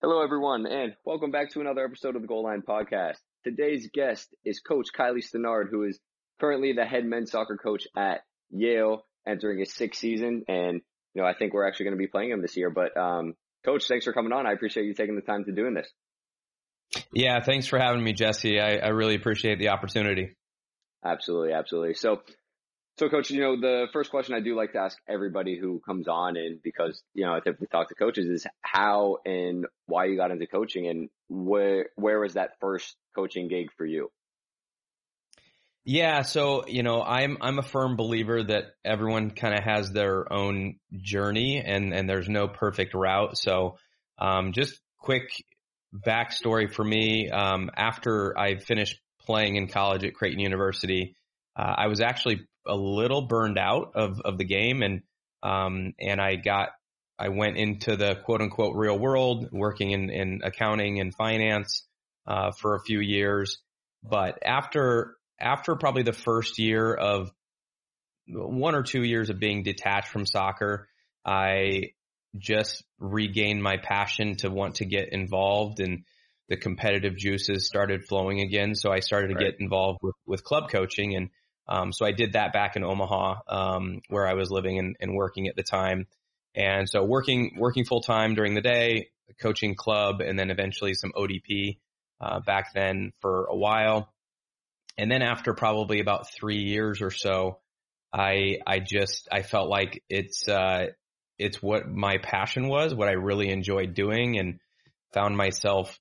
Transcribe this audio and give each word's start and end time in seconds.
Hello, 0.00 0.22
everyone, 0.22 0.64
and 0.64 0.94
welcome 1.04 1.32
back 1.32 1.50
to 1.50 1.60
another 1.60 1.84
episode 1.84 2.14
of 2.14 2.22
the 2.22 2.28
Goal 2.28 2.44
Line 2.44 2.62
Podcast. 2.62 3.16
Today's 3.42 3.90
guest 3.92 4.28
is 4.44 4.60
Coach 4.60 4.90
Kylie 4.96 5.24
Stannard, 5.24 5.70
who 5.72 5.82
is 5.82 5.98
currently 6.40 6.72
the 6.72 6.84
head 6.84 7.04
men's 7.04 7.32
soccer 7.32 7.56
coach 7.56 7.82
at 7.96 8.20
Yale, 8.48 9.04
entering 9.26 9.58
his 9.58 9.74
sixth 9.74 10.00
season. 10.00 10.44
And, 10.46 10.82
you 11.14 11.22
know, 11.22 11.26
I 11.26 11.34
think 11.34 11.52
we're 11.52 11.66
actually 11.66 11.86
going 11.86 11.96
to 11.96 11.98
be 11.98 12.06
playing 12.06 12.30
him 12.30 12.42
this 12.42 12.56
year. 12.56 12.70
But, 12.70 12.96
um, 12.96 13.34
Coach, 13.64 13.88
thanks 13.88 14.04
for 14.04 14.12
coming 14.12 14.30
on. 14.32 14.46
I 14.46 14.52
appreciate 14.52 14.86
you 14.86 14.94
taking 14.94 15.16
the 15.16 15.20
time 15.20 15.44
to 15.46 15.52
doing 15.52 15.74
this. 15.74 15.90
Yeah, 17.12 17.40
thanks 17.42 17.66
for 17.66 17.80
having 17.80 18.04
me, 18.04 18.12
Jesse. 18.12 18.60
I, 18.60 18.76
I 18.76 18.88
really 18.90 19.16
appreciate 19.16 19.58
the 19.58 19.70
opportunity. 19.70 20.36
Absolutely, 21.04 21.54
absolutely. 21.54 21.94
So, 21.94 22.22
so, 22.98 23.08
coach, 23.08 23.30
you 23.30 23.40
know, 23.40 23.60
the 23.60 23.86
first 23.92 24.10
question 24.10 24.34
I 24.34 24.40
do 24.40 24.56
like 24.56 24.72
to 24.72 24.78
ask 24.78 24.98
everybody 25.08 25.56
who 25.56 25.80
comes 25.80 26.08
on 26.08 26.36
and 26.36 26.60
because, 26.62 27.00
you 27.14 27.24
know, 27.24 27.32
I 27.32 27.40
typically 27.40 27.68
talk 27.68 27.88
to 27.88 27.94
coaches 27.94 28.26
is 28.26 28.46
how 28.60 29.18
and 29.24 29.66
why 29.86 30.06
you 30.06 30.16
got 30.16 30.32
into 30.32 30.46
coaching 30.46 30.88
and 30.88 31.08
where, 31.28 31.90
where 31.94 32.18
was 32.18 32.34
that 32.34 32.52
first 32.60 32.96
coaching 33.14 33.48
gig 33.48 33.68
for 33.76 33.86
you? 33.86 34.10
Yeah. 35.84 36.22
So, 36.22 36.66
you 36.66 36.82
know, 36.82 37.00
I'm, 37.02 37.38
I'm 37.40 37.58
a 37.58 37.62
firm 37.62 37.96
believer 37.96 38.42
that 38.42 38.72
everyone 38.84 39.30
kind 39.30 39.54
of 39.56 39.62
has 39.62 39.92
their 39.92 40.30
own 40.32 40.76
journey 40.92 41.62
and, 41.64 41.94
and 41.94 42.08
there's 42.08 42.28
no 42.28 42.48
perfect 42.48 42.94
route. 42.94 43.38
So, 43.38 43.78
um, 44.18 44.52
just 44.52 44.78
quick 44.98 45.30
backstory 45.94 46.72
for 46.72 46.84
me. 46.84 47.30
Um, 47.30 47.70
after 47.76 48.36
I 48.36 48.56
finished 48.56 48.98
playing 49.20 49.54
in 49.54 49.68
college 49.68 50.04
at 50.04 50.14
Creighton 50.14 50.40
University, 50.40 51.14
uh, 51.56 51.74
I 51.76 51.86
was 51.86 52.00
actually 52.00 52.40
a 52.68 52.74
little 52.74 53.22
burned 53.22 53.58
out 53.58 53.92
of, 53.94 54.20
of 54.20 54.38
the 54.38 54.44
game 54.44 54.82
and, 54.82 55.02
um, 55.42 55.94
and 56.00 56.20
I 56.20 56.36
got, 56.36 56.70
I 57.18 57.30
went 57.30 57.56
into 57.56 57.96
the 57.96 58.14
quote 58.14 58.40
unquote 58.40 58.76
real 58.76 58.98
world 58.98 59.48
working 59.50 59.90
in, 59.90 60.10
in 60.10 60.40
accounting 60.44 61.00
and 61.00 61.14
finance, 61.14 61.84
uh, 62.26 62.52
for 62.52 62.76
a 62.76 62.80
few 62.80 63.00
years. 63.00 63.58
But 64.02 64.38
after, 64.44 65.16
after 65.40 65.74
probably 65.76 66.02
the 66.02 66.12
first 66.12 66.58
year 66.58 66.94
of 66.94 67.30
one 68.26 68.74
or 68.74 68.82
two 68.82 69.02
years 69.02 69.30
of 69.30 69.40
being 69.40 69.62
detached 69.62 70.08
from 70.08 70.26
soccer, 70.26 70.88
I 71.24 71.92
just 72.36 72.84
regained 72.98 73.62
my 73.62 73.78
passion 73.78 74.36
to 74.36 74.50
want 74.50 74.76
to 74.76 74.84
get 74.84 75.12
involved 75.12 75.80
and 75.80 76.04
the 76.48 76.56
competitive 76.56 77.16
juices 77.16 77.66
started 77.66 78.04
flowing 78.04 78.40
again. 78.40 78.74
So 78.74 78.90
I 78.90 79.00
started 79.00 79.28
to 79.28 79.34
right. 79.34 79.52
get 79.52 79.60
involved 79.60 80.00
with, 80.02 80.14
with 80.26 80.44
club 80.44 80.70
coaching 80.70 81.14
and, 81.16 81.30
um, 81.68 81.92
so 81.92 82.06
I 82.06 82.12
did 82.12 82.32
that 82.32 82.52
back 82.52 82.76
in 82.76 82.84
Omaha, 82.84 83.40
um, 83.46 84.00
where 84.08 84.26
I 84.26 84.34
was 84.34 84.50
living 84.50 84.78
and, 84.78 84.96
and, 85.00 85.14
working 85.14 85.48
at 85.48 85.56
the 85.56 85.62
time. 85.62 86.06
And 86.54 86.88
so 86.88 87.04
working, 87.04 87.56
working 87.58 87.84
full 87.84 88.00
time 88.00 88.34
during 88.34 88.54
the 88.54 88.62
day, 88.62 89.10
coaching 89.40 89.74
club, 89.74 90.20
and 90.20 90.38
then 90.38 90.50
eventually 90.50 90.94
some 90.94 91.12
ODP, 91.14 91.78
uh, 92.20 92.40
back 92.40 92.72
then 92.72 93.12
for 93.20 93.44
a 93.44 93.56
while. 93.56 94.12
And 94.96 95.10
then 95.10 95.22
after 95.22 95.52
probably 95.52 96.00
about 96.00 96.32
three 96.32 96.62
years 96.62 97.02
or 97.02 97.10
so, 97.10 97.60
I, 98.12 98.58
I 98.66 98.80
just, 98.80 99.28
I 99.30 99.42
felt 99.42 99.68
like 99.68 100.02
it's, 100.08 100.48
uh, 100.48 100.86
it's 101.38 101.62
what 101.62 101.86
my 101.88 102.16
passion 102.18 102.68
was, 102.68 102.94
what 102.94 103.08
I 103.08 103.12
really 103.12 103.50
enjoyed 103.50 103.94
doing 103.94 104.38
and 104.38 104.58
found 105.12 105.36
myself 105.36 105.98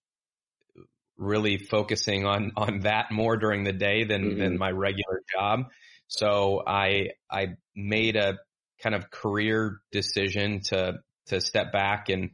really 1.18 1.58
focusing 1.58 2.26
on 2.26 2.52
on 2.56 2.82
that 2.82 3.12
more 3.12 3.38
during 3.38 3.64
the 3.64 3.74
day 3.74 4.04
than 4.04 4.24
mm-hmm. 4.24 4.40
than 4.40 4.58
my 4.58 4.70
regular 4.70 5.22
job. 5.34 5.66
So 6.08 6.64
I 6.66 7.10
I 7.30 7.56
made 7.76 8.16
a 8.16 8.38
kind 8.82 8.96
of 8.96 9.10
career 9.10 9.80
decision 9.92 10.62
to 10.62 11.00
to 11.28 11.42
step 11.42 11.72
back 11.72 12.10
and 12.10 12.32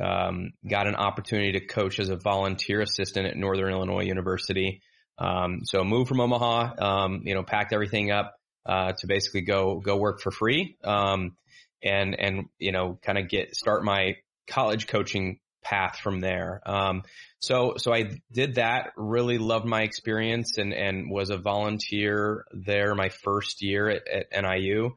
um, 0.00 0.52
got 0.68 0.86
an 0.86 0.96
opportunity 0.96 1.52
to 1.52 1.66
coach 1.66 2.00
as 2.00 2.08
a 2.08 2.16
volunteer 2.16 2.80
assistant 2.80 3.26
at 3.26 3.36
Northern 3.36 3.72
Illinois 3.72 4.04
University. 4.04 4.82
Um, 5.18 5.60
so 5.64 5.84
moved 5.84 6.08
from 6.08 6.20
Omaha, 6.20 6.74
um, 6.78 7.22
you 7.24 7.34
know, 7.34 7.44
packed 7.44 7.72
everything 7.72 8.10
up 8.10 8.34
uh, 8.66 8.92
to 8.98 9.06
basically 9.06 9.42
go 9.42 9.80
go 9.80 9.96
work 9.96 10.20
for 10.20 10.30
free, 10.30 10.76
um, 10.82 11.36
and 11.82 12.18
and 12.18 12.46
you 12.58 12.72
know, 12.72 12.98
kind 13.02 13.18
of 13.18 13.28
get 13.28 13.54
start 13.54 13.84
my 13.84 14.16
college 14.48 14.88
coaching 14.88 15.38
path 15.62 15.98
from 15.98 16.20
there. 16.20 16.60
Um, 16.66 17.02
so, 17.44 17.74
so 17.76 17.92
I 17.92 18.18
did 18.32 18.56
that, 18.56 18.92
really 18.96 19.38
loved 19.38 19.66
my 19.66 19.82
experience 19.82 20.58
and, 20.58 20.72
and 20.72 21.10
was 21.10 21.30
a 21.30 21.36
volunteer 21.36 22.44
there 22.52 22.94
my 22.94 23.10
first 23.10 23.62
year 23.62 23.88
at, 23.88 24.02
at 24.08 24.42
NIU 24.42 24.92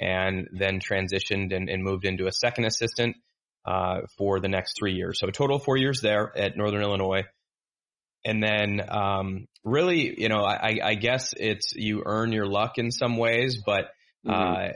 and 0.00 0.48
then 0.52 0.80
transitioned 0.80 1.54
and, 1.54 1.68
and, 1.68 1.84
moved 1.84 2.04
into 2.04 2.26
a 2.26 2.32
second 2.32 2.64
assistant, 2.64 3.16
uh, 3.64 4.00
for 4.18 4.40
the 4.40 4.48
next 4.48 4.76
three 4.76 4.94
years. 4.94 5.20
So 5.20 5.28
a 5.28 5.32
total 5.32 5.56
of 5.56 5.62
four 5.62 5.76
years 5.76 6.00
there 6.00 6.36
at 6.36 6.56
Northern 6.56 6.82
Illinois. 6.82 7.22
And 8.24 8.42
then, 8.42 8.80
um, 8.88 9.46
really, 9.64 10.20
you 10.20 10.28
know, 10.28 10.44
I, 10.44 10.78
I 10.82 10.94
guess 10.94 11.34
it's, 11.36 11.72
you 11.74 12.02
earn 12.04 12.32
your 12.32 12.46
luck 12.46 12.78
in 12.78 12.90
some 12.90 13.16
ways, 13.16 13.62
but, 13.64 13.90
mm-hmm. 14.26 14.30
uh, 14.30 14.34
I 14.34 14.74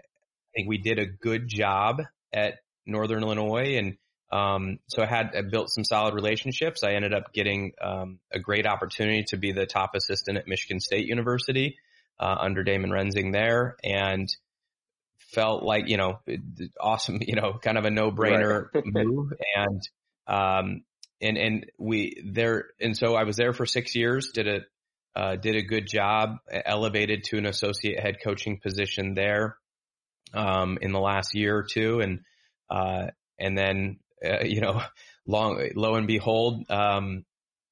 think 0.54 0.69
we 0.69 0.78
did 0.78 0.98
a 0.98 1.06
good 1.06 1.48
job 1.48 2.03
at 2.32 2.54
Northern 2.86 3.22
Illinois 3.22 3.76
and, 3.78 3.97
um, 4.31 4.78
so 4.88 5.03
I 5.03 5.06
had 5.06 5.31
I 5.37 5.42
built 5.42 5.70
some 5.70 5.84
solid 5.84 6.14
relationships. 6.14 6.82
I 6.82 6.92
ended 6.92 7.14
up 7.14 7.32
getting 7.32 7.72
um, 7.81 8.19
a 8.32 8.38
great 8.38 8.66
opportunity 8.66 9.25
to 9.28 9.37
be 9.37 9.53
the 9.53 9.66
top 9.66 9.94
assistant 9.94 10.38
at 10.38 10.48
Michigan 10.48 10.81
State 10.81 11.06
University 11.06 11.76
uh, 12.19 12.36
under 12.41 12.65
Damon 12.65 12.91
Rensing 12.91 13.31
there, 13.31 13.76
and 13.84 14.28
felt 15.32 15.62
like 15.62 15.88
you 15.88 15.97
know 15.97 16.19
awesome, 16.81 17.19
you 17.26 17.36
know, 17.36 17.59
kind 17.62 17.78
of 17.78 17.84
a 17.84 17.91
no 17.91 18.10
brainer 18.10 18.69
right. 18.75 18.84
move. 18.86 19.32
And 19.54 19.82
um, 20.26 20.82
and 21.20 21.38
and 21.38 21.66
we 21.78 22.22
there, 22.25 22.70
and 22.81 22.97
so 22.97 23.15
I 23.15 23.25
was 23.25 23.36
there 23.36 23.53
for 23.53 23.65
six 23.65 23.94
years. 23.94 24.32
Did 24.32 24.48
a 24.48 24.60
uh, 25.15 25.36
did 25.36 25.54
a 25.54 25.62
good 25.62 25.86
job, 25.86 26.38
elevated 26.50 27.25
to 27.25 27.38
an 27.38 27.47
associate 27.47 28.00
head 28.00 28.16
coaching 28.22 28.60
position 28.60 29.15
there 29.15 29.56
um, 30.34 30.78
in 30.81 30.92
the 30.92 31.00
last 31.00 31.34
year 31.34 31.56
or 31.56 31.62
two, 31.62 32.00
and 32.00 32.20
uh, 32.69 33.06
and 33.38 33.56
then 33.56 33.98
uh, 34.25 34.44
you 34.44 34.60
know, 34.60 34.82
long, 35.27 35.71
lo 35.75 35.94
and 35.94 36.06
behold, 36.06 36.71
um, 36.71 37.25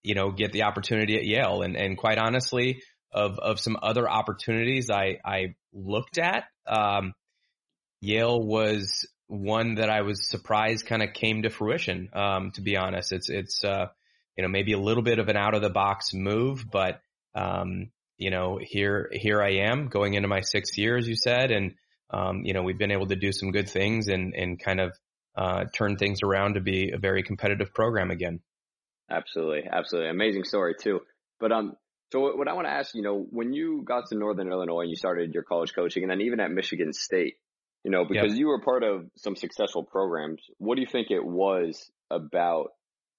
you 0.03 0.15
know, 0.15 0.31
get 0.31 0.53
the 0.53 0.65
opportunity 0.65 1.17
at 1.17 1.25
Yale. 1.25 1.63
And, 1.63 1.77
and 1.77 1.97
quite 1.97 2.19
honestly, 2.19 2.83
of, 3.13 3.39
of 3.39 3.61
some 3.61 3.77
other 3.83 4.09
opportunities 4.09 4.91
I, 4.91 5.19
I 5.25 5.55
looked 5.73 6.19
at, 6.19 6.45
um, 6.67 7.15
Yale 8.01 8.41
was 8.41 9.07
one 9.29 9.77
that 9.77 9.89
I 9.89 10.03
was 10.03 10.29
surprised 10.29 10.87
kind 10.87 11.03
of 11.03 11.15
came 11.15 11.43
to 11.43 11.51
fruition. 11.51 12.11
Um, 12.13 12.51
to 12.53 12.61
be 12.61 12.77
honest, 12.77 13.13
it's, 13.13 13.31
it's, 13.31 13.65
uh, 13.65 13.87
you 14.37 14.43
know, 14.43 14.49
maybe 14.49 14.73
a 14.73 14.79
little 14.79 15.03
bit 15.03 15.19
of 15.19 15.29
an 15.29 15.37
out 15.37 15.55
of 15.55 15.63
the 15.63 15.71
box 15.71 16.13
move, 16.13 16.67
but, 16.71 17.01
um, 17.35 17.91
you 18.19 18.31
know, 18.31 18.59
here, 18.61 19.09
here 19.13 19.43
I 19.43 19.69
am 19.69 19.89
going 19.89 20.15
into 20.15 20.29
my 20.29 20.41
sixth 20.41 20.77
year, 20.77 20.97
as 20.97 21.09
you 21.09 21.17
said. 21.17 21.51
And, 21.51 21.75
um, 22.11 22.43
you 22.45 22.53
know, 22.53 22.63
we've 22.63 22.79
been 22.79 22.93
able 22.93 23.07
to 23.07 23.17
do 23.17 23.33
some 23.33 23.51
good 23.51 23.69
things 23.69 24.09
and, 24.09 24.35
and 24.35 24.61
kind 24.61 24.81
of, 24.81 24.97
uh, 25.37 25.65
turn 25.75 25.97
things 25.97 26.23
around 26.23 26.55
to 26.55 26.61
be 26.61 26.93
a 26.93 26.99
very 26.99 27.23
competitive 27.23 27.75
program 27.75 28.11
again. 28.11 28.41
Absolutely, 29.11 29.65
absolutely, 29.71 30.11
amazing 30.11 30.45
story 30.45 30.75
too. 30.81 31.01
But 31.41 31.53
um, 31.53 31.77
so 32.13 32.37
what 32.37 32.49
I 32.49 32.53
want 32.53 32.67
to 32.67 32.73
ask, 32.73 32.95
you 32.95 33.03
know, 33.03 33.27
when 33.31 33.53
you 33.53 33.83
got 33.85 34.05
to 34.09 34.17
Northern 34.17 34.51
Illinois 34.51 34.83
and 34.83 34.91
you 34.91 34.97
started 34.97 35.35
your 35.35 35.43
college 35.43 35.75
coaching, 35.75 36.05
and 36.05 36.11
then 36.11 36.21
even 36.21 36.41
at 36.41 36.51
Michigan 36.51 36.93
State, 36.93 37.35
you 37.83 37.91
know, 37.91 38.05
because 38.05 38.31
yep. 38.31 38.39
you 38.39 38.47
were 38.47 38.61
part 38.61 38.83
of 38.83 39.07
some 39.17 39.37
successful 39.37 39.83
programs, 39.83 40.43
what 40.59 40.77
do 40.77 40.81
you 40.81 40.87
think 40.87 41.11
it 41.11 41.25
was 41.25 41.91
about 42.11 42.69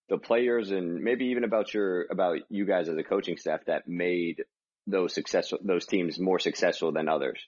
the 0.09 0.17
players 0.17 0.71
and 0.71 1.03
maybe 1.03 1.25
even 1.25 1.43
about 1.43 1.73
your 1.73 2.05
about 2.11 2.37
you 2.49 2.65
guys 2.65 2.87
as 2.89 2.97
a 2.97 3.03
coaching 3.03 3.37
staff 3.37 3.59
that 3.67 3.87
made 3.87 4.43
those 4.87 5.13
successful 5.13 5.59
those 5.63 5.85
teams 5.85 6.19
more 6.19 6.39
successful 6.39 6.91
than 6.91 7.09
others? 7.09 7.39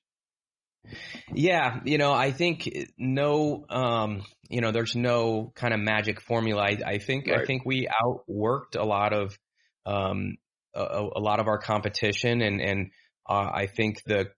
Yeah, 1.33 1.79
you 1.85 1.97
know, 1.97 2.13
I 2.13 2.31
think 2.31 2.69
no, 2.97 3.65
um, 3.69 4.23
you 4.49 4.61
know, 4.61 4.71
there's 4.71 4.95
no 4.95 5.51
kind 5.55 5.73
of 5.73 5.79
magic 5.79 6.21
formula. 6.21 6.61
I, 6.61 6.77
I 6.85 6.97
think 6.99 7.27
right. 7.27 7.41
I 7.41 7.45
think 7.45 7.65
we 7.65 7.87
outworked 7.87 8.77
a 8.77 8.83
lot 8.83 9.13
of 9.13 9.37
um, 9.85 10.37
a, 10.73 11.07
a 11.15 11.19
lot 11.19 11.39
of 11.39 11.47
our 11.47 11.57
competition, 11.57 12.41
and 12.41 12.61
and 12.61 12.91
uh, 13.27 13.49
I 13.53 13.67
think 13.67 14.03
the 14.05 14.29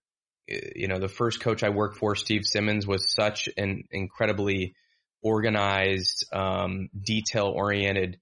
you 0.47 0.87
know 0.87 0.99
the 0.99 1.07
first 1.07 1.41
coach 1.41 1.63
I 1.63 1.69
worked 1.69 1.97
for, 1.97 2.15
Steve 2.15 2.45
Simmons, 2.45 2.87
was 2.87 3.13
such 3.13 3.49
an 3.57 3.83
incredibly 3.91 4.75
organized, 5.21 6.25
um, 6.33 6.89
detail 6.99 7.47
oriented 7.47 8.19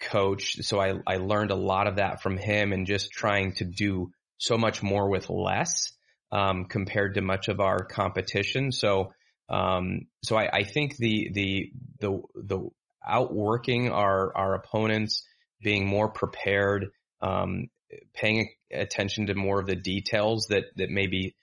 coach. 0.00 0.56
So 0.62 0.80
I 0.80 0.94
I 1.06 1.16
learned 1.16 1.50
a 1.50 1.56
lot 1.56 1.86
of 1.86 1.96
that 1.96 2.22
from 2.22 2.36
him, 2.36 2.72
and 2.72 2.86
just 2.86 3.10
trying 3.12 3.52
to 3.54 3.64
do 3.64 4.10
so 4.38 4.56
much 4.56 4.82
more 4.82 5.08
with 5.08 5.30
less 5.30 5.92
um, 6.32 6.66
compared 6.66 7.14
to 7.14 7.22
much 7.22 7.48
of 7.48 7.60
our 7.60 7.84
competition. 7.84 8.72
So, 8.72 9.12
um, 9.48 10.06
so 10.22 10.36
I, 10.36 10.48
I, 10.52 10.62
think 10.64 10.96
the, 10.96 11.30
the, 11.32 11.72
the, 12.00 12.20
the 12.34 12.68
outworking 13.06 13.90
our, 13.90 14.36
our 14.36 14.54
opponents, 14.54 15.24
being 15.62 15.86
more 15.86 16.08
prepared, 16.08 16.90
um, 17.20 17.68
paying 18.14 18.50
attention 18.72 19.26
to 19.26 19.34
more 19.34 19.60
of 19.60 19.66
the 19.66 19.76
details 19.76 20.48
that, 20.50 20.64
that 20.76 20.90
maybe 20.90 21.34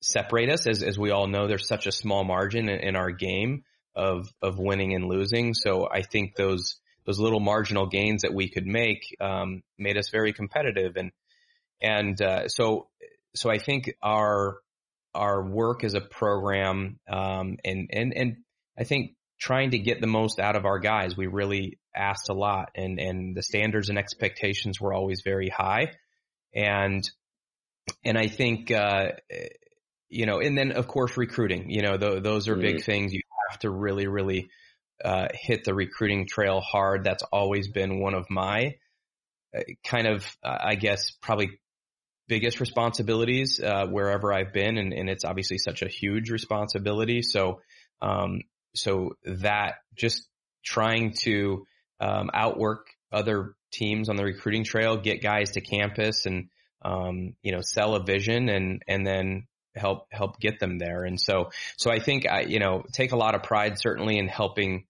separate 0.00 0.50
us. 0.50 0.66
As, 0.66 0.82
as 0.82 0.98
we 0.98 1.10
all 1.10 1.26
know, 1.26 1.46
there's 1.46 1.68
such 1.68 1.86
a 1.86 1.92
small 1.92 2.24
margin 2.24 2.68
in, 2.68 2.80
in 2.80 2.96
our 2.96 3.10
game 3.10 3.64
of, 3.94 4.28
of 4.40 4.58
winning 4.58 4.94
and 4.94 5.04
losing. 5.04 5.52
So 5.52 5.86
I 5.92 6.02
think 6.02 6.34
those, 6.34 6.76
those 7.04 7.20
little 7.20 7.40
marginal 7.40 7.86
gains 7.86 8.22
that 8.22 8.32
we 8.32 8.48
could 8.48 8.66
make 8.66 9.16
um, 9.20 9.62
made 9.78 9.98
us 9.98 10.08
very 10.10 10.32
competitive. 10.32 10.96
And 10.96 11.12
and 11.80 12.20
uh, 12.20 12.48
so 12.48 12.88
so 13.34 13.50
I 13.50 13.58
think 13.58 13.94
our 14.02 14.58
our 15.14 15.44
work 15.44 15.82
as 15.82 15.94
a 15.94 16.00
program 16.00 16.98
um, 17.08 17.56
and 17.64 17.88
and 17.92 18.12
and 18.14 18.36
I 18.78 18.84
think 18.84 19.12
trying 19.38 19.70
to 19.70 19.78
get 19.78 20.00
the 20.00 20.06
most 20.06 20.38
out 20.38 20.56
of 20.56 20.64
our 20.66 20.78
guys, 20.78 21.16
we 21.16 21.26
really 21.26 21.78
asked 21.94 22.28
a 22.28 22.34
lot, 22.34 22.70
and 22.74 22.98
and 22.98 23.36
the 23.36 23.42
standards 23.42 23.88
and 23.88 23.98
expectations 23.98 24.80
were 24.80 24.92
always 24.92 25.22
very 25.24 25.48
high, 25.48 25.92
and 26.54 27.02
and 28.04 28.18
I 28.18 28.28
think. 28.28 28.70
Uh, 28.70 29.12
you 30.12 30.26
know, 30.26 30.40
and 30.40 30.58
then 30.58 30.72
of 30.72 30.88
course 30.88 31.16
recruiting, 31.16 31.70
you 31.70 31.82
know, 31.82 31.96
th- 31.96 32.24
those 32.24 32.48
are 32.48 32.56
big 32.56 32.78
mm-hmm. 32.78 32.84
things. 32.84 33.12
You 33.12 33.20
have 33.50 33.60
to 33.60 33.70
really, 33.70 34.06
really 34.06 34.50
uh, 35.04 35.28
hit 35.32 35.64
the 35.64 35.74
recruiting 35.74 36.26
trail 36.26 36.60
hard. 36.60 37.04
That's 37.04 37.22
always 37.32 37.68
been 37.68 38.00
one 38.00 38.14
of 38.14 38.26
my 38.28 38.74
uh, 39.56 39.60
kind 39.84 40.06
of, 40.06 40.24
uh, 40.42 40.58
I 40.60 40.74
guess, 40.74 41.12
probably 41.22 41.59
biggest 42.30 42.60
responsibilities 42.60 43.60
uh, 43.60 43.86
wherever 43.86 44.32
I've 44.32 44.52
been, 44.52 44.78
and, 44.78 44.94
and, 44.94 45.10
it's 45.10 45.24
obviously 45.24 45.58
such 45.58 45.82
a 45.82 45.88
huge 45.88 46.30
responsibility. 46.30 47.22
So, 47.22 47.60
um, 48.00 48.42
so 48.72 49.16
that 49.24 49.74
just 49.96 50.28
trying 50.64 51.14
to 51.24 51.66
um, 51.98 52.30
outwork 52.32 52.86
other 53.12 53.56
teams 53.72 54.08
on 54.08 54.14
the 54.14 54.22
recruiting 54.22 54.62
trail, 54.62 54.96
get 54.96 55.20
guys 55.20 55.50
to 55.52 55.60
campus, 55.60 56.24
and 56.24 56.48
um, 56.82 57.34
you 57.42 57.50
know, 57.50 57.62
sell 57.62 57.96
a 57.96 58.04
vision, 58.04 58.48
and 58.48 58.80
and 58.86 59.04
then 59.04 59.48
help 59.74 60.06
help 60.12 60.38
get 60.38 60.60
them 60.60 60.78
there. 60.78 61.02
And 61.02 61.20
so, 61.20 61.50
so 61.76 61.90
I 61.90 61.98
think 61.98 62.28
I, 62.30 62.42
you 62.42 62.60
know, 62.60 62.84
take 62.92 63.10
a 63.10 63.16
lot 63.16 63.34
of 63.34 63.42
pride 63.42 63.76
certainly 63.76 64.18
in 64.18 64.28
helping 64.28 64.84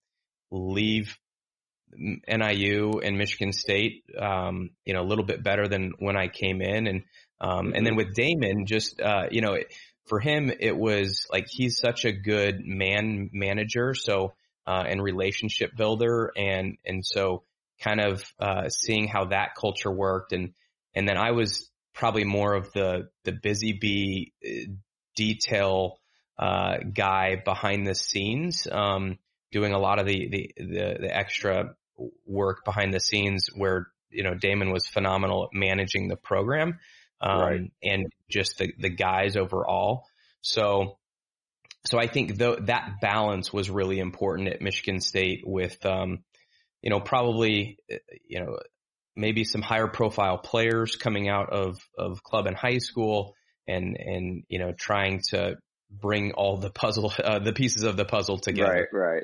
leave 0.51 1.17
NIU 1.97 3.01
and 3.03 3.17
Michigan 3.17 3.53
State, 3.53 4.05
um, 4.19 4.71
you 4.85 4.93
know, 4.93 5.01
a 5.01 5.09
little 5.09 5.25
bit 5.25 5.43
better 5.43 5.67
than 5.69 5.93
when 5.99 6.17
I 6.17 6.29
came 6.29 6.61
in. 6.61 6.87
And, 6.87 7.03
um, 7.41 7.73
and 7.75 7.87
then 7.87 7.97
with 7.97 8.15
Damon, 8.15 8.67
just, 8.67 9.01
uh, 9.01 9.25
you 9.31 9.41
know, 9.41 9.57
for 10.07 10.21
him, 10.21 10.51
it 10.61 10.77
was 10.77 11.27
like, 11.33 11.47
he's 11.49 11.79
such 11.79 12.05
a 12.05 12.13
good 12.13 12.61
man 12.65 13.31
manager. 13.33 13.95
So, 13.95 14.35
uh, 14.67 14.85
and 14.87 15.03
relationship 15.03 15.71
builder. 15.77 16.33
And, 16.37 16.77
and 16.85 17.05
so 17.05 17.45
kind 17.81 18.01
of, 18.01 18.23
uh, 18.39 18.69
seeing 18.69 19.09
how 19.09 19.27
that 19.27 19.55
culture 19.55 19.91
worked. 19.91 20.33
And, 20.33 20.53
and 20.95 21.09
then 21.09 21.17
I 21.17 21.31
was 21.31 21.71
probably 21.95 22.25
more 22.25 22.55
of 22.55 22.73
the, 22.73 23.09
the 23.25 23.33
busy 23.33 23.73
bee 23.73 24.33
uh, 24.45 24.73
detail, 25.17 25.99
uh, 26.39 26.79
guy 26.93 27.37
behind 27.45 27.87
the 27.87 27.95
scenes. 27.95 28.67
Um, 28.71 29.19
doing 29.53 29.73
a 29.73 29.79
lot 29.79 29.99
of 29.99 30.07
the, 30.07 30.29
the, 30.29 30.55
the, 30.57 30.97
the 31.01 31.17
extra 31.17 31.75
work 32.27 32.65
behind 32.65 32.95
the 32.95 33.01
scenes 33.01 33.49
where, 33.55 33.89
you 34.11 34.23
know, 34.23 34.35
Damon 34.35 34.73
was 34.73 34.87
phenomenal 34.87 35.45
at 35.45 35.51
managing 35.53 36.09
the 36.09 36.17
program, 36.17 36.79
um, 37.21 37.41
right. 37.41 37.73
and 37.83 38.07
just 38.31 38.59
the, 38.59 38.73
the 38.79 38.89
guys 38.89 39.37
overall. 39.37 40.05
So, 40.43 40.99
so 41.87 41.99
I 41.99 42.07
think 42.07 42.37
though 42.37 42.57
that 42.57 43.01
balance 43.01 43.53
was 43.53 43.71
really 43.71 43.99
important 43.99 44.49
at 44.49 44.61
Michigan 44.61 45.01
State 45.01 45.43
with, 45.45 45.85
um, 45.85 46.25
you 46.83 46.91
know, 46.91 47.01
probably, 47.01 47.79
you 48.27 48.41
know, 48.41 48.59
maybe 49.17 49.45
some 49.45 49.63
higher 49.63 49.89
profile 49.89 50.39
players 50.39 50.97
coming 50.97 51.29
out 51.29 51.51
of, 51.51 51.79
of 51.99 52.23
club 52.23 52.47
and 52.47 52.57
high 52.57 52.79
school 52.79 53.35
and, 53.67 53.97
and, 53.99 54.45
you 54.49 54.59
know, 54.59 54.73
trying 54.73 55.21
to 55.31 55.57
bring 55.91 56.33
all 56.33 56.57
the 56.57 56.71
puzzle, 56.71 57.13
uh, 57.25 57.39
the 57.39 57.53
pieces 57.53 57.83
of 57.83 57.97
the 57.97 58.05
puzzle 58.05 58.39
together. 58.39 58.89
Right, 58.93 58.99
right. 58.99 59.23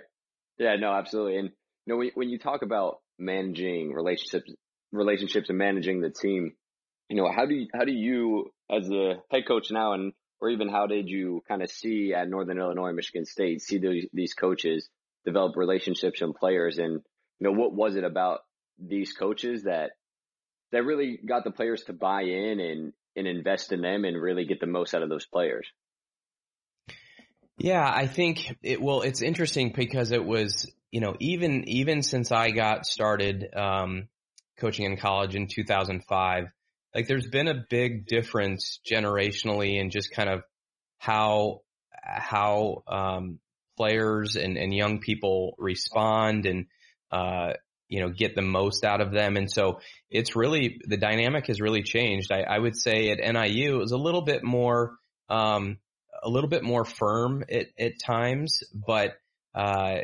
Yeah, 0.59 0.77
no, 0.77 0.93
absolutely. 0.93 1.39
And 1.39 1.51
you 1.87 1.95
know, 1.95 1.97
when, 1.99 2.11
when 2.15 2.29
you 2.29 2.39
talk 2.39 2.63
about 2.63 2.99
managing 3.19 3.93
relationships, 3.93 4.51
relationships 4.93 5.49
and 5.49 5.59
managing 5.59 6.01
the 6.01 6.11
team, 6.11 6.53
you 7.09 7.17
know, 7.17 7.31
how 7.31 7.47
do 7.47 7.55
you, 7.55 7.69
how 7.73 7.85
do 7.85 7.93
you 7.93 8.53
as 8.71 8.89
the 8.89 9.15
head 9.31 9.47
coach 9.47 9.71
now 9.71 9.93
and, 9.93 10.13
or 10.41 10.51
even 10.51 10.69
how 10.69 10.87
did 10.87 11.09
you 11.09 11.43
kind 11.49 11.63
of 11.63 11.71
see 11.71 12.13
at 12.13 12.29
Northern 12.29 12.59
Illinois, 12.59 12.93
Michigan 12.93 13.25
State, 13.25 13.63
see 13.63 13.79
these, 13.79 14.07
these 14.13 14.35
coaches 14.35 14.89
develop 15.25 15.57
relationships 15.57 16.21
and 16.21 16.35
players 16.35 16.79
and, 16.79 17.01
you 17.39 17.45
know, 17.45 17.53
what 17.53 17.75
was 17.75 17.97
it 17.97 18.05
about 18.05 18.41
these 18.79 19.13
coaches 19.13 19.63
that, 19.65 19.93
that 20.73 20.85
really 20.85 21.19
got 21.27 21.45
the 21.45 21.51
players 21.51 21.85
to 21.85 21.93
buy 21.93 22.23
in 22.23 22.61
and, 22.61 22.93
and 23.15 23.27
invest 23.27 23.73
in 23.73 23.81
them 23.81 24.05
and 24.05 24.21
really 24.21 24.45
get 24.45 24.61
the 24.61 24.67
most 24.67 24.95
out 24.95 25.03
of 25.03 25.09
those 25.09 25.27
players? 25.27 25.67
Yeah, 27.57 27.89
I 27.89 28.07
think 28.07 28.57
it, 28.63 28.83
well, 28.83 29.01
it's 29.01 29.23
interesting 29.23 29.73
because 29.75 30.13
it 30.13 30.25
was, 30.25 30.71
you 30.91 31.01
know, 31.01 31.17
even, 31.21 31.69
even 31.69 32.03
since 32.03 32.31
I 32.31 32.51
got 32.51 32.85
started, 32.85 33.47
um, 33.57 34.09
coaching 34.59 34.87
in 34.87 34.97
college 34.97 35.35
in 35.35 35.47
2005, 35.47 36.53
like 36.97 37.09
there's 37.09 37.27
been 37.27 37.47
a 37.47 37.67
big 37.69 38.07
difference 38.07 38.81
generationally 38.91 39.79
in 39.79 39.91
just 39.91 40.11
kind 40.13 40.31
of 40.31 40.43
how, 40.97 41.61
how, 41.93 42.83
um, 42.89 43.39
players 43.77 44.37
and, 44.37 44.57
and 44.57 44.73
young 44.73 44.99
people 45.01 45.55
respond 45.59 46.47
and, 46.47 46.65
uh, 47.13 47.53
you 47.89 48.01
know, 48.01 48.09
get 48.09 48.35
the 48.35 48.41
most 48.41 48.83
out 48.83 49.03
of 49.03 49.13
them. 49.13 49.37
And 49.37 49.53
so 49.53 49.81
it's 50.09 50.35
really, 50.35 50.81
the 50.87 50.97
dynamic 50.97 51.49
has 51.49 51.61
really 51.61 51.83
changed. 51.83 52.33
I, 52.33 52.41
I 52.41 52.59
would 52.59 52.75
say 52.75 53.11
at 53.11 53.19
NIU 53.19 53.75
it 53.75 53.79
was 53.79 53.93
a 53.93 53.99
little 53.99 54.23
bit 54.23 54.43
more, 54.43 54.97
um, 55.29 55.77
a 56.23 56.31
little 56.31 56.49
bit 56.49 56.63
more 56.63 56.87
firm 56.87 57.45
at, 57.53 57.67
at 57.79 58.01
times, 58.03 58.61
but, 58.73 59.19
uh, 59.55 59.99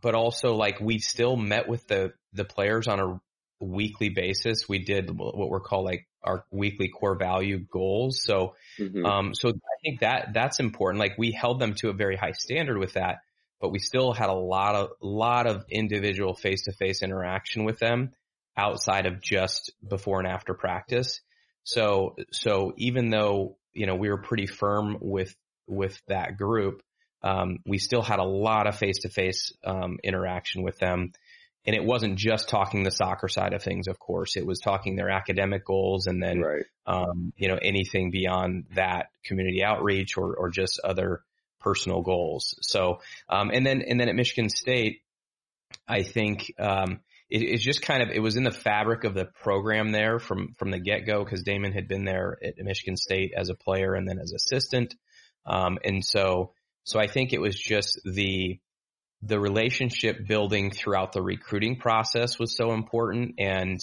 but 0.00 0.14
also 0.14 0.54
like 0.54 0.80
we 0.80 1.00
still 1.00 1.36
met 1.36 1.68
with 1.68 1.88
the, 1.88 2.12
the 2.34 2.44
players 2.44 2.86
on 2.86 3.00
a 3.00 3.20
weekly 3.58 4.10
basis. 4.10 4.68
We 4.68 4.78
did 4.84 5.10
what 5.10 5.50
we're 5.50 5.58
called 5.58 5.86
like 5.86 6.06
our 6.22 6.44
weekly 6.50 6.88
core 6.88 7.16
value 7.16 7.58
goals. 7.58 8.22
So, 8.24 8.54
mm-hmm. 8.78 9.04
um, 9.04 9.34
so 9.34 9.48
I 9.48 9.76
think 9.82 10.00
that 10.00 10.30
that's 10.34 10.60
important. 10.60 11.00
Like 11.00 11.18
we 11.18 11.32
held 11.32 11.60
them 11.60 11.74
to 11.76 11.88
a 11.88 11.94
very 11.94 12.16
high 12.16 12.32
standard 12.32 12.78
with 12.78 12.94
that, 12.94 13.18
but 13.60 13.70
we 13.70 13.78
still 13.78 14.12
had 14.12 14.28
a 14.28 14.34
lot 14.34 14.74
of, 14.74 14.90
lot 15.00 15.46
of 15.46 15.64
individual 15.70 16.34
face 16.34 16.64
to 16.64 16.72
face 16.72 17.02
interaction 17.02 17.64
with 17.64 17.78
them 17.78 18.12
outside 18.56 19.06
of 19.06 19.20
just 19.20 19.72
before 19.86 20.18
and 20.18 20.28
after 20.28 20.54
practice. 20.54 21.20
So, 21.64 22.16
so 22.32 22.72
even 22.76 23.10
though 23.10 23.56
you 23.72 23.86
know, 23.86 23.94
we 23.94 24.08
were 24.08 24.18
pretty 24.18 24.46
firm 24.46 24.98
with, 25.00 25.34
with 25.66 26.00
that 26.08 26.36
group. 26.36 26.82
Um, 27.22 27.58
we 27.66 27.78
still 27.78 28.02
had 28.02 28.18
a 28.18 28.24
lot 28.24 28.66
of 28.66 28.76
face 28.76 29.00
to 29.00 29.10
face, 29.10 29.52
interaction 30.02 30.62
with 30.62 30.78
them. 30.78 31.12
And 31.66 31.76
it 31.76 31.84
wasn't 31.84 32.16
just 32.16 32.48
talking 32.48 32.82
the 32.82 32.90
soccer 32.90 33.28
side 33.28 33.52
of 33.52 33.62
things, 33.62 33.86
of 33.86 33.98
course. 33.98 34.36
It 34.36 34.46
was 34.46 34.60
talking 34.60 34.96
their 34.96 35.10
academic 35.10 35.64
goals 35.64 36.06
and 36.06 36.22
then, 36.22 36.40
right. 36.40 36.64
um, 36.86 37.32
you 37.36 37.48
know, 37.48 37.58
anything 37.60 38.10
beyond 38.10 38.64
that 38.74 39.10
community 39.24 39.62
outreach 39.62 40.16
or, 40.16 40.34
or 40.34 40.48
just 40.48 40.80
other 40.82 41.22
personal 41.60 42.00
goals. 42.00 42.54
So, 42.62 43.00
um, 43.28 43.50
and 43.50 43.66
then, 43.66 43.82
and 43.82 44.00
then 44.00 44.08
at 44.08 44.14
Michigan 44.14 44.48
State, 44.48 45.02
I 45.86 46.02
think, 46.02 46.52
um, 46.58 47.00
it, 47.30 47.42
it's 47.42 47.62
just 47.62 47.82
kind 47.82 48.02
of 48.02 48.10
it 48.10 48.20
was 48.20 48.36
in 48.36 48.42
the 48.42 48.50
fabric 48.50 49.04
of 49.04 49.14
the 49.14 49.24
program 49.24 49.92
there 49.92 50.18
from 50.18 50.54
from 50.58 50.70
the 50.70 50.80
get 50.80 51.06
go 51.06 51.24
because 51.24 51.42
Damon 51.42 51.72
had 51.72 51.88
been 51.88 52.04
there 52.04 52.36
at 52.42 52.58
Michigan 52.58 52.96
State 52.96 53.32
as 53.36 53.48
a 53.48 53.54
player 53.54 53.94
and 53.94 54.06
then 54.06 54.18
as 54.18 54.32
assistant, 54.32 54.94
um, 55.46 55.78
and 55.84 56.04
so 56.04 56.52
so 56.84 56.98
I 56.98 57.06
think 57.06 57.32
it 57.32 57.40
was 57.40 57.58
just 57.58 58.00
the 58.04 58.58
the 59.22 59.38
relationship 59.38 60.26
building 60.26 60.70
throughout 60.70 61.12
the 61.12 61.22
recruiting 61.22 61.76
process 61.76 62.38
was 62.38 62.56
so 62.56 62.72
important 62.72 63.34
and 63.38 63.78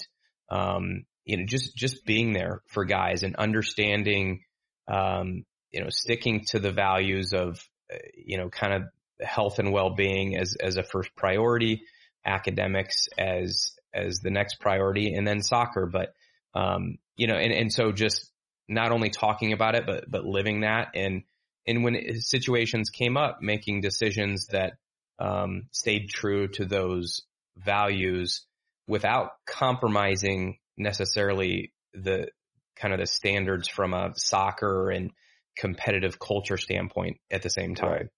um, 0.50 1.04
you 1.24 1.36
know 1.36 1.44
just 1.46 1.76
just 1.76 2.04
being 2.04 2.32
there 2.32 2.62
for 2.66 2.84
guys 2.84 3.22
and 3.22 3.36
understanding 3.36 4.40
um, 4.88 5.44
you 5.70 5.82
know 5.82 5.90
sticking 5.90 6.44
to 6.48 6.58
the 6.58 6.72
values 6.72 7.32
of 7.32 7.60
uh, 7.92 7.98
you 8.16 8.38
know 8.38 8.48
kind 8.48 8.72
of 8.72 8.82
health 9.20 9.58
and 9.58 9.72
well-being 9.72 10.36
as 10.36 10.56
as 10.60 10.76
a 10.76 10.82
first 10.82 11.14
priority 11.16 11.82
academics 12.24 13.08
as 13.16 13.72
as 13.94 14.20
the 14.20 14.30
next 14.30 14.60
priority 14.60 15.14
and 15.14 15.26
then 15.26 15.42
soccer. 15.42 15.86
But 15.86 16.14
um 16.54 16.98
you 17.16 17.26
know 17.26 17.36
and 17.36 17.52
and 17.52 17.72
so 17.72 17.92
just 17.92 18.32
not 18.68 18.92
only 18.92 19.10
talking 19.10 19.52
about 19.52 19.74
it 19.74 19.86
but 19.86 20.10
but 20.10 20.24
living 20.24 20.60
that. 20.60 20.88
And 20.94 21.22
and 21.66 21.84
when 21.84 22.20
situations 22.20 22.90
came 22.90 23.16
up 23.16 23.38
making 23.40 23.82
decisions 23.82 24.48
that 24.48 24.74
um 25.18 25.68
stayed 25.72 26.08
true 26.08 26.48
to 26.48 26.64
those 26.64 27.22
values 27.56 28.46
without 28.86 29.32
compromising 29.46 30.58
necessarily 30.76 31.72
the 31.92 32.28
kind 32.76 32.94
of 32.94 33.00
the 33.00 33.06
standards 33.06 33.68
from 33.68 33.92
a 33.92 34.12
soccer 34.16 34.90
and 34.90 35.10
competitive 35.56 36.18
culture 36.18 36.56
standpoint 36.56 37.18
at 37.30 37.42
the 37.42 37.50
same 37.50 37.74
time. 37.74 38.08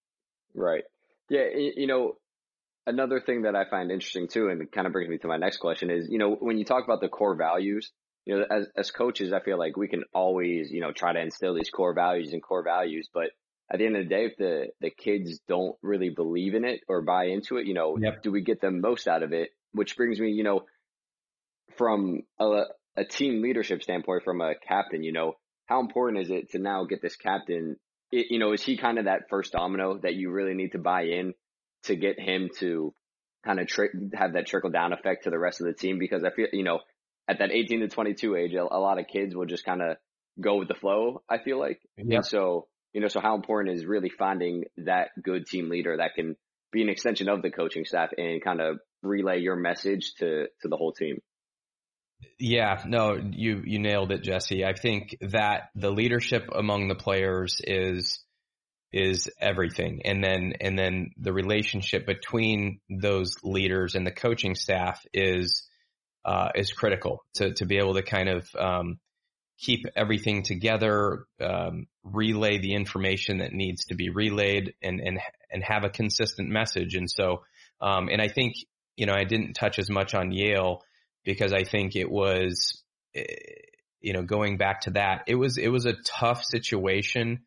Right. 0.53 0.73
right. 0.73 0.83
Yeah. 1.29 1.45
You 1.55 1.87
know, 1.87 2.17
another 2.85 3.19
thing 3.19 3.43
that 3.43 3.55
I 3.55 3.69
find 3.69 3.91
interesting 3.91 4.27
too, 4.27 4.49
and 4.49 4.71
kind 4.71 4.87
of 4.87 4.93
brings 4.93 5.09
me 5.09 5.17
to 5.19 5.27
my 5.27 5.37
next 5.37 5.57
question 5.57 5.89
is, 5.89 6.07
you 6.09 6.19
know, 6.19 6.35
when 6.35 6.57
you 6.57 6.65
talk 6.65 6.83
about 6.83 7.01
the 7.01 7.09
core 7.09 7.35
values, 7.35 7.91
you 8.25 8.37
know, 8.37 8.45
as, 8.49 8.67
as 8.77 8.91
coaches, 8.91 9.33
I 9.33 9.39
feel 9.39 9.57
like 9.57 9.75
we 9.75 9.87
can 9.87 10.03
always, 10.13 10.71
you 10.71 10.81
know, 10.81 10.91
try 10.91 11.11
to 11.13 11.19
instill 11.19 11.55
these 11.55 11.71
core 11.71 11.93
values 11.93 12.33
and 12.33 12.43
core 12.43 12.63
values, 12.63 13.09
but 13.13 13.31
at 13.71 13.79
the 13.79 13.85
end 13.85 13.95
of 13.95 14.03
the 14.03 14.09
day, 14.09 14.25
if 14.25 14.37
the, 14.37 14.67
the 14.81 14.89
kids 14.89 15.39
don't 15.47 15.75
really 15.81 16.09
believe 16.09 16.55
in 16.55 16.65
it 16.65 16.81
or 16.87 17.01
buy 17.01 17.25
into 17.25 17.57
it, 17.57 17.65
you 17.65 17.73
know, 17.73 17.97
yep. 17.97 18.21
do 18.21 18.31
we 18.31 18.41
get 18.41 18.59
the 18.59 18.71
most 18.71 19.07
out 19.07 19.23
of 19.23 19.31
it 19.31 19.49
which 19.73 19.95
brings 19.95 20.19
me, 20.19 20.31
you 20.31 20.43
know, 20.43 20.65
from 21.77 22.21
a, 22.39 22.63
a 22.97 23.05
team 23.05 23.41
leadership 23.41 23.81
standpoint, 23.83 24.23
from 24.23 24.41
a 24.41 24.53
captain, 24.67 25.03
you 25.03 25.13
know, 25.13 25.33
how 25.65 25.79
important 25.79 26.23
is 26.23 26.29
it 26.29 26.51
to 26.51 26.59
now 26.59 26.85
get 26.85 27.01
this 27.01 27.15
captain? 27.15 27.77
It, 28.11 28.27
you 28.29 28.39
know, 28.39 28.51
is 28.53 28.61
he 28.61 28.77
kind 28.77 28.99
of 28.99 29.05
that 29.05 29.29
first 29.29 29.53
domino 29.53 29.99
that 29.99 30.15
you 30.15 30.31
really 30.31 30.53
need 30.53 30.73
to 30.73 30.79
buy 30.79 31.03
in 31.03 31.33
to 31.83 31.95
get 31.95 32.19
him 32.19 32.49
to 32.59 32.93
kind 33.45 33.59
of 33.59 33.67
tri- 33.67 33.87
have 34.13 34.33
that 34.33 34.47
trickle 34.47 34.69
down 34.69 34.93
effect 34.93 35.23
to 35.23 35.29
the 35.29 35.39
rest 35.39 35.61
of 35.61 35.67
the 35.67 35.73
team? 35.73 35.97
Because 35.97 36.23
I 36.23 36.31
feel, 36.31 36.47
you 36.51 36.63
know, 36.63 36.79
at 37.27 37.39
that 37.39 37.51
18 37.51 37.81
to 37.81 37.87
22 37.87 38.35
age, 38.35 38.53
a, 38.53 38.63
a 38.63 38.79
lot 38.79 38.99
of 38.99 39.07
kids 39.07 39.33
will 39.33 39.45
just 39.45 39.63
kind 39.63 39.81
of 39.81 39.97
go 40.39 40.57
with 40.57 40.67
the 40.67 40.75
flow. 40.75 41.23
I 41.29 41.37
feel 41.37 41.59
like, 41.59 41.79
yeah. 41.97 42.17
and 42.17 42.25
so 42.25 42.67
you 42.93 43.01
know, 43.01 43.07
so 43.07 43.19
how 43.19 43.35
important 43.35 43.75
is 43.75 43.85
really 43.85 44.09
finding 44.09 44.65
that 44.77 45.09
good 45.21 45.45
team 45.45 45.69
leader 45.69 45.97
that 45.97 46.15
can 46.15 46.35
be 46.71 46.81
an 46.81 46.89
extension 46.89 47.29
of 47.29 47.41
the 47.41 47.51
coaching 47.51 47.85
staff 47.85 48.09
and 48.17 48.43
kind 48.43 48.61
of 48.61 48.79
relay 49.03 49.39
your 49.39 49.55
message 49.55 50.13
to 50.19 50.47
to 50.61 50.67
the 50.67 50.77
whole 50.77 50.93
team. 50.93 51.19
Yeah, 52.39 52.83
no, 52.85 53.15
you 53.15 53.61
you 53.65 53.79
nailed 53.79 54.11
it, 54.11 54.23
Jesse. 54.23 54.65
I 54.65 54.73
think 54.73 55.17
that 55.21 55.69
the 55.75 55.91
leadership 55.91 56.49
among 56.53 56.87
the 56.87 56.95
players 56.95 57.57
is 57.63 58.19
is 58.91 59.29
everything, 59.39 60.01
and 60.05 60.23
then 60.23 60.53
and 60.59 60.77
then 60.77 61.11
the 61.17 61.33
relationship 61.33 62.05
between 62.05 62.79
those 62.89 63.35
leaders 63.43 63.95
and 63.95 64.05
the 64.05 64.11
coaching 64.11 64.55
staff 64.55 65.01
is 65.13 65.67
uh, 66.25 66.49
is 66.55 66.71
critical 66.71 67.23
to 67.35 67.53
to 67.53 67.65
be 67.65 67.77
able 67.77 67.95
to 67.95 68.03
kind 68.03 68.29
of 68.29 68.47
um, 68.57 68.99
keep 69.61 69.85
everything 69.95 70.43
together, 70.43 71.25
um, 71.39 71.87
relay 72.03 72.57
the 72.57 72.73
information 72.73 73.37
that 73.37 73.53
needs 73.53 73.85
to 73.85 73.95
be 73.95 74.09
relayed, 74.09 74.73
and 74.81 74.99
and 74.99 75.19
and 75.51 75.63
have 75.63 75.83
a 75.83 75.89
consistent 75.89 76.49
message. 76.49 76.95
And 76.95 77.09
so, 77.09 77.43
um, 77.79 78.09
and 78.09 78.21
I 78.21 78.27
think 78.27 78.55
you 78.95 79.05
know 79.05 79.13
I 79.13 79.23
didn't 79.23 79.53
touch 79.53 79.79
as 79.79 79.89
much 79.89 80.13
on 80.13 80.31
Yale 80.31 80.81
because 81.23 81.53
I 81.53 81.63
think 81.63 81.95
it 81.95 82.09
was, 82.09 82.81
eh, 83.15 83.23
you 84.01 84.13
know, 84.13 84.23
going 84.23 84.57
back 84.57 84.81
to 84.81 84.91
that, 84.91 85.23
it 85.27 85.35
was 85.35 85.57
it 85.57 85.69
was 85.69 85.85
a 85.85 85.95
tough 86.05 86.43
situation 86.43 87.41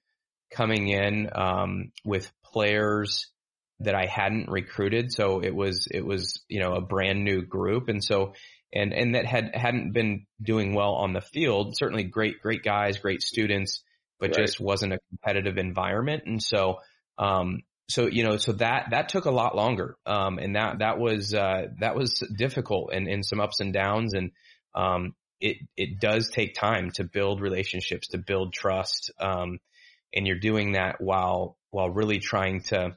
coming 0.53 0.89
in 0.89 1.29
um, 1.35 1.93
with 2.05 2.31
players 2.45 3.27
that 3.81 3.95
I 3.97 4.07
hadn't 4.07 4.49
recruited. 4.49 5.13
So 5.13 5.41
it 5.41 5.55
was 5.55 5.89
it 5.91 6.07
was 6.07 6.43
you 6.49 6.61
know 6.61 6.75
a 6.75 6.81
brand 6.81 7.25
new 7.25 7.43
group, 7.43 7.89
and 7.89 8.03
so 8.03 8.35
and 8.75 8.93
and 8.93 9.15
that 9.15 9.27
had 9.27 9.55
hadn't 9.55 9.93
been 9.93 10.27
doing 10.43 10.75
well 10.75 10.95
on 10.95 11.13
the 11.13 11.21
field. 11.21 11.77
Certainly 11.77 12.05
great 12.05 12.41
great 12.43 12.63
guys, 12.63 12.99
great 12.99 13.23
students, 13.23 13.83
but 14.19 14.31
right. 14.31 14.47
just 14.47 14.61
wasn't 14.61 14.93
a 14.93 14.99
competitive 15.11 15.59
environment. 15.59 16.25
And 16.27 16.43
so 16.43 16.81
um 17.19 17.63
so 17.89 18.07
you 18.07 18.25
know 18.25 18.37
so 18.37 18.53
that 18.53 18.89
that 18.91 19.09
took 19.09 19.27
a 19.27 19.31
lot 19.31 19.55
longer 19.55 19.97
um 20.07 20.39
and 20.39 20.57
that 20.57 20.79
that 20.79 20.99
was 20.99 21.35
uh 21.35 21.67
that 21.81 21.95
was 21.95 22.23
difficult 22.37 22.91
and 22.93 23.09
and 23.09 23.25
some 23.25 23.41
ups 23.41 23.61
and 23.61 23.73
downs 23.73 24.15
and 24.15 24.31
um 24.75 25.15
it 25.41 25.59
it 25.77 26.01
does 26.01 26.31
take 26.31 26.55
time 26.55 26.91
to 26.91 27.05
build 27.05 27.41
relationships 27.41 28.09
to 28.09 28.19
build 28.19 28.53
trust 28.53 29.11
um 29.21 29.59
and 30.15 30.27
you're 30.27 30.39
doing 30.39 30.73
that 30.73 31.01
while 31.01 31.59
while 31.71 31.91
really 31.91 32.19
trying 32.19 32.61
to 32.63 32.97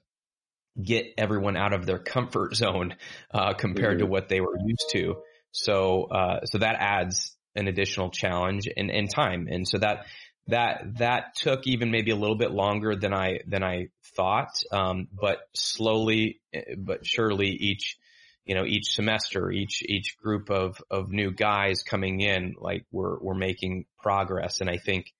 get 0.81 1.07
everyone 1.17 1.57
out 1.57 1.74
of 1.74 1.86
their 1.86 2.00
comfort 2.00 2.55
zone 2.55 2.96
uh 3.34 3.53
compared 3.53 3.98
mm-hmm. 3.98 4.05
to 4.05 4.12
what 4.12 4.29
they 4.29 4.39
were 4.39 4.57
used 4.65 4.89
to 4.91 5.15
so, 5.57 6.03
uh, 6.05 6.45
so 6.45 6.59
that 6.59 6.75
adds 6.79 7.35
an 7.55 7.67
additional 7.67 8.09
challenge 8.09 8.67
and, 8.75 8.91
and 8.91 9.09
time. 9.09 9.47
And 9.49 9.67
so 9.67 9.79
that, 9.79 10.05
that, 10.47 10.83
that 10.99 11.35
took 11.35 11.65
even 11.65 11.91
maybe 11.91 12.11
a 12.11 12.15
little 12.15 12.37
bit 12.37 12.51
longer 12.51 12.95
than 12.95 13.13
I, 13.13 13.39
than 13.47 13.63
I 13.63 13.87
thought. 14.15 14.51
Um, 14.71 15.07
but 15.11 15.39
slowly, 15.55 16.39
but 16.77 17.05
surely 17.05 17.49
each, 17.49 17.97
you 18.45 18.55
know, 18.55 18.63
each 18.65 18.93
semester, 18.93 19.51
each, 19.51 19.81
each 19.83 20.17
group 20.17 20.49
of, 20.49 20.81
of 20.89 21.09
new 21.09 21.31
guys 21.31 21.83
coming 21.83 22.21
in, 22.21 22.53
like 22.59 22.85
we're, 22.91 23.19
we're 23.19 23.35
making 23.35 23.85
progress. 23.99 24.61
And 24.61 24.69
I 24.69 24.77
think 24.77 25.11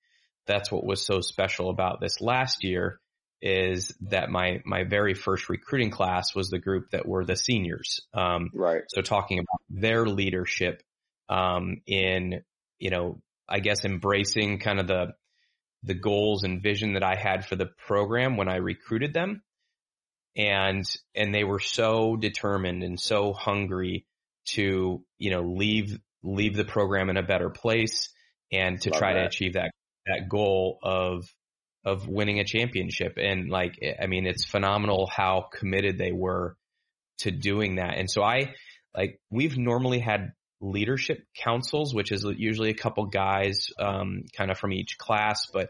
that's 0.46 0.72
what 0.72 0.86
was 0.86 1.06
so 1.06 1.22
special 1.22 1.70
about 1.70 2.00
this 2.00 2.22
last 2.22 2.64
year 2.64 3.00
is 3.42 3.94
that 4.02 4.30
my 4.30 4.62
my 4.66 4.84
very 4.84 5.14
first 5.14 5.50
recruiting 5.50 5.92
class 5.92 6.34
was 6.34 6.50
the 6.50 6.60
group 6.60 6.92
that 6.92 7.08
were 7.08 7.26
the 7.26 7.36
seniors. 7.36 8.02
Um, 8.14 8.50
right. 8.54 8.82
So 8.90 9.02
talking 9.02 9.40
about 9.40 9.62
their 9.70 10.06
leadership 10.06 10.82
um, 11.30 11.82
in 11.86 12.42
you 12.80 12.90
know 12.90 13.22
I 13.48 13.60
guess 13.60 13.86
embracing 13.86 14.60
kind 14.60 14.80
of 14.80 14.88
the 14.88 15.14
the 15.84 15.94
goals 15.94 16.44
and 16.44 16.62
vision 16.62 16.94
that 16.94 17.04
I 17.04 17.16
had 17.16 17.46
for 17.46 17.56
the 17.56 17.70
program 17.86 18.38
when 18.38 18.50
I 18.50 18.58
recruited 18.58 19.14
them, 19.14 19.44
and 20.36 20.84
and 21.16 21.34
they 21.34 21.44
were 21.44 21.60
so 21.60 22.16
determined 22.16 22.84
and 22.84 23.00
so 23.00 23.34
hungry 23.34 24.06
to 24.50 25.04
you 25.18 25.32
know 25.32 25.42
leave 25.42 26.00
leave 26.24 26.56
the 26.56 26.66
program 26.66 27.10
in 27.10 27.18
a 27.18 27.24
better 27.24 27.50
place 27.50 28.10
and 28.52 28.82
to 28.82 28.90
Love 28.90 29.00
try 29.00 29.14
that. 29.14 29.20
to 29.20 29.26
achieve 29.28 29.54
that 29.54 29.72
that 30.08 30.28
goal 30.30 30.80
of 30.82 31.26
of 31.88 32.08
winning 32.08 32.40
a 32.40 32.44
championship. 32.44 33.18
And 33.18 33.50
like, 33.50 33.80
I 34.02 34.08
mean, 34.08 34.28
it's 34.28 34.44
phenomenal 34.44 35.10
how 35.10 35.48
committed 35.54 35.98
they 35.98 36.12
were 36.12 36.58
to 37.20 37.32
doing 37.32 37.76
that. 37.76 37.98
And 37.98 38.12
so 38.12 38.22
I, 38.22 38.54
like, 38.96 39.22
we've 39.32 39.58
normally 39.58 40.00
had 40.00 40.34
leadership 40.60 41.24
councils, 41.34 41.96
which 41.96 42.12
is 42.12 42.26
usually 42.38 42.72
a 42.72 42.76
couple 42.76 43.06
guys, 43.06 43.70
um, 43.80 44.24
kind 44.36 44.52
of 44.52 44.58
from 44.58 44.74
each 44.74 44.98
class. 44.98 45.48
But 45.54 45.70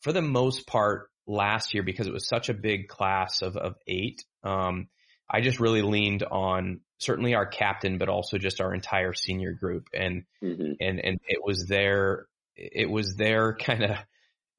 for 0.00 0.12
the 0.12 0.22
most 0.22 0.66
part, 0.66 1.10
last 1.28 1.74
year, 1.74 1.84
because 1.84 2.08
it 2.08 2.12
was 2.12 2.28
such 2.28 2.48
a 2.48 2.54
big 2.54 2.88
class 2.88 3.42
of, 3.42 3.56
of 3.56 3.76
eight, 3.86 4.24
um, 4.42 4.88
I 5.30 5.42
just 5.42 5.60
really 5.60 5.82
leaned 5.82 6.24
on 6.24 6.80
certainly 6.98 7.34
our 7.34 7.46
captain, 7.46 7.98
but 7.98 8.08
also 8.08 8.38
just 8.38 8.60
our 8.60 8.74
entire 8.74 9.12
senior 9.12 9.52
group. 9.52 9.88
And, 9.94 10.24
mm-hmm. 10.42 10.72
and, 10.80 11.04
and 11.04 11.20
it 11.28 11.38
was 11.44 11.66
their, 11.68 12.26
it 12.56 12.90
was 12.90 13.14
their 13.14 13.54
kind 13.60 13.84
of 13.84 13.96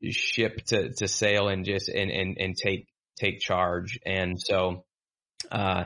ship 0.03 0.57
to, 0.67 0.93
to 0.93 1.07
sail 1.07 1.47
and 1.47 1.65
just, 1.65 1.89
and, 1.89 2.11
and, 2.11 2.37
and 2.39 2.55
take, 2.55 2.87
take 3.19 3.39
charge. 3.39 3.99
And 4.05 4.39
so, 4.39 4.85
uh, 5.51 5.85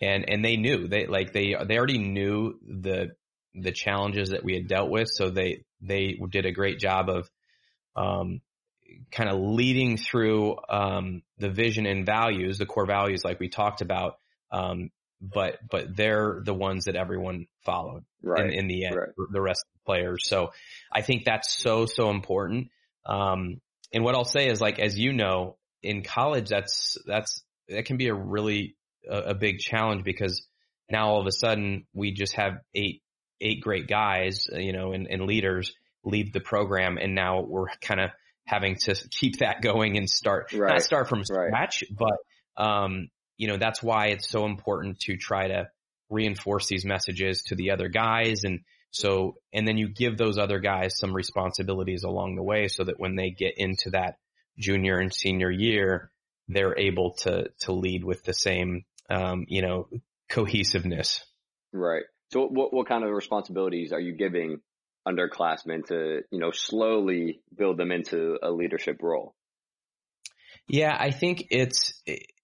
and, 0.00 0.24
and 0.28 0.44
they 0.44 0.56
knew 0.56 0.88
they, 0.88 1.06
like 1.06 1.32
they, 1.32 1.54
they 1.66 1.76
already 1.76 1.98
knew 1.98 2.58
the, 2.66 3.10
the 3.54 3.72
challenges 3.72 4.30
that 4.30 4.42
we 4.42 4.54
had 4.54 4.68
dealt 4.68 4.90
with. 4.90 5.08
So 5.12 5.30
they, 5.30 5.64
they 5.82 6.18
did 6.30 6.46
a 6.46 6.52
great 6.52 6.78
job 6.78 7.10
of, 7.10 7.30
um, 7.94 8.40
kind 9.10 9.30
of 9.30 9.38
leading 9.38 9.96
through, 9.96 10.56
um, 10.68 11.22
the 11.38 11.50
vision 11.50 11.86
and 11.86 12.06
values, 12.06 12.58
the 12.58 12.66
core 12.66 12.86
values 12.86 13.22
like 13.24 13.38
we 13.38 13.48
talked 13.48 13.82
about. 13.82 14.16
Um, 14.50 14.90
but, 15.20 15.58
but 15.70 15.94
they're 15.94 16.40
the 16.44 16.54
ones 16.54 16.86
that 16.86 16.96
everyone 16.96 17.46
followed 17.64 18.04
right. 18.22 18.46
in, 18.46 18.52
in 18.52 18.66
the 18.66 18.86
end, 18.86 18.96
right. 18.96 19.08
the 19.30 19.40
rest 19.40 19.60
of 19.60 19.80
the 19.80 19.84
players. 19.86 20.26
So 20.26 20.52
I 20.90 21.02
think 21.02 21.24
that's 21.24 21.54
so, 21.56 21.86
so 21.86 22.10
important. 22.10 22.68
Um, 23.06 23.60
and 23.92 24.04
what 24.04 24.14
I'll 24.14 24.24
say 24.24 24.48
is 24.48 24.60
like, 24.60 24.78
as 24.78 24.98
you 24.98 25.12
know, 25.12 25.56
in 25.82 26.02
college, 26.02 26.48
that's, 26.48 26.96
that's, 27.06 27.42
that 27.68 27.84
can 27.84 27.96
be 27.96 28.08
a 28.08 28.14
really, 28.14 28.76
a, 29.08 29.18
a 29.18 29.34
big 29.34 29.58
challenge 29.58 30.04
because 30.04 30.46
now 30.90 31.08
all 31.08 31.20
of 31.20 31.26
a 31.26 31.32
sudden 31.32 31.86
we 31.92 32.12
just 32.12 32.34
have 32.34 32.54
eight, 32.74 33.02
eight 33.40 33.60
great 33.60 33.88
guys, 33.88 34.46
uh, 34.52 34.58
you 34.58 34.72
know, 34.72 34.92
and, 34.92 35.08
and 35.08 35.22
leaders 35.22 35.74
leave 36.04 36.32
the 36.32 36.40
program. 36.40 36.98
And 36.98 37.14
now 37.14 37.42
we're 37.42 37.68
kind 37.80 38.00
of 38.00 38.10
having 38.46 38.76
to 38.76 38.94
keep 39.10 39.38
that 39.38 39.62
going 39.62 39.96
and 39.96 40.08
start, 40.08 40.52
right. 40.52 40.72
not 40.74 40.82
start 40.82 41.08
from 41.08 41.24
scratch, 41.24 41.82
right. 41.82 41.98
but, 42.56 42.62
um, 42.62 43.08
you 43.36 43.48
know, 43.48 43.56
that's 43.56 43.82
why 43.82 44.08
it's 44.08 44.28
so 44.28 44.46
important 44.46 45.00
to 45.00 45.16
try 45.16 45.48
to 45.48 45.68
reinforce 46.10 46.68
these 46.68 46.84
messages 46.84 47.42
to 47.48 47.56
the 47.56 47.70
other 47.70 47.88
guys 47.88 48.44
and, 48.44 48.60
so, 48.92 49.36
and 49.52 49.66
then 49.66 49.78
you 49.78 49.88
give 49.88 50.16
those 50.18 50.38
other 50.38 50.60
guys 50.60 50.98
some 50.98 51.14
responsibilities 51.14 52.04
along 52.04 52.36
the 52.36 52.42
way 52.42 52.68
so 52.68 52.84
that 52.84 53.00
when 53.00 53.16
they 53.16 53.30
get 53.30 53.54
into 53.56 53.90
that 53.90 54.16
junior 54.58 54.98
and 54.98 55.12
senior 55.12 55.50
year, 55.50 56.10
they're 56.48 56.78
able 56.78 57.14
to, 57.14 57.46
to 57.60 57.72
lead 57.72 58.04
with 58.04 58.22
the 58.22 58.34
same, 58.34 58.84
um, 59.08 59.46
you 59.48 59.62
know, 59.62 59.88
cohesiveness. 60.28 61.24
Right. 61.72 62.04
So 62.32 62.46
what, 62.46 62.72
what 62.74 62.86
kind 62.86 63.02
of 63.02 63.10
responsibilities 63.10 63.92
are 63.92 64.00
you 64.00 64.14
giving 64.14 64.60
underclassmen 65.08 65.86
to, 65.86 66.20
you 66.30 66.38
know, 66.38 66.50
slowly 66.50 67.40
build 67.56 67.78
them 67.78 67.92
into 67.92 68.38
a 68.42 68.50
leadership 68.50 68.98
role? 69.00 69.34
Yeah, 70.68 70.94
I 70.98 71.12
think 71.12 71.46
it's, 71.50 71.94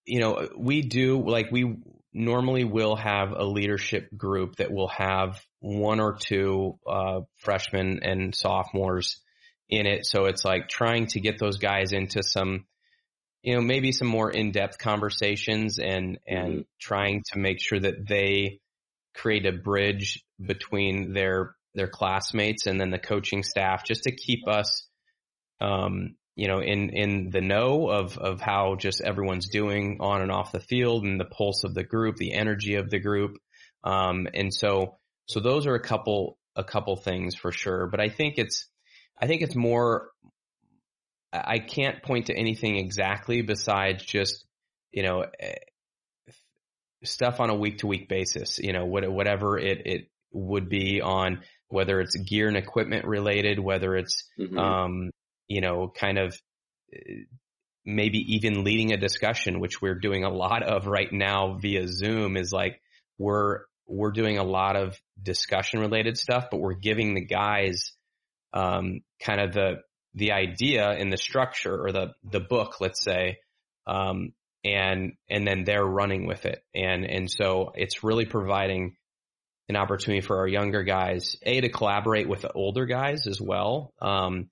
you 0.07 0.21
know, 0.21 0.49
we 0.57 0.81
do 0.81 1.23
like 1.29 1.53
we 1.53 1.77
normally 2.13 2.65
will 2.65 2.97
have 2.97 3.33
a 3.33 3.45
leadership 3.45 4.09
group 4.17 4.57
that 4.57 4.73
will 4.73 4.89
have 4.89 5.41
one 5.61 6.01
or 6.01 6.15
two 6.15 6.79
uh, 6.87 7.21
freshmen 7.37 8.01
and 8.03 8.35
sophomores 8.35 9.21
in 9.69 9.87
it. 9.87 10.07
So 10.07 10.27
it's 10.27 10.45
like 10.45 10.69
trying 10.69 11.07
to 11.09 11.21
get 11.21 11.39
those 11.39 11.59
guys 11.59 11.93
into 11.93 12.23
some, 12.23 12.67
you 13.43 13.55
know, 13.55 13.61
maybe 13.61 13.93
some 13.93 14.09
more 14.09 14.31
in-depth 14.31 14.79
conversations 14.79 15.79
and 15.79 16.19
and 16.27 16.53
mm-hmm. 16.53 16.61
trying 16.81 17.23
to 17.33 17.39
make 17.39 17.61
sure 17.61 17.81
that 17.81 18.07
they 18.07 18.61
create 19.15 19.47
a 19.47 19.53
bridge 19.53 20.25
between 20.41 21.13
their 21.13 21.55
their 21.75 21.89
classmates 21.89 22.67
and 22.67 22.81
then 22.81 22.91
the 22.91 22.99
coaching 22.99 23.43
staff 23.43 23.85
just 23.85 24.05
to 24.05 24.15
keep 24.15 24.49
us 24.49 24.89
um, 25.61 26.15
you 26.39 26.47
know, 26.47 26.61
in, 26.61 26.91
in 26.91 27.31
the 27.31 27.41
know 27.41 27.89
of, 27.91 28.17
of 28.17 28.41
how 28.41 28.77
just 28.77 29.01
everyone's 29.01 29.49
doing 29.49 29.97
on 29.99 30.23
and 30.23 30.31
off 30.31 30.53
the 30.53 30.61
field 30.61 31.03
and 31.03 31.19
the 31.19 31.25
pulse 31.25 31.65
of 31.65 31.75
the 31.75 31.83
group, 31.83 32.15
the 32.15 32.33
energy 32.33 32.77
of 32.77 32.91
the 32.91 33.01
group. 33.01 33.39
Um, 33.83 34.29
and 34.33 34.55
so, 34.55 34.98
so 35.29 35.41
those 35.41 35.67
are 35.67 35.75
a 35.75 35.81
couple, 35.81 36.39
a 36.57 36.65
couple 36.65 36.97
things 36.97 37.35
for 37.35 37.53
sure. 37.53 37.87
But 37.87 38.01
I 38.01 38.09
think 38.09 38.35
it's, 38.39 38.67
I 39.21 39.27
think 39.27 39.43
it's 39.43 39.55
more, 39.55 40.11
I 41.33 41.59
can't 41.59 42.03
point 42.03 42.27
to 42.27 42.35
anything 42.35 42.77
exactly 42.77 43.43
besides 43.43 44.03
just, 44.03 44.45
you 44.91 45.03
know, 45.03 45.27
eh, 45.39 45.55
stuff 47.05 47.41
on 47.41 47.51
a 47.51 47.55
week 47.55 47.79
to 47.79 47.87
week 47.87 48.09
basis, 48.09 48.59
you 48.59 48.73
know, 48.73 48.87
whatever 48.87 49.59
it, 49.59 49.83
it 49.87 50.11
would 50.33 50.69
be 50.69 51.01
on 51.03 51.43
whether 51.69 52.01
it's 52.01 52.17
gear 52.17 52.49
and 52.49 52.57
equipment 52.57 53.05
related, 53.05 53.61
whether 53.61 53.95
it's, 53.95 54.25
mm-hmm. 54.39 54.59
um, 54.59 55.11
you 55.47 55.61
know, 55.61 55.93
kind 55.95 56.19
of 56.19 56.35
eh, 56.95 57.25
maybe 57.85 58.35
even 58.35 58.65
leading 58.65 58.93
a 58.93 58.97
discussion, 58.97 59.61
which 59.61 59.83
we're 59.83 59.99
doing 59.99 60.25
a 60.25 60.31
lot 60.31 60.63
of 60.63 60.87
right 60.87 61.13
now 61.13 61.59
via 61.61 61.87
Zoom 61.87 62.37
is 62.39 62.51
like, 62.53 62.81
we're, 63.19 63.61
we're 63.89 64.13
doing 64.13 64.39
a 64.39 64.45
lot 64.45 64.77
of 64.77 65.01
discussion 65.21 65.81
related 65.81 66.19
stuff, 66.19 66.47
but 66.51 66.61
we're 66.61 66.75
giving 66.75 67.15
the 67.15 67.25
guys, 67.25 67.93
um, 68.53 69.01
kind 69.21 69.41
of 69.41 69.53
the, 69.53 69.77
the 70.15 70.33
idea 70.33 70.93
in 70.95 71.11
the 71.11 71.17
structure 71.17 71.85
or 71.85 71.93
the, 71.93 72.13
the 72.31 72.41
book, 72.41 72.81
let's 72.81 73.03
say, 73.03 73.39
um, 73.87 74.33
and, 74.65 75.13
and 75.31 75.47
then 75.47 75.65
they're 75.65 75.85
running 75.85 76.27
with 76.27 76.45
it. 76.45 76.63
And, 76.75 77.05
and 77.05 77.31
so 77.31 77.73
it's 77.75 78.05
really 78.05 78.27
providing 78.27 78.97
an 79.69 79.77
opportunity 79.77 80.27
for 80.27 80.39
our 80.39 80.49
younger 80.49 80.83
guys, 80.83 81.37
A, 81.43 81.61
to 81.61 81.69
collaborate 81.69 82.29
with 82.29 82.43
the 82.43 82.53
older 82.53 82.87
guys 82.87 83.27
as 83.27 83.41
well. 83.41 83.93
Um, 84.01 84.51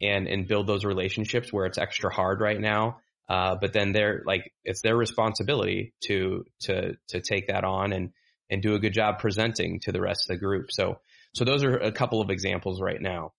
and, 0.00 0.26
and 0.26 0.48
build 0.48 0.66
those 0.66 0.84
relationships 0.84 1.52
where 1.52 1.66
it's 1.66 1.78
extra 1.78 2.12
hard 2.12 2.40
right 2.40 2.60
now. 2.60 2.98
Uh, 3.28 3.54
but 3.58 3.72
then 3.72 3.92
they're 3.92 4.22
like, 4.26 4.52
it's 4.64 4.82
their 4.82 4.96
responsibility 4.96 5.94
to, 6.02 6.44
to, 6.60 6.96
to 7.08 7.20
take 7.20 7.46
that 7.46 7.64
on 7.64 7.92
and, 7.92 8.10
and 8.50 8.62
do 8.62 8.74
a 8.74 8.78
good 8.78 8.92
job 8.92 9.18
presenting 9.18 9.80
to 9.80 9.92
the 9.92 10.00
rest 10.00 10.28
of 10.28 10.34
the 10.34 10.40
group. 10.40 10.66
So, 10.70 11.00
so 11.34 11.44
those 11.44 11.64
are 11.64 11.76
a 11.76 11.92
couple 11.92 12.20
of 12.20 12.30
examples 12.30 12.80
right 12.80 13.00
now. 13.00 13.32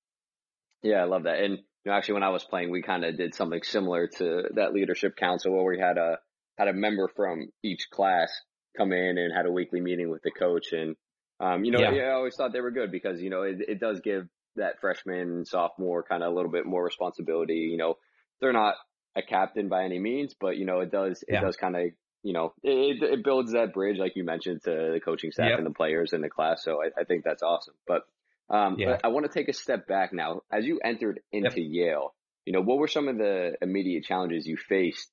Yeah, 0.82 1.02
I 1.02 1.06
love 1.06 1.24
that. 1.24 1.40
And 1.40 1.58
you 1.58 1.92
know, 1.92 1.94
actually 1.94 2.16
when 2.16 2.24
I 2.24 2.30
was 2.30 2.44
playing, 2.44 2.72
we 2.72 2.82
kind 2.82 3.06
of 3.06 3.18
did 3.18 3.36
something 3.36 3.62
similar 3.64 4.08
to 4.18 4.44
that 4.56 4.74
leadership 4.74 5.16
council 5.16 5.54
where 5.54 5.64
we 5.64 5.80
had 5.80 5.98
a, 5.98 6.18
had 6.58 6.68
a 6.68 6.74
member 6.74 7.10
from 7.16 7.48
each 7.64 7.88
class 7.92 8.32
come 8.78 8.92
in 8.92 9.18
and 9.18 9.34
had 9.36 9.46
a 9.46 9.52
weekly 9.52 9.82
meeting 9.82 10.10
with 10.10 10.22
the 10.24 10.32
coach. 10.32 10.72
And, 10.72 10.96
um, 11.40 11.64
you 11.64 11.72
know, 11.72 11.80
yeah. 11.80 11.90
I 11.90 12.12
always 12.14 12.36
thought 12.36 12.54
they 12.54 12.62
were 12.62 12.72
good 12.72 12.92
because, 12.92 13.22
you 13.22 13.30
know, 13.30 13.44
it, 13.44 13.58
it 13.68 13.80
does 13.80 14.02
give 14.02 14.28
that 14.56 14.80
freshman, 14.80 15.20
and 15.20 15.48
sophomore 15.48 16.04
kind 16.04 16.24
of 16.24 16.32
a 16.32 16.36
little 16.36 16.52
bit 16.52 16.66
more 16.66 16.84
responsibility. 16.84 17.68
You 17.72 17.78
know, 17.78 17.96
they're 18.40 18.54
not 18.54 18.76
a 19.16 19.22
captain 19.22 19.70
by 19.70 19.84
any 19.84 20.00
means, 20.00 20.34
but 20.40 20.58
you 20.58 20.66
know, 20.66 20.80
it 20.80 20.92
does, 20.92 21.24
it 21.28 21.34
yeah. 21.34 21.42
does 21.42 21.58
kind 21.58 21.76
of, 21.76 21.82
you 22.26 22.34
know, 22.34 22.54
it, 22.64 23.04
it 23.04 23.24
builds 23.24 23.52
that 23.52 23.72
bridge, 23.72 24.00
like 24.00 24.16
you 24.16 24.24
mentioned, 24.24 24.64
to 24.64 24.72
the 24.94 25.00
coaching 25.00 25.32
staff 25.32 25.50
yep. 25.52 25.60
and 25.60 25.68
the 25.68 25.74
players 25.74 26.12
in 26.12 26.22
the 26.22 26.30
class. 26.30 26.64
So 26.64 26.82
I, 26.82 27.02
I 27.02 27.04
think 27.04 27.24
that's 27.24 27.44
awesome. 27.44 27.76
But, 27.88 28.02
um, 28.50 28.78
yeah. 28.80 28.98
I 29.04 29.10
want 29.10 29.28
to 29.28 29.32
take 29.32 29.48
a 29.48 29.54
step 29.54 29.88
back 29.88 30.12
now. 30.12 30.42
As 30.52 30.66
you 30.66 30.80
entered 30.84 31.20
into 31.32 31.62
yep. 31.62 31.70
Yale, 31.72 32.16
you 32.44 32.54
know, 32.54 32.62
what 32.62 32.80
were 32.80 32.88
some 32.88 33.08
of 33.08 33.20
the 33.20 33.54
immediate 33.62 34.06
challenges 34.06 34.48
you 34.48 34.58
faced, 34.58 35.08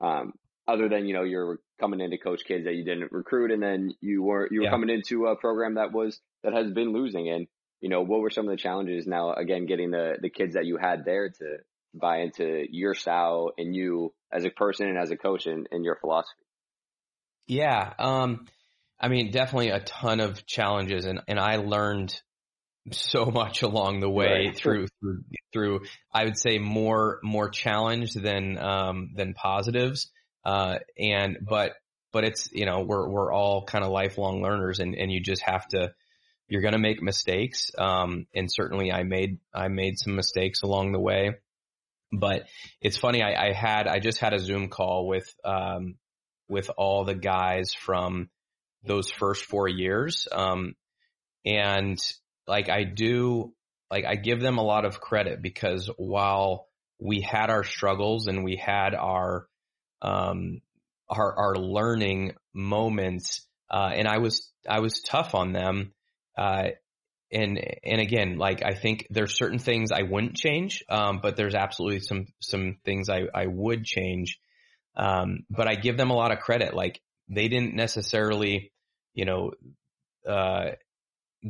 um, 0.00 0.32
other 0.66 0.88
than, 0.88 1.04
you 1.06 1.12
know, 1.12 1.22
you're 1.22 1.58
coming 1.78 2.00
in 2.00 2.10
to 2.12 2.16
coach 2.16 2.46
kids 2.46 2.64
that 2.64 2.74
you 2.74 2.84
didn't 2.86 3.12
recruit 3.12 3.50
and 3.50 3.62
then 3.62 3.92
you 4.00 4.22
were, 4.22 4.48
you 4.50 4.62
were 4.62 4.70
coming 4.70 4.88
into 4.88 5.26
a 5.26 5.36
program 5.36 5.74
that 5.74 5.92
was, 5.92 6.18
that 6.44 6.54
has 6.54 6.72
been 6.72 6.94
losing. 6.94 7.28
And, 7.28 7.46
you 7.82 7.90
know, 7.90 8.00
what 8.00 8.20
were 8.20 8.30
some 8.30 8.48
of 8.48 8.52
the 8.52 8.62
challenges 8.62 9.06
now, 9.06 9.34
again, 9.34 9.66
getting 9.66 9.90
the, 9.90 10.16
the 10.18 10.30
kids 10.30 10.54
that 10.54 10.64
you 10.64 10.78
had 10.78 11.04
there 11.04 11.28
to 11.28 11.58
buy 11.92 12.20
into 12.20 12.64
your 12.70 12.94
style 12.94 13.52
and 13.58 13.76
you 13.76 14.14
as 14.32 14.46
a 14.46 14.50
person 14.50 14.88
and 14.88 14.96
as 14.96 15.10
a 15.10 15.16
coach 15.18 15.44
and, 15.44 15.68
and 15.70 15.84
your 15.84 15.96
philosophy? 15.96 16.40
Yeah. 17.46 17.92
Um, 17.98 18.46
I 19.00 19.08
mean, 19.08 19.30
definitely 19.30 19.70
a 19.70 19.80
ton 19.80 20.20
of 20.20 20.46
challenges 20.46 21.04
and, 21.04 21.20
and 21.28 21.38
I 21.38 21.56
learned 21.56 22.18
so 22.92 23.24
much 23.34 23.62
along 23.62 24.00
the 24.00 24.10
way 24.10 24.46
right. 24.46 24.56
through, 24.56 24.86
through, 25.00 25.24
through, 25.52 25.80
I 26.12 26.24
would 26.24 26.38
say 26.38 26.58
more, 26.58 27.20
more 27.22 27.48
challenge 27.48 28.14
than, 28.14 28.58
um, 28.58 29.10
than 29.14 29.34
positives. 29.34 30.10
Uh, 30.44 30.78
and, 30.98 31.38
but, 31.42 31.72
but 32.12 32.24
it's, 32.24 32.48
you 32.52 32.66
know, 32.66 32.84
we're, 32.86 33.08
we're 33.08 33.32
all 33.32 33.64
kind 33.64 33.84
of 33.84 33.90
lifelong 33.90 34.42
learners 34.42 34.78
and, 34.78 34.94
and 34.94 35.10
you 35.10 35.20
just 35.20 35.42
have 35.42 35.66
to, 35.68 35.92
you're 36.48 36.62
going 36.62 36.74
to 36.74 36.78
make 36.78 37.02
mistakes. 37.02 37.70
Um, 37.76 38.26
and 38.34 38.52
certainly 38.52 38.92
I 38.92 39.02
made, 39.02 39.38
I 39.54 39.68
made 39.68 39.98
some 39.98 40.14
mistakes 40.14 40.62
along 40.62 40.92
the 40.92 41.00
way, 41.00 41.36
but 42.12 42.44
it's 42.80 42.98
funny. 42.98 43.22
I, 43.22 43.48
I 43.48 43.52
had, 43.52 43.86
I 43.88 43.98
just 43.98 44.18
had 44.18 44.34
a 44.34 44.38
Zoom 44.38 44.68
call 44.68 45.06
with, 45.06 45.34
um, 45.44 45.96
with 46.48 46.70
all 46.76 47.04
the 47.04 47.14
guys 47.14 47.72
from 47.74 48.28
those 48.84 49.10
first 49.10 49.44
four 49.44 49.68
years. 49.68 50.28
Um, 50.30 50.74
and 51.44 51.98
like 52.46 52.68
I 52.68 52.84
do, 52.84 53.54
like 53.90 54.04
I 54.04 54.16
give 54.16 54.40
them 54.40 54.58
a 54.58 54.62
lot 54.62 54.84
of 54.84 55.00
credit 55.00 55.40
because 55.42 55.90
while 55.96 56.68
we 57.00 57.20
had 57.20 57.50
our 57.50 57.64
struggles 57.64 58.26
and 58.26 58.44
we 58.44 58.56
had 58.56 58.94
our, 58.94 59.46
um, 60.02 60.60
our, 61.08 61.36
our 61.36 61.56
learning 61.56 62.34
moments, 62.52 63.46
uh, 63.70 63.90
and 63.94 64.06
I 64.06 64.18
was, 64.18 64.50
I 64.68 64.80
was 64.80 65.00
tough 65.00 65.34
on 65.34 65.52
them. 65.52 65.92
Uh, 66.36 66.68
and, 67.32 67.58
and 67.82 68.00
again, 68.00 68.36
like 68.36 68.62
I 68.64 68.74
think 68.74 69.06
there's 69.10 69.36
certain 69.36 69.58
things 69.58 69.90
I 69.92 70.02
wouldn't 70.02 70.36
change, 70.36 70.84
um, 70.88 71.20
but 71.22 71.36
there's 71.36 71.54
absolutely 71.54 72.00
some, 72.00 72.26
some 72.40 72.76
things 72.84 73.08
I, 73.08 73.22
I 73.34 73.46
would 73.46 73.84
change. 73.84 74.38
Um, 74.96 75.44
but 75.50 75.68
I 75.68 75.74
give 75.74 75.96
them 75.96 76.10
a 76.10 76.14
lot 76.14 76.32
of 76.32 76.40
credit. 76.40 76.74
Like 76.74 77.00
they 77.28 77.48
didn't 77.48 77.74
necessarily, 77.74 78.72
you 79.14 79.24
know, 79.24 79.52
uh, 80.28 80.72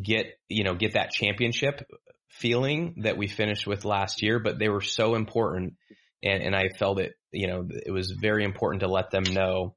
get, 0.01 0.27
you 0.49 0.65
know, 0.65 0.75
get 0.75 0.95
that 0.95 1.11
championship 1.11 1.83
feeling 2.29 3.03
that 3.03 3.17
we 3.17 3.29
finished 3.29 3.67
with 3.67 3.85
last 3.85 4.23
year, 4.23 4.39
but 4.39 4.59
they 4.59 4.69
were 4.69 4.81
so 4.81 5.15
important. 5.15 5.75
And, 6.23 6.43
and 6.43 6.57
I 6.57 6.69
felt 6.79 6.99
it, 7.01 7.15
you 7.33 7.47
know, 7.47 7.69
it 7.71 7.91
was 7.91 8.11
very 8.11 8.45
important 8.45 8.81
to 8.81 8.89
let 8.89 9.11
them 9.11 9.25
know 9.25 9.77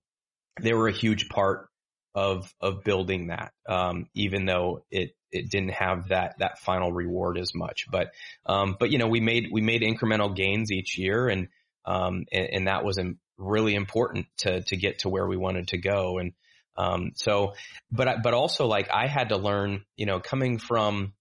they 0.62 0.74
were 0.74 0.88
a 0.88 0.94
huge 0.94 1.30
part 1.30 1.68
of 2.16 2.52
of 2.60 2.84
building 2.84 3.28
that, 3.28 3.52
um, 3.70 4.08
even 4.16 4.46
though 4.46 4.84
it 4.90 5.12
it 5.32 5.52
didn't 5.52 5.74
have 5.74 6.08
that 6.10 6.36
that 6.40 6.60
final 6.60 6.92
reward 6.92 7.38
as 7.38 7.54
much. 7.54 7.86
But 7.92 8.12
um, 8.46 8.76
but 8.80 8.92
you 8.92 8.98
know 8.98 9.08
we 9.08 9.20
made 9.20 9.50
we 9.52 9.62
made 9.62 9.84
incremental 9.84 10.36
gains 10.36 10.72
each 10.72 10.98
year, 10.98 11.28
and 11.28 11.48
um, 11.86 12.26
and, 12.32 12.50
and 12.52 12.68
that 12.68 12.84
was 12.84 12.98
really 13.38 13.76
important 13.76 14.28
to 14.38 14.62
to 14.64 14.78
get 14.78 15.00
to 15.00 15.10
where 15.10 15.28
we 15.28 15.38
wanted 15.38 15.70
to 15.70 15.78
go. 15.78 16.18
And 16.18 16.34
um, 16.76 17.12
so, 17.16 17.54
but 17.92 18.22
but 18.24 18.34
also 18.34 18.68
like 18.68 18.90
I 18.92 19.08
had 19.08 19.30
to 19.30 19.38
learn, 19.38 19.84
you 19.96 20.06
know, 20.06 20.20
coming 20.20 20.60
from 20.60 21.14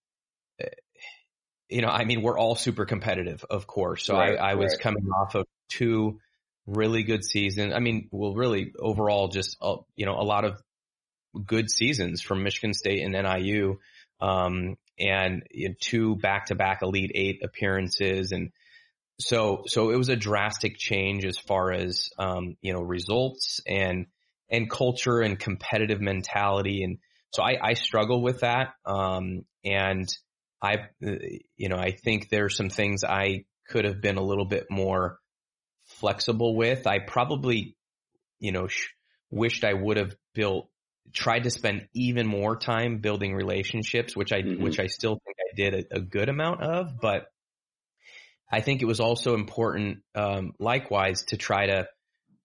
eh, 0.61 0.67
you 1.69 1.83
know, 1.83 1.89
I 1.89 2.05
mean, 2.05 2.23
we're 2.23 2.39
all 2.39 2.55
super 2.55 2.85
competitive, 2.85 3.45
of 3.49 3.67
course. 3.67 4.05
So 4.05 4.15
right, 4.15 4.39
I, 4.39 4.53
I 4.53 4.55
was 4.55 4.73
right. 4.73 4.81
coming 4.81 5.09
off 5.09 5.35
of 5.35 5.47
two 5.69 6.21
really 6.67 7.03
good 7.03 7.25
seasons. 7.25 7.73
I 7.75 7.81
mean, 7.81 8.09
well, 8.11 8.35
really 8.35 8.73
overall, 8.79 9.29
just, 9.29 9.57
uh, 9.61 9.77
you 9.95 10.07
know, 10.07 10.15
a 10.15 10.23
lot 10.23 10.45
of 10.45 10.61
good 11.45 11.71
seasons 11.71 12.23
from 12.23 12.43
Michigan 12.43 12.75
State 12.75 13.03
and 13.03 13.13
NIU, 13.13 13.79
um, 14.21 14.77
and 14.99 15.43
you 15.51 15.69
know, 15.69 15.75
two 15.81 16.17
back-to-back 16.17 16.83
Elite 16.83 17.13
Eight 17.15 17.43
appearances, 17.43 18.33
and 18.33 18.53
so 19.19 19.63
so 19.67 19.91
it 19.91 19.97
was 19.97 20.09
a 20.09 20.17
drastic 20.17 20.77
change 20.77 21.25
as 21.25 21.39
far 21.39 21.73
as 21.73 22.11
um, 22.19 22.57
you 22.61 22.73
know 22.73 22.81
results 22.81 23.61
and 23.67 24.07
and 24.51 24.71
culture 24.71 25.21
and 25.21 25.39
competitive 25.39 26.01
mentality, 26.01 26.83
and 26.85 26.99
so 27.33 27.43
I, 27.43 27.57
I 27.61 27.75
struggle 27.75 28.23
with 28.23 28.41
that, 28.41 28.75
um, 28.85 29.45
and 29.65 30.09
I 30.63 30.89
you 31.01 31.69
know 31.69 31.77
I 31.77 31.93
think 31.93 32.29
there's 32.29 32.57
some 32.57 32.71
things 32.71 33.05
I 33.05 33.45
could 33.69 33.85
have 33.85 34.01
been 34.01 34.17
a 34.17 34.23
little 34.23 34.45
bit 34.45 34.67
more 34.71 35.19
flexible 35.87 36.55
with. 36.55 36.87
I 36.87 36.99
probably 36.99 37.77
you 38.39 38.53
know 38.53 38.69
sh- 38.69 38.89
wished 39.31 39.65
I 39.65 39.73
would 39.73 39.97
have 39.97 40.15
built 40.35 40.69
tried 41.13 41.45
to 41.45 41.51
spend 41.51 41.89
even 41.95 42.27
more 42.27 42.57
time 42.57 42.99
building 42.99 43.35
relationships, 43.35 44.17
which 44.17 44.33
I, 44.33 44.43
mm-hmm. 44.43 44.63
which 44.63 44.79
I 44.79 44.87
still 44.87 45.21
think 45.25 45.37
I 45.41 45.57
did 45.57 45.87
a, 45.93 45.97
a, 45.97 46.01
good 46.01 46.29
amount 46.29 46.63
of, 46.63 47.01
but 47.01 47.29
I 48.51 48.61
think 48.61 48.83
it 48.83 48.87
was 48.87 49.01
also 49.01 49.35
important, 49.35 49.99
um, 50.15 50.53
likewise 50.59 51.25
to 51.29 51.37
try 51.37 51.67
to, 51.67 51.89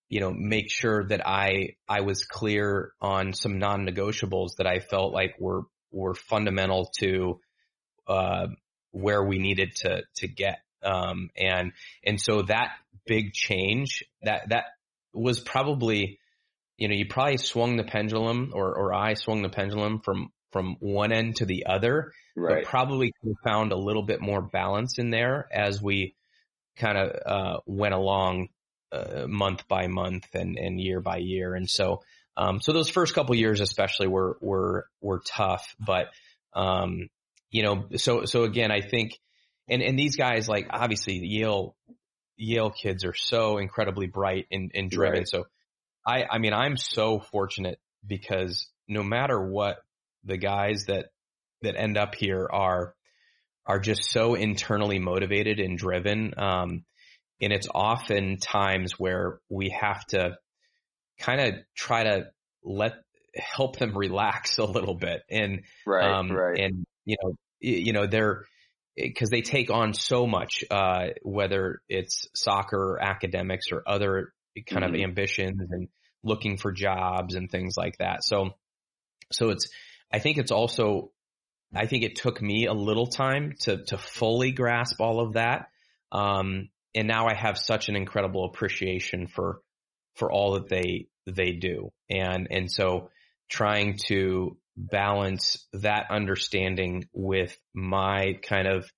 you 0.09 0.19
know, 0.19 0.31
make 0.31 0.71
sure 0.71 1.07
that 1.07 1.25
I, 1.25 1.75
I 1.87 2.01
was 2.01 2.25
clear 2.25 2.91
on 2.99 3.33
some 3.33 3.59
non-negotiables 3.59 4.57
that 4.57 4.67
I 4.67 4.79
felt 4.79 5.13
like 5.13 5.35
were, 5.39 5.63
were 5.91 6.15
fundamental 6.15 6.91
to, 6.99 7.39
uh, 8.07 8.47
where 8.91 9.23
we 9.23 9.37
needed 9.37 9.75
to, 9.77 10.01
to 10.17 10.27
get. 10.27 10.59
Um, 10.83 11.29
and, 11.37 11.73
and 12.03 12.19
so 12.19 12.41
that 12.43 12.71
big 13.05 13.33
change 13.33 14.03
that, 14.23 14.49
that 14.49 14.65
was 15.13 15.39
probably, 15.39 16.19
you 16.77 16.87
know, 16.87 16.95
you 16.95 17.05
probably 17.07 17.37
swung 17.37 17.77
the 17.77 17.83
pendulum 17.83 18.51
or, 18.55 18.75
or 18.75 18.93
I 18.93 19.13
swung 19.13 19.43
the 19.43 19.49
pendulum 19.49 20.01
from, 20.03 20.31
from 20.51 20.75
one 20.79 21.11
end 21.11 21.37
to 21.37 21.45
the 21.45 21.65
other, 21.67 22.11
right. 22.35 22.63
but 22.63 22.69
probably 22.69 23.13
found 23.43 23.71
a 23.71 23.77
little 23.77 24.03
bit 24.03 24.21
more 24.21 24.41
balance 24.41 24.99
in 24.99 25.09
there 25.09 25.47
as 25.51 25.81
we 25.81 26.15
kind 26.77 26.97
of, 26.97 27.09
uh, 27.25 27.59
went 27.65 27.93
along, 27.93 28.49
uh, 28.91 29.25
month 29.27 29.67
by 29.67 29.87
month 29.87 30.27
and, 30.33 30.57
and 30.57 30.79
year 30.79 31.01
by 31.01 31.17
year. 31.17 31.55
And 31.55 31.69
so, 31.69 32.01
Um, 32.37 32.61
so 32.61 32.71
those 32.71 32.89
first 32.89 33.13
couple 33.13 33.35
years, 33.35 33.59
especially, 33.59 34.07
were 34.07 34.37
were 34.39 34.87
were 35.01 35.19
tough. 35.19 35.75
But 35.77 36.07
um, 36.53 37.09
you 37.51 37.61
know, 37.61 37.87
so 37.97 38.23
so 38.25 38.43
again, 38.45 38.71
I 38.71 38.79
think, 38.81 39.19
and 39.67 39.83
and 39.83 39.99
these 39.99 40.15
guys, 40.15 40.47
like 40.47 40.67
obviously 40.69 41.19
Yale 41.19 41.75
Yale 42.37 42.71
kids 42.71 43.03
are 43.03 43.13
so 43.13 43.57
incredibly 43.57 44.07
bright 44.07 44.47
and, 44.49 44.71
and 44.73 44.89
driven. 44.89 45.19
Right. 45.19 45.27
So 45.27 45.43
I 46.07 46.23
I 46.31 46.37
mean, 46.37 46.53
I'm 46.53 46.77
so 46.77 47.19
fortunate 47.19 47.79
because 48.07 48.71
no 48.87 49.03
matter 49.03 49.37
what, 49.37 49.83
the 50.23 50.37
guys 50.37 50.85
that 50.85 51.07
that 51.61 51.75
end 51.77 51.97
up 51.97 52.15
here 52.15 52.47
are 52.51 52.93
are 53.65 53.79
just 53.79 54.09
so 54.11 54.35
internally 54.35 54.99
motivated 54.99 55.59
and 55.59 55.77
driven. 55.77 56.33
Um, 56.37 56.83
and 57.41 57.53
it's 57.53 57.67
often 57.73 58.37
times 58.37 58.93
where 58.99 59.39
we 59.49 59.69
have 59.69 60.05
to 60.07 60.37
kind 61.19 61.41
of 61.41 61.55
try 61.75 62.03
to 62.03 62.27
let 62.63 62.93
help 63.35 63.77
them 63.77 63.97
relax 63.97 64.57
a 64.57 64.65
little 64.65 64.95
bit 64.95 65.21
and 65.29 65.61
right, 65.85 66.11
um, 66.11 66.31
right. 66.31 66.59
and 66.59 66.85
you 67.05 67.15
know 67.21 67.33
you 67.59 67.93
know 67.93 68.07
they're 68.07 68.45
because 68.95 69.29
they 69.29 69.41
take 69.41 69.71
on 69.71 69.93
so 69.93 70.27
much 70.27 70.63
uh, 70.69 71.07
whether 71.21 71.81
it's 71.87 72.27
soccer 72.35 72.77
or 72.77 73.03
academics 73.03 73.67
or 73.71 73.83
other 73.87 74.33
kind 74.67 74.83
mm-hmm. 74.83 74.95
of 74.95 75.01
ambitions 75.01 75.61
and 75.71 75.87
looking 76.23 76.57
for 76.57 76.71
jobs 76.71 77.35
and 77.35 77.49
things 77.49 77.75
like 77.77 77.97
that 77.99 78.23
so 78.23 78.49
so 79.31 79.49
it's 79.49 79.69
i 80.13 80.19
think 80.19 80.37
it's 80.37 80.51
also 80.51 81.11
i 81.73 81.85
think 81.85 82.03
it 82.03 82.15
took 82.15 82.41
me 82.41 82.65
a 82.65 82.73
little 82.73 83.07
time 83.07 83.53
to 83.61 83.83
to 83.85 83.97
fully 83.97 84.51
grasp 84.51 84.99
all 84.99 85.19
of 85.19 85.33
that. 85.33 85.67
Um, 86.11 86.69
and 86.93 87.07
now 87.07 87.27
I 87.27 87.33
have 87.33 87.57
such 87.57 87.89
an 87.89 87.95
incredible 87.95 88.45
appreciation 88.45 89.27
for 89.27 89.61
for 90.15 90.31
all 90.31 90.53
that 90.53 90.67
they 90.67 91.07
they 91.25 91.51
do, 91.51 91.91
and 92.09 92.47
and 92.51 92.69
so 92.69 93.09
trying 93.49 93.97
to 94.07 94.57
balance 94.77 95.67
that 95.73 96.07
understanding 96.09 97.05
with 97.13 97.57
my 97.73 98.39
kind 98.41 98.67
of, 98.67 98.89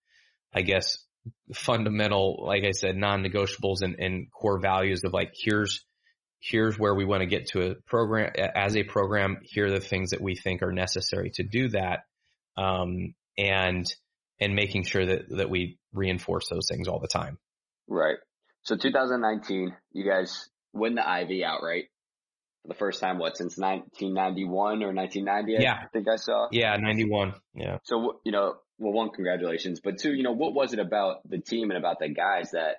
I 0.54 0.62
guess, 0.62 0.98
fundamental, 1.54 2.46
like 2.46 2.64
I 2.64 2.72
said, 2.72 2.96
non-negotiables 2.96 3.82
and, 3.82 3.96
and 4.00 4.32
core 4.32 4.60
values 4.60 5.04
of 5.04 5.14
like, 5.14 5.34
here's, 5.36 5.84
here's 6.44 6.78
where 6.78 6.94
we 6.94 7.06
want 7.06 7.22
to 7.22 7.26
get 7.26 7.48
to 7.48 7.72
a 7.72 7.76
program 7.88 8.32
as 8.36 8.76
a 8.76 8.84
program. 8.84 9.38
Here 9.44 9.68
are 9.68 9.72
the 9.72 9.80
things 9.80 10.10
that 10.10 10.22
we 10.22 10.36
think 10.36 10.62
are 10.62 10.72
necessary 10.72 11.32
to 11.36 11.44
do 11.44 11.70
that. 11.70 12.02
Um, 12.58 13.16
and, 13.38 13.86
and 14.40 14.56
making 14.56 14.84
sure 14.84 15.06
that, 15.06 15.30
that 15.30 15.50
we 15.50 15.80
reinforce 15.94 16.50
those 16.50 16.68
things 16.70 16.88
all 16.88 17.00
the 17.00 17.08
time. 17.08 17.40
Right. 17.88 18.18
So 18.64 18.76
2019, 18.76 19.76
you 19.94 20.06
guys 20.06 20.50
win 20.74 20.96
the 20.96 21.08
Ivy 21.08 21.44
outright 21.44 21.86
for 22.62 22.68
the 22.70 22.74
first 22.74 23.00
time. 23.00 23.18
What 23.18 23.38
since 23.38 23.58
1991 23.58 24.84
or 24.84 24.94
1990? 24.94 25.64
Yeah, 25.64 25.74
I 25.74 25.88
think 25.92 26.08
I 26.08 26.18
saw. 26.18 26.48
Yeah, 26.52 26.76
91. 26.78 27.34
Yeah. 27.56 27.78
So 27.84 28.20
you 28.24 28.32
know, 28.32 28.56
well, 28.78 28.94
one, 28.94 29.10
congratulations, 29.12 29.80
but 29.84 29.98
two, 30.00 30.14
you 30.14 30.24
know, 30.24 30.32
what 30.32 30.54
was 30.54 30.74
it 30.74 30.80
about 30.80 31.28
the 31.28 31.40
team 31.40 31.72
and 31.72 31.78
about 31.78 32.00
the 32.00 32.10
guys 32.10 32.52
that 32.52 32.78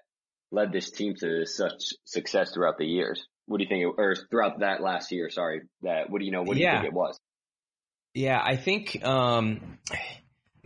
led 0.51 0.73
this 0.73 0.91
team 0.91 1.15
to 1.21 1.47
such 1.47 1.95
success 2.05 2.53
throughout 2.53 2.79
the 2.79 2.87
years? 2.87 3.27
What 3.47 3.59
do 3.59 3.65
you 3.65 3.69
think, 3.69 3.83
it, 3.83 3.95
or 4.01 4.17
throughout 4.31 4.61
that 4.61 4.83
last 4.83 5.13
year? 5.13 5.31
Sorry, 5.31 5.63
that 5.83 6.11
what 6.11 6.21
do 6.21 6.25
you 6.25 6.33
know? 6.33 6.43
What 6.43 6.57
do 6.57 6.63
yeah. 6.63 6.77
you 6.77 6.81
think 6.83 6.93
it 6.93 6.97
was? 6.97 7.19
Yeah, 8.15 8.41
I 8.43 8.57
think 8.57 9.05
um, 9.05 9.79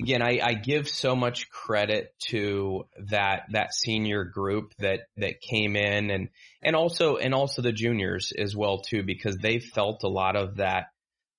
again, 0.00 0.22
I, 0.22 0.40
I, 0.42 0.54
give 0.54 0.88
so 0.88 1.16
much 1.16 1.50
credit 1.50 2.14
to 2.28 2.84
that 3.10 3.44
that 3.50 3.74
senior 3.74 4.24
group 4.24 4.74
that 4.78 5.00
that 5.16 5.40
came 5.40 5.76
in 5.76 6.10
and 6.10 6.28
and 6.62 6.76
also 6.76 7.16
and 7.16 7.34
also 7.34 7.62
the 7.62 7.72
juniors 7.72 8.32
as 8.36 8.54
well 8.54 8.78
too 8.78 9.02
because 9.02 9.36
they 9.36 9.58
felt 9.58 10.02
a 10.04 10.08
lot 10.08 10.36
of 10.36 10.56
that 10.56 10.86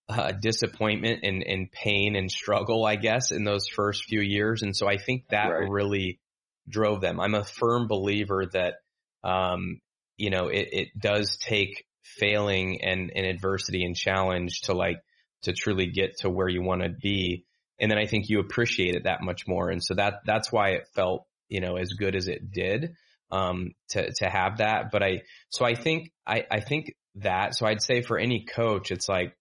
uh, 0.10 0.32
disappointment 0.32 1.20
and, 1.24 1.44
and 1.44 1.72
pain 1.72 2.16
and 2.16 2.32
struggle 2.32 2.86
I 2.86 2.96
guess 2.96 3.32
in 3.32 3.44
those 3.44 3.68
first 3.68 4.06
few 4.06 4.22
years 4.22 4.64
and 4.64 4.76
so 4.76 4.88
I 4.88 4.98
think 4.98 5.26
that 5.30 5.48
right. 5.48 5.70
really 5.70 6.20
drove 6.68 7.02
them. 7.02 7.20
I'm 7.20 7.36
a 7.36 7.44
firm 7.44 7.88
believer 7.88 8.46
that 8.54 8.76
um, 9.24 9.80
you 10.20 10.30
know 10.30 10.48
it, 10.48 10.70
it 10.72 10.88
does 11.00 11.38
take 11.38 11.86
failing 12.04 12.82
and, 12.84 13.12
and 13.16 13.26
adversity 13.26 13.84
and 13.84 13.96
challenge 13.96 14.62
to 14.62 14.74
like 14.74 15.02
to 15.44 15.54
truly 15.54 15.88
get 15.88 16.18
to 16.18 16.30
where 16.30 16.50
you 16.50 16.62
want 16.62 16.82
to 16.82 16.90
be 16.90 17.46
and 17.80 17.90
then 17.90 17.98
I 17.98 18.06
think 18.06 18.30
you 18.30 18.40
appreciate 18.40 18.96
it 18.96 19.06
that 19.06 19.22
much 19.22 19.48
more. 19.48 19.70
And 19.70 19.84
so 19.84 19.96
that 19.96 20.22
that's 20.26 20.52
why 20.52 20.72
it 20.72 20.88
felt 20.94 21.26
you 21.48 21.62
know 21.62 21.78
as 21.78 21.94
good 21.94 22.16
as 22.16 22.28
it 22.28 22.52
did 22.52 22.96
um, 23.32 23.72
to 23.90 24.12
to 24.18 24.30
have 24.30 24.58
that. 24.58 24.92
But 24.92 25.04
I 25.04 25.22
so 25.50 25.66
I 25.66 25.76
think 25.76 26.12
I 26.28 26.46
I 26.52 26.60
think 26.60 26.94
that 27.16 27.56
so 27.56 27.66
I'd 27.66 27.82
say 27.82 28.02
for 28.02 28.18
any 28.18 28.46
coach, 28.46 28.92
it's 28.92 29.08
like 29.08 29.36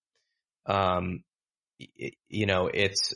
um, 0.67 1.25
you 1.79 2.47
know 2.47 2.71
it's 2.73 3.15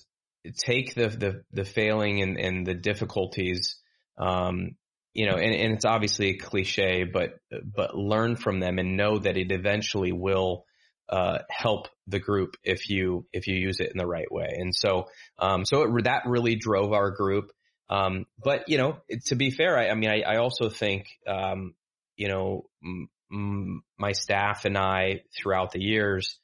take 0.59 0.95
the 0.95 1.09
the 1.09 1.45
the 1.53 1.65
failing 1.65 2.21
and 2.21 2.39
and 2.39 2.67
the 2.67 2.75
difficulties 2.75 3.77
um, 4.19 4.77
you 5.15 5.27
know, 5.27 5.37
and, 5.37 5.55
and 5.55 5.73
it's 5.75 5.85
obviously 5.85 6.31
a 6.31 6.39
cliche, 6.39 7.05
but 7.05 7.35
but 7.65 7.97
learn 7.97 8.37
from 8.37 8.61
them 8.61 8.79
and 8.79 8.97
know 8.97 9.19
that 9.19 9.37
it 9.37 9.53
eventually 9.53 10.13
will 10.13 10.65
uh, 11.09 11.39
help 11.51 11.89
the 12.07 12.19
group 12.19 12.57
if 12.65 12.89
you 12.89 13.27
if 13.33 13.47
you 13.47 13.55
use 13.55 13.81
it 13.81 13.91
in 13.91 13.99
the 13.99 14.07
right 14.07 14.31
way. 14.31 14.49
And 14.51 14.75
so 14.75 15.09
um, 15.39 15.65
so 15.65 15.83
it, 15.83 16.05
that 16.05 16.23
really 16.27 16.57
drove 16.57 16.93
our 16.93 17.11
group. 17.11 17.53
Um, 17.91 18.25
but 18.43 18.69
you 18.69 18.79
know, 18.79 18.99
to 19.27 19.35
be 19.35 19.51
fair, 19.51 19.79
I, 19.79 19.89
I 19.91 19.95
mean, 19.95 20.09
I, 20.09 20.23
I, 20.23 20.37
also 20.37 20.71
think 20.71 21.09
um, 21.27 21.75
you 22.17 22.29
know 22.29 22.65
m- 22.83 23.11
m- 23.31 23.83
my 23.99 24.13
staff 24.13 24.65
and 24.65 24.79
I 24.79 25.23
throughout 25.37 25.73
the 25.73 25.83
years 25.83 26.39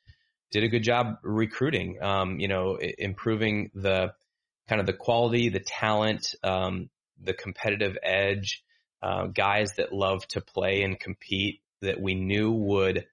did 0.50 0.64
a 0.64 0.68
good 0.68 0.83
job 0.83 1.16
recruiting. 1.22 2.02
Um, 2.02 2.38
you 2.38 2.48
know, 2.48 2.78
improving 2.78 3.70
the 3.74 4.12
kind 4.68 4.81
of 4.81 4.87
the 4.87 4.92
quality, 4.92 5.48
the 5.48 5.61
talent, 5.61 6.35
um, 6.42 6.90
the 7.22 7.35
competitive 7.35 7.96
edge. 8.02 8.62
Uh, 9.00 9.26
guys 9.26 9.74
that 9.76 9.92
love 9.92 10.26
to 10.26 10.40
play 10.40 10.83
and 10.83 10.98
compete 10.98 11.61
that 11.83 12.00
we 12.00 12.14
knew 12.14 12.50
would 12.50 13.07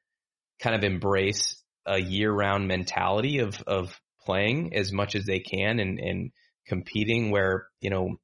kind 0.60 0.76
of 0.76 0.84
embrace 0.84 1.62
a 1.86 2.00
year 2.00 2.32
round 2.32 2.68
mentality 2.68 3.40
of, 3.40 3.62
of 3.68 4.00
playing 4.26 4.76
as 4.76 4.92
much 4.92 5.16
as 5.16 5.26
they 5.26 5.40
can 5.40 5.80
and, 5.80 6.00
and 6.00 6.32
competing 6.66 7.30
where, 7.30 7.68
you 7.80 7.92
know, 7.92 8.20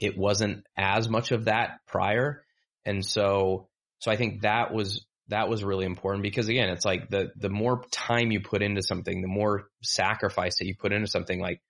it 0.00 0.18
wasn't 0.18 0.64
as 0.76 1.08
much 1.08 1.30
of 1.30 1.44
that 1.44 1.78
prior. 1.86 2.44
And 2.84 3.04
so, 3.04 3.68
so 4.00 4.10
I 4.10 4.16
think 4.16 4.42
that 4.42 4.74
was, 4.74 5.06
that 5.28 5.48
was 5.48 5.62
really 5.62 5.86
important 5.86 6.24
because 6.24 6.48
again, 6.48 6.68
it's 6.70 6.84
like 6.84 7.08
the, 7.08 7.30
the 7.36 7.48
more 7.48 7.84
time 7.92 8.32
you 8.32 8.40
put 8.40 8.62
into 8.62 8.82
something, 8.82 9.22
the 9.22 9.28
more 9.28 9.68
sacrifice 9.82 10.58
that 10.58 10.66
you 10.66 10.74
put 10.76 10.92
into 10.92 11.06
something, 11.06 11.40
like 11.40 11.62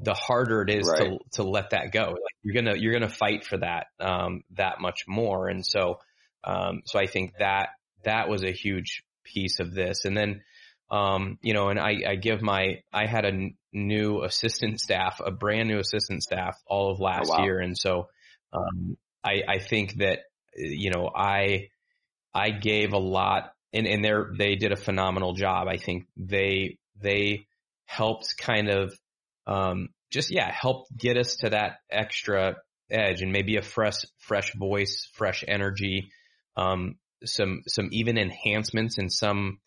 the 0.00 0.14
harder 0.14 0.62
it 0.62 0.70
is 0.70 0.88
right. 0.88 1.10
to, 1.10 1.18
to 1.32 1.42
let 1.42 1.70
that 1.70 1.92
go. 1.92 2.12
Like 2.12 2.34
you're 2.42 2.62
to, 2.62 2.80
you're 2.80 2.98
to 2.98 3.08
fight 3.08 3.44
for 3.44 3.58
that, 3.58 3.88
um, 4.00 4.42
that 4.56 4.80
much 4.80 5.04
more. 5.06 5.48
And 5.48 5.64
so, 5.64 5.98
um, 6.44 6.80
so 6.86 6.98
I 6.98 7.06
think 7.06 7.34
that 7.38 7.68
that 8.04 8.28
was 8.28 8.42
a 8.42 8.50
huge 8.50 9.02
piece 9.22 9.60
of 9.60 9.74
this. 9.74 10.06
And 10.06 10.16
then, 10.16 10.42
um, 10.90 11.38
you 11.42 11.52
know, 11.52 11.68
and 11.68 11.78
I, 11.78 11.98
I 12.08 12.14
give 12.16 12.40
my, 12.40 12.82
I 12.92 13.06
had 13.06 13.26
a 13.26 13.28
n- 13.28 13.54
new 13.72 14.22
assistant 14.22 14.80
staff, 14.80 15.20
a 15.24 15.30
brand 15.30 15.68
new 15.68 15.78
assistant 15.78 16.22
staff 16.22 16.58
all 16.66 16.90
of 16.90 16.98
last 16.98 17.30
oh, 17.30 17.38
wow. 17.38 17.44
year. 17.44 17.58
And 17.60 17.76
so, 17.76 18.08
um, 18.52 18.96
I, 19.22 19.42
I 19.46 19.58
think 19.58 19.98
that, 19.98 20.20
you 20.56 20.90
know, 20.90 21.10
I, 21.14 21.68
I 22.34 22.50
gave 22.50 22.94
a 22.94 22.98
lot 22.98 23.52
and, 23.74 23.86
and 23.86 24.02
they 24.04 24.12
they 24.36 24.54
did 24.56 24.72
a 24.72 24.76
phenomenal 24.76 25.34
job. 25.34 25.68
I 25.68 25.76
think 25.76 26.06
they, 26.16 26.78
they 27.00 27.46
helped 27.84 28.36
kind 28.38 28.68
of, 28.70 28.92
um, 29.46 29.88
just, 30.10 30.30
yeah, 30.30 30.50
help 30.50 30.86
get 30.96 31.16
us 31.16 31.36
to 31.36 31.50
that 31.50 31.78
extra 31.90 32.56
edge 32.90 33.22
and 33.22 33.32
maybe 33.32 33.56
a 33.56 33.62
fresh, 33.62 34.04
fresh 34.18 34.54
voice, 34.54 35.08
fresh 35.14 35.44
energy, 35.46 36.10
um, 36.56 36.96
some 37.24 37.62
some 37.66 37.88
even 37.92 38.18
enhancements 38.18 38.98
in 38.98 39.08
some 39.08 39.58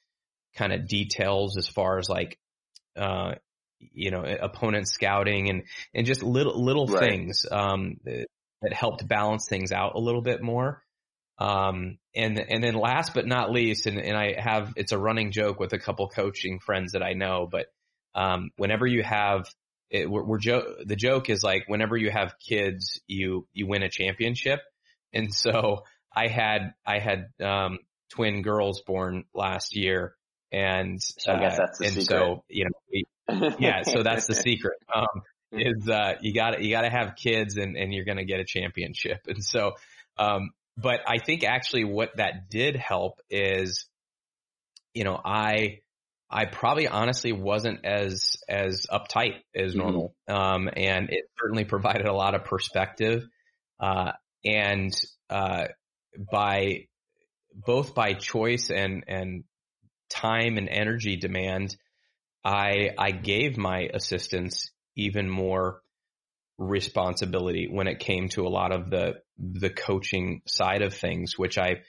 kind 0.56 0.74
of 0.74 0.88
details 0.88 1.58
as 1.58 1.68
far 1.68 1.98
as 1.98 2.10
like 2.10 2.38
uh 2.96 3.34
you 3.80 4.12
know 4.12 4.24
opponent 4.24 4.88
scouting 4.88 5.50
and 5.50 5.64
and 5.94 6.06
just 6.06 6.24
little 6.24 6.62
little 6.64 6.88
right. 6.88 7.00
things 7.00 7.46
um 7.52 7.98
that, 8.04 8.26
that 8.62 8.74
helped 8.74 9.08
balance 9.08 9.48
things 9.50 9.72
out 9.72 9.96
a 9.96 10.00
little 10.00 10.22
bit 10.22 10.42
more 10.42 10.82
um 11.40 11.98
and 12.16 12.40
and 12.40 12.64
then 12.64 12.76
last 12.76 13.14
but 13.14 13.28
not 13.28 13.52
least 13.52 13.86
and 13.86 14.00
and 14.00 14.18
I 14.18 14.36
have 14.38 14.74
it's 14.78 14.94
a 14.94 14.98
running 14.98 15.32
joke 15.32 15.60
with 15.60 15.74
a 15.74 15.80
couple 15.80 16.08
coaching 16.08 16.60
friends 16.60 16.94
that 16.94 17.04
I 17.04 17.14
know 17.14 17.48
but 17.52 17.66
um 18.16 18.52
whenever 18.56 18.88
you 18.88 19.04
have 19.04 19.46
it, 19.90 20.10
we're, 20.10 20.24
we're 20.24 20.40
jo- 20.40 20.76
the 20.86 20.96
joke 20.96 21.30
is 21.30 21.44
like 21.44 21.66
whenever 21.68 21.96
you 21.96 22.10
have 22.10 22.36
kids 22.40 23.00
you 23.08 23.48
you 23.54 23.68
win 23.68 23.84
a 23.84 23.90
championship 23.90 24.62
and 25.14 25.34
so 25.34 25.84
I 26.16 26.28
had 26.28 26.74
I 26.86 27.00
had 27.00 27.30
um, 27.44 27.80
twin 28.10 28.42
girls 28.42 28.82
born 28.82 29.26
last 29.34 29.76
year, 29.76 30.16
and 30.52 31.02
so 31.02 31.34
I 31.34 31.40
guess 31.40 31.58
that's 31.58 31.80
the 31.80 31.86
and 31.86 31.94
secret. 31.94 32.08
so 32.08 32.44
you 32.48 32.66
know, 32.66 32.72
we, 32.92 33.56
yeah, 33.66 33.82
so 33.84 34.02
that's 34.04 34.28
the 34.28 34.36
secret. 34.36 34.78
Um, 34.94 35.24
is 35.52 35.88
uh, 35.90 36.16
you 36.22 36.34
got 36.34 36.62
you 36.62 36.72
got 36.72 36.82
to 36.82 36.90
have 36.90 37.16
kids, 37.16 37.58
and 37.58 37.76
and 37.76 37.94
you're 37.94 38.06
going 38.06 38.18
to 38.18 38.26
get 38.26 38.40
a 38.40 38.46
championship, 38.46 39.22
and 39.28 39.44
so. 39.44 39.74
Um, 40.18 40.52
but 40.78 41.02
I 41.08 41.20
think 41.20 41.44
actually 41.46 41.86
what 41.86 42.18
that 42.18 42.50
did 42.50 42.76
help 42.76 43.22
is 43.30 43.88
you 44.94 45.04
know, 45.04 45.20
I, 45.24 45.82
I 46.36 46.44
probably 46.44 46.90
honestly 46.90 47.32
wasn't 47.32 47.86
as, 47.86 48.36
as 48.50 48.88
uptight 48.92 49.36
as 49.56 49.72
mm-hmm. 49.72 49.80
normal. 49.80 50.16
Mm-hmm. 50.30 50.36
Um, 50.36 50.70
and 50.76 51.10
it 51.10 51.30
certainly 51.40 51.64
provided 51.64 52.06
a 52.08 52.14
lot 52.14 52.36
of 52.36 52.44
perspective. 52.44 53.24
Uh, 53.80 54.12
and, 54.44 54.94
uh, 55.30 55.68
by 56.32 56.88
both 57.54 57.96
by 57.96 58.14
choice 58.14 58.70
and, 58.70 59.06
and 59.08 59.46
time 60.10 60.58
and 60.58 60.68
energy 60.68 61.16
demand, 61.16 61.78
I, 62.44 62.90
I 62.98 63.12
gave 63.12 63.58
my 63.58 63.90
assistants 63.94 64.72
even 64.98 65.30
more 65.30 65.82
responsibility 66.58 67.70
when 67.72 67.88
it 67.88 68.00
came 68.00 68.28
to 68.30 68.46
a 68.46 68.50
lot 68.50 68.74
of 68.74 68.90
the, 68.90 69.22
the 69.38 69.70
coaching 69.70 70.42
side 70.48 70.82
of 70.82 70.94
things, 70.94 71.38
which 71.38 71.58
I 71.58 71.82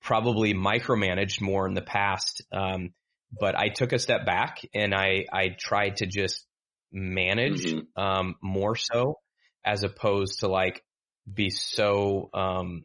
probably 0.00 0.54
micromanaged 0.54 1.40
more 1.40 1.66
in 1.66 1.74
the 1.74 1.82
past. 1.82 2.42
Um, 2.52 2.90
but 3.30 3.58
I 3.58 3.68
took 3.68 3.92
a 3.92 3.98
step 3.98 4.24
back 4.24 4.58
and 4.74 4.94
I, 4.94 5.26
I 5.32 5.56
tried 5.58 5.96
to 5.96 6.06
just 6.06 6.46
manage, 6.92 7.64
mm-hmm. 7.64 8.00
um, 8.00 8.34
more 8.42 8.76
so 8.76 9.18
as 9.64 9.82
opposed 9.82 10.40
to 10.40 10.48
like 10.48 10.82
be 11.30 11.50
so, 11.50 12.30
um, 12.32 12.84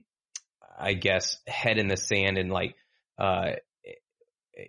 I 0.78 0.94
guess 0.94 1.38
head 1.48 1.78
in 1.78 1.88
the 1.88 1.98
sand 1.98 2.38
and 2.38 2.52
like, 2.52 2.76
uh, 3.18 3.52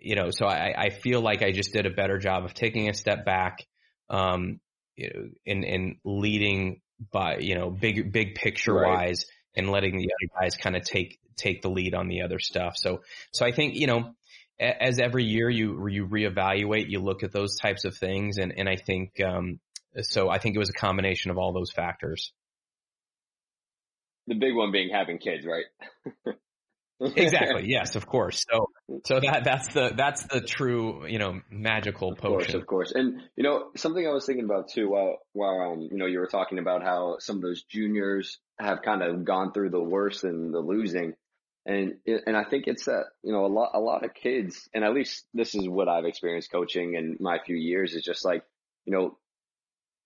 you 0.01 0.15
know, 0.15 0.29
so 0.31 0.45
I, 0.45 0.73
I 0.77 0.89
feel 0.89 1.21
like 1.21 1.43
I 1.43 1.51
just 1.51 1.73
did 1.73 1.85
a 1.85 1.89
better 1.89 2.17
job 2.17 2.45
of 2.45 2.53
taking 2.53 2.89
a 2.89 2.93
step 2.93 3.25
back, 3.25 3.65
um, 4.09 4.59
you 4.95 5.09
know, 5.13 5.29
in, 5.45 5.63
in 5.63 5.97
leading 6.05 6.81
by, 7.11 7.37
you 7.39 7.55
know, 7.55 7.69
big, 7.69 8.11
big 8.11 8.35
picture 8.35 8.73
right. 8.73 9.07
wise 9.07 9.25
and 9.55 9.69
letting 9.69 9.97
the 9.97 10.05
other 10.05 10.41
guys 10.41 10.55
kind 10.55 10.75
of 10.75 10.83
take, 10.83 11.19
take 11.35 11.61
the 11.61 11.69
lead 11.69 11.93
on 11.93 12.07
the 12.07 12.21
other 12.21 12.39
stuff. 12.39 12.75
So, 12.77 13.01
so 13.33 13.45
I 13.45 13.51
think, 13.51 13.75
you 13.75 13.87
know, 13.87 14.13
as 14.59 14.99
every 14.99 15.25
year 15.25 15.49
you, 15.49 15.87
you 15.87 16.07
reevaluate, 16.07 16.89
you 16.89 16.99
look 16.99 17.23
at 17.23 17.31
those 17.31 17.57
types 17.57 17.85
of 17.85 17.95
things. 17.97 18.37
And, 18.37 18.53
and 18.57 18.69
I 18.69 18.77
think, 18.77 19.19
um, 19.21 19.59
so 20.01 20.29
I 20.29 20.39
think 20.39 20.55
it 20.55 20.59
was 20.59 20.69
a 20.69 20.73
combination 20.73 21.31
of 21.31 21.37
all 21.37 21.53
those 21.53 21.71
factors. 21.71 22.31
The 24.27 24.35
big 24.35 24.55
one 24.55 24.71
being 24.71 24.89
having 24.91 25.19
kids, 25.19 25.45
right? 25.45 26.35
exactly. 27.15 27.65
Yes, 27.67 27.95
of 27.95 28.07
course. 28.07 28.43
So, 28.49 28.67
so 29.05 29.19
that, 29.19 29.43
that's 29.43 29.67
the, 29.73 29.91
that's 29.95 30.23
the 30.23 30.41
true, 30.41 31.05
you 31.05 31.19
know, 31.19 31.41
magical 31.51 32.13
of 32.13 32.17
potion. 32.17 32.39
Course, 32.39 32.53
of 32.53 32.65
course. 32.65 32.91
And, 32.93 33.21
you 33.35 33.43
know, 33.43 33.71
something 33.75 34.05
I 34.07 34.11
was 34.11 34.25
thinking 34.25 34.45
about 34.45 34.69
too, 34.69 34.89
while, 34.89 35.17
while, 35.33 35.73
um, 35.73 35.81
you 35.81 35.97
know, 35.97 36.05
you 36.05 36.19
were 36.19 36.27
talking 36.27 36.59
about 36.59 36.81
how 36.81 37.17
some 37.19 37.35
of 37.35 37.41
those 37.41 37.63
juniors 37.63 38.39
have 38.59 38.81
kind 38.81 39.03
of 39.03 39.25
gone 39.25 39.51
through 39.51 39.69
the 39.69 39.83
worst 39.83 40.23
and 40.23 40.53
the 40.53 40.59
losing. 40.59 41.13
And, 41.67 41.95
and 42.05 42.37
I 42.37 42.43
think 42.43 42.67
it's 42.67 42.85
that, 42.85 43.05
you 43.23 43.33
know, 43.33 43.45
a 43.45 43.47
lot, 43.47 43.71
a 43.73 43.79
lot 43.79 44.05
of 44.05 44.13
kids, 44.13 44.69
and 44.73 44.83
at 44.83 44.93
least 44.93 45.25
this 45.33 45.55
is 45.55 45.67
what 45.67 45.87
I've 45.87 46.05
experienced 46.05 46.51
coaching 46.51 46.93
in 46.93 47.17
my 47.19 47.39
few 47.43 47.55
years 47.55 47.95
is 47.95 48.03
just 48.03 48.23
like, 48.23 48.43
you 48.85 48.93
know, 48.93 49.17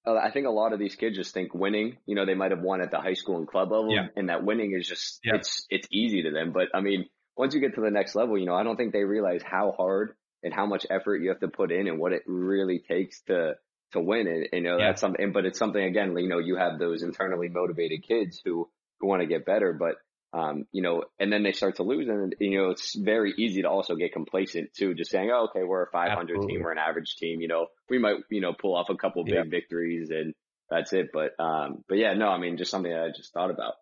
uh, 0.07 0.15
I 0.15 0.31
think 0.31 0.47
a 0.47 0.51
lot 0.51 0.71
of 0.71 0.79
these 0.79 0.95
kids 0.95 1.17
just 1.17 1.33
think 1.33 1.53
winning, 1.53 1.97
you 2.05 2.15
know, 2.15 2.25
they 2.25 2.33
might 2.33 2.51
have 2.51 2.61
won 2.61 2.79
at 2.79 2.91
the 2.91 3.01
high 3.01 3.15
school 3.15 3.37
and 3.37 3.45
club 3.45 3.73
level 3.73 3.93
yeah. 3.93 4.07
and 4.15 4.29
that 4.29 4.45
winning 4.45 4.73
is 4.73 4.87
just, 4.87 5.19
yeah. 5.21 5.35
it's, 5.35 5.65
it's 5.69 5.87
easy 5.91 6.23
to 6.23 6.31
them. 6.31 6.53
But 6.53 6.69
I 6.73 6.79
mean, 6.79 7.09
once 7.35 7.53
you 7.53 7.59
get 7.59 7.75
to 7.75 7.81
the 7.81 7.91
next 7.91 8.15
level, 8.15 8.37
you 8.37 8.45
know, 8.45 8.55
I 8.55 8.63
don't 8.63 8.77
think 8.77 8.93
they 8.93 9.03
realize 9.03 9.41
how 9.43 9.73
hard 9.75 10.13
and 10.41 10.53
how 10.53 10.65
much 10.65 10.85
effort 10.89 11.17
you 11.17 11.27
have 11.27 11.41
to 11.41 11.49
put 11.49 11.73
in 11.73 11.89
and 11.89 11.99
what 11.99 12.13
it 12.13 12.23
really 12.25 12.79
takes 12.79 13.19
to, 13.23 13.55
to 13.91 13.99
win 13.99 14.27
it. 14.27 14.51
You 14.53 14.61
know, 14.61 14.77
yeah. 14.77 14.87
that's 14.87 15.01
something, 15.01 15.33
but 15.33 15.45
it's 15.45 15.59
something 15.59 15.83
again, 15.83 16.17
you 16.17 16.29
know, 16.29 16.39
you 16.39 16.55
have 16.55 16.79
those 16.79 17.03
internally 17.03 17.49
motivated 17.49 18.07
kids 18.07 18.41
who, 18.45 18.69
who 19.01 19.07
want 19.07 19.21
to 19.21 19.27
get 19.27 19.45
better, 19.45 19.73
but 19.73 19.95
um, 20.31 20.65
you 20.71 20.81
know, 20.83 21.05
and 21.19 21.33
then 21.33 21.43
they 21.43 21.53
start 21.53 21.77
to 21.77 21.83
lose 21.83 22.07
and, 22.07 22.35
you 22.39 22.59
know, 22.59 22.69
it's 22.69 22.95
very 22.95 23.33
easy 23.37 23.63
to 23.63 23.69
also 23.69 23.95
get 23.95 24.13
complacent 24.13 24.73
too, 24.73 24.93
just 24.93 25.09
saying, 25.09 25.31
oh, 25.33 25.47
okay, 25.49 25.63
we're 25.63 25.83
a 25.83 25.91
500 25.91 26.21
Absolutely. 26.21 26.53
team, 26.53 26.63
we're 26.63 26.71
an 26.71 26.77
average 26.77 27.15
team, 27.15 27.41
you 27.41 27.47
know, 27.47 27.67
we 27.89 27.97
might, 27.97 28.17
you 28.29 28.41
know, 28.41 28.53
pull 28.53 28.75
off 28.75 28.89
a 28.89 28.95
couple 28.95 29.23
big 29.23 29.33
yeah. 29.33 29.43
victories 29.49 30.11
and 30.11 30.35
that's 30.69 30.93
it. 30.93 31.07
But, 31.11 31.31
um, 31.39 31.83
but 31.87 31.97
yeah, 31.97 32.13
no, 32.13 32.27
I 32.27 32.37
mean, 32.37 32.57
just 32.57 32.69
something 32.69 32.91
that 32.91 33.01
I 33.01 33.07
just 33.15 33.33
thought 33.33 33.49
about. 33.49 33.73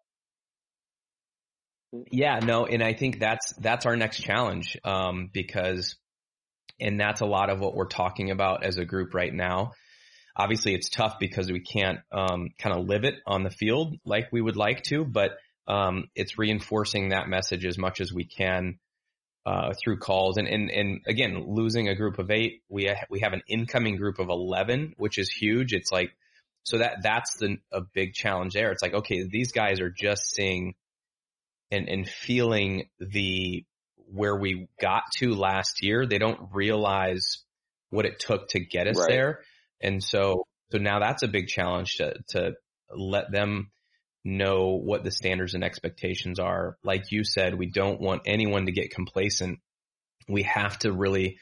Yeah, 2.12 2.39
no, 2.39 2.65
and 2.65 2.81
I 2.81 2.93
think 2.93 3.19
that's, 3.19 3.53
that's 3.60 3.86
our 3.86 3.97
next 3.97 4.21
challenge, 4.21 4.77
um, 4.86 5.29
because, 5.33 5.95
and 6.79 6.97
that's 6.97 7.19
a 7.19 7.25
lot 7.25 7.49
of 7.49 7.60
what 7.60 7.75
we're 7.75 7.88
talking 7.88 8.31
about 8.31 8.63
as 8.63 8.77
a 8.77 8.86
group 8.86 9.13
right 9.13 9.33
now. 9.33 9.73
Obviously 10.36 10.73
it's 10.75 10.89
tough 10.89 11.17
because 11.19 11.51
we 11.51 11.60
can't, 11.60 11.99
um, 12.12 12.49
kind 12.57 12.77
of 12.77 12.86
live 12.86 13.03
it 13.03 13.15
on 13.25 13.43
the 13.43 13.49
field 13.49 13.95
like 14.05 14.29
we 14.31 14.41
would 14.41 14.55
like 14.55 14.83
to, 14.83 15.03
but, 15.03 15.31
um, 15.67 16.10
it's 16.15 16.38
reinforcing 16.38 17.10
that 17.10 17.27
message 17.27 17.65
as 17.65 17.77
much 17.77 18.01
as 18.01 18.13
we 18.13 18.23
can 18.23 18.80
uh, 19.45 19.73
through 19.82 19.97
calls. 19.97 20.38
And, 20.38 20.47
and 20.47 20.69
and 20.69 21.01
again, 21.08 21.45
losing 21.47 21.88
a 21.88 21.95
group 21.95 22.19
of 22.19 22.32
eight, 22.32 22.63
we 22.69 22.88
ha- 22.88 23.06
we 23.10 23.21
have 23.21 23.34
an 23.34 23.43
incoming 23.47 23.97
group 23.97 24.19
of 24.19 24.30
eleven, 24.30 24.93
which 24.97 25.17
is 25.17 25.30
huge. 25.30 25.73
It's 25.73 25.91
like 25.91 26.12
so 26.63 26.80
that 26.80 26.97
that's 27.01 27.38
the 27.38 27.58
a 27.71 27.82
big 27.82 28.13
challenge 28.13 28.53
there. 28.53 28.71
It's 28.71 28.82
like 28.82 28.93
okay, 28.93 29.23
these 29.23 29.51
guys 29.51 29.80
are 29.80 29.89
just 29.89 30.30
seeing 30.30 30.75
and 31.71 31.88
and 31.88 32.08
feeling 32.08 32.89
the 32.99 33.65
where 34.12 34.36
we 34.36 34.67
got 34.82 35.03
to 35.17 35.34
last 35.36 35.82
year. 35.82 36.06
They 36.06 36.17
don't 36.17 36.49
realize 36.53 37.39
what 37.89 38.06
it 38.06 38.19
took 38.19 38.49
to 38.49 38.60
get 38.60 38.88
us 38.88 38.99
right. 38.99 39.10
there, 39.10 39.39
and 39.82 40.03
so 40.03 40.45
so 40.71 40.77
now 40.77 40.99
that's 40.99 41.23
a 41.23 41.27
big 41.30 41.47
challenge 41.47 41.95
to 41.97 42.15
to 42.30 42.51
let 42.93 43.32
them 43.32 43.71
know 44.28 44.80
what 44.84 45.04
the 45.04 45.12
standards 45.12 45.54
and 45.54 45.63
expectations 45.63 46.40
are. 46.40 46.78
Like 46.84 47.12
you 47.12 47.24
said, 47.24 47.58
we 47.58 47.68
don't 47.68 48.02
want 48.02 48.24
anyone 48.26 48.66
to 48.66 48.72
get 48.72 48.92
complacent. 48.92 49.60
We 50.28 50.44
have 50.44 50.78
to 50.80 50.92
really 50.92 51.38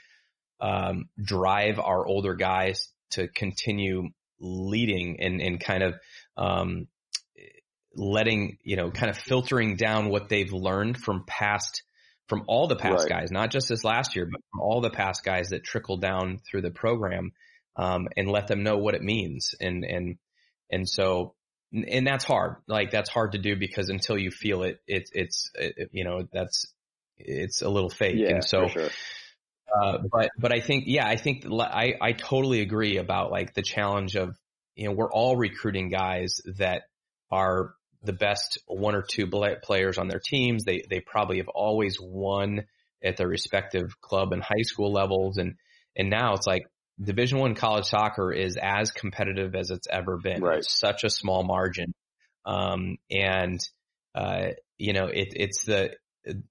um, 0.61 1.09
drive 1.21 1.79
our 1.79 2.05
older 2.05 2.35
guys 2.35 2.89
to 3.11 3.27
continue 3.27 4.09
leading 4.39 5.19
and, 5.19 5.41
and 5.41 5.59
kind 5.59 5.83
of 5.83 5.95
um, 6.37 6.87
letting, 7.95 8.57
you 8.63 8.75
know, 8.75 8.91
kind 8.91 9.09
of 9.09 9.17
filtering 9.17 9.77
down 9.77 10.09
what 10.09 10.29
they've 10.29 10.53
learned 10.53 10.97
from 10.97 11.23
past, 11.25 11.83
from 12.27 12.43
all 12.47 12.67
the 12.67 12.75
past 12.75 13.09
right. 13.09 13.21
guys, 13.21 13.31
not 13.31 13.51
just 13.51 13.69
this 13.69 13.83
last 13.83 14.15
year, 14.15 14.27
but 14.31 14.41
from 14.51 14.61
all 14.61 14.81
the 14.81 14.89
past 14.89 15.23
guys 15.23 15.49
that 15.49 15.63
trickle 15.63 15.97
down 15.97 16.39
through 16.49 16.61
the 16.61 16.71
program 16.71 17.31
um, 17.77 18.07
and 18.15 18.29
let 18.29 18.47
them 18.47 18.63
know 18.63 18.77
what 18.77 18.95
it 18.95 19.01
means. 19.01 19.55
And, 19.59 19.83
and, 19.83 20.17
and 20.69 20.87
so 20.87 21.34
and 21.83 22.07
that's 22.07 22.23
hard. 22.23 22.57
Like 22.67 22.91
that's 22.91 23.09
hard 23.09 23.33
to 23.33 23.37
do 23.37 23.55
because 23.55 23.89
until 23.89 24.17
you 24.17 24.31
feel 24.31 24.63
it, 24.63 24.79
it's 24.87 25.11
it's 25.13 25.51
it, 25.55 25.89
you 25.91 26.03
know 26.03 26.27
that's 26.31 26.65
it's 27.17 27.61
a 27.61 27.69
little 27.69 27.89
fake. 27.89 28.15
Yeah, 28.17 28.35
and 28.35 28.43
so, 28.43 28.67
sure. 28.67 28.89
uh, 29.75 29.97
but 30.11 30.29
but 30.37 30.53
I 30.53 30.59
think 30.59 30.85
yeah, 30.87 31.07
I 31.07 31.17
think 31.17 31.45
I 31.49 31.93
I 32.01 32.11
totally 32.13 32.61
agree 32.61 32.97
about 32.97 33.31
like 33.31 33.53
the 33.53 33.61
challenge 33.61 34.15
of 34.15 34.37
you 34.75 34.87
know 34.87 34.93
we're 34.93 35.11
all 35.11 35.35
recruiting 35.35 35.89
guys 35.89 36.41
that 36.57 36.83
are 37.31 37.73
the 38.03 38.13
best 38.13 38.59
one 38.67 38.95
or 38.95 39.01
two 39.01 39.27
players 39.27 39.97
on 39.97 40.07
their 40.07 40.21
teams. 40.23 40.63
They 40.63 40.83
they 40.89 40.99
probably 40.99 41.37
have 41.37 41.49
always 41.49 41.97
won 41.99 42.65
at 43.03 43.17
their 43.17 43.27
respective 43.27 43.99
club 44.01 44.31
and 44.31 44.41
high 44.41 44.63
school 44.63 44.91
levels, 44.91 45.37
and 45.37 45.55
and 45.95 46.09
now 46.09 46.33
it's 46.33 46.47
like 46.47 46.63
Division 47.01 47.39
One 47.39 47.55
college 47.55 47.85
soccer 47.85 48.31
is 48.31 48.57
as 48.61 48.91
competitive 48.91 49.55
as 49.55 49.69
it's 49.69 49.87
ever 49.89 50.17
been. 50.17 50.41
Right. 50.41 50.59
It's 50.59 50.77
such 50.77 51.03
a 51.03 51.09
small 51.09 51.43
margin, 51.43 51.93
um, 52.45 52.97
and 53.11 53.59
uh, 54.13 54.49
you 54.77 54.93
know 54.93 55.07
it, 55.07 55.29
it's 55.35 55.65
the 55.65 55.91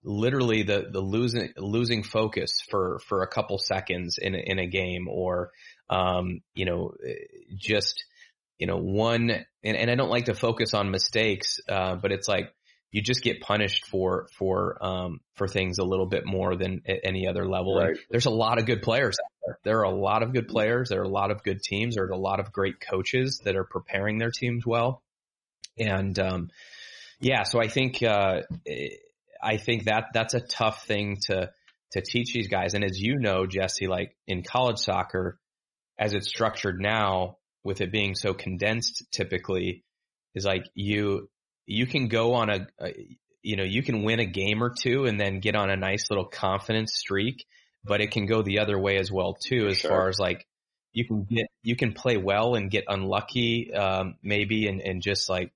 literally 0.03 0.63
the 0.63 0.87
the 0.91 1.01
losing 1.01 1.53
losing 1.57 2.03
focus 2.03 2.61
for 2.69 3.01
for 3.09 3.23
a 3.23 3.27
couple 3.27 3.59
seconds 3.59 4.19
in 4.21 4.35
a, 4.35 4.39
in 4.39 4.59
a 4.59 4.67
game, 4.67 5.09
or 5.09 5.51
um, 5.89 6.41
you 6.55 6.67
know 6.67 6.93
just 7.57 8.05
you 8.59 8.67
know 8.67 8.77
one 8.77 9.31
and, 9.31 9.77
and 9.77 9.91
I 9.91 9.95
don't 9.95 10.11
like 10.11 10.27
to 10.27 10.35
focus 10.35 10.75
on 10.75 10.91
mistakes, 10.91 11.59
uh, 11.69 11.97
but 11.97 12.13
it's 12.13 12.29
like 12.29 12.53
you 12.91 13.03
just 13.03 13.23
get 13.23 13.41
punished 13.41 13.87
for 13.87 14.29
for 14.39 14.77
um, 14.85 15.21
for 15.35 15.49
things 15.49 15.79
a 15.79 15.85
little 15.85 16.07
bit 16.07 16.25
more 16.27 16.55
than 16.55 16.83
at 16.87 16.99
any 17.03 17.27
other 17.27 17.49
level. 17.49 17.79
Right. 17.79 17.97
There's 18.11 18.27
a 18.27 18.31
lot 18.31 18.59
of 18.59 18.67
good 18.67 18.83
players 18.83 19.17
out 19.19 19.34
there. 19.65 19.81
Are 19.81 19.85
a 19.85 19.91
lot 19.91 20.23
of 20.23 20.33
good 20.33 20.49
players. 20.49 20.89
There 20.89 21.01
are 21.01 21.05
a 21.05 21.09
lot 21.09 21.31
of 21.31 21.43
good 21.43 21.63
teams. 21.63 21.97
There 21.97 22.05
are 22.05 22.11
a 22.11 22.17
lot 22.17 22.41
of 22.41 22.53
great 22.53 22.81
coaches 22.81 23.41
that 23.45 23.57
are 23.57 23.65
preparing 23.65 24.19
their 24.19 24.31
teams 24.31 24.65
well. 24.67 25.03
And 25.79 26.19
um, 26.19 26.51
yeah, 27.21 27.43
so 27.43 27.61
I 27.61 27.69
think 27.69 28.03
uh, 28.03 28.43
I 29.43 29.57
think 29.57 29.85
that 29.85 30.07
that's 30.15 30.35
a 30.35 30.41
tough 30.41 30.87
thing 30.87 31.19
to 31.27 31.51
to 31.93 32.01
teach 32.01 32.33
these 32.33 32.49
guys. 32.49 32.75
And 32.75 32.85
as 32.85 32.99
you 32.99 33.19
know, 33.19 33.47
Jesse, 33.47 33.87
like 33.87 34.17
in 34.27 34.43
college 34.43 34.79
soccer, 34.79 35.39
as 35.99 36.13
it's 36.13 36.29
structured 36.29 36.81
now, 36.81 37.39
with 37.65 37.81
it 37.81 37.91
being 37.91 38.15
so 38.15 38.35
condensed, 38.35 39.05
typically 39.11 39.85
is 40.35 40.45
like 40.45 40.65
you 40.75 41.29
you 41.67 41.87
can 41.87 42.09
go 42.09 42.35
on 42.35 42.51
a, 42.51 42.67
a, 42.81 42.95
you 43.43 43.57
know, 43.57 43.65
you 43.65 43.83
can 43.83 44.03
win 44.03 44.21
a 44.21 44.27
game 44.27 44.63
or 44.63 44.73
two 44.79 45.07
and 45.07 45.19
then 45.19 45.41
get 45.41 45.57
on 45.57 45.71
a 45.71 45.77
nice 45.77 46.11
little 46.11 46.27
confidence 46.27 46.95
streak, 46.95 47.47
but 47.85 48.01
it 48.01 48.11
can 48.11 48.27
go 48.27 48.43
the 48.43 48.61
other 48.61 48.79
way 48.79 48.97
as 48.97 49.13
well 49.13 49.35
too, 49.35 49.67
as 49.69 49.79
sure. 49.79 49.91
far 49.91 50.09
as 50.09 50.19
like, 50.19 50.47
you 50.93 51.05
can 51.05 51.25
get, 51.25 51.47
you 51.63 51.77
can 51.77 51.93
play 51.93 52.17
well 52.17 52.55
and 52.55 52.71
get 52.71 52.85
unlucky, 52.89 53.75
um, 53.75 54.15
maybe 54.23 54.69
and, 54.69 54.81
and 54.81 55.03
just 55.03 55.29
like, 55.29 55.53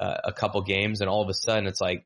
uh, 0.00 0.16
a 0.24 0.32
couple 0.32 0.60
games 0.62 1.00
and 1.00 1.08
all 1.08 1.22
of 1.22 1.28
a 1.28 1.34
sudden 1.34 1.66
it's 1.66 1.80
like, 1.80 2.04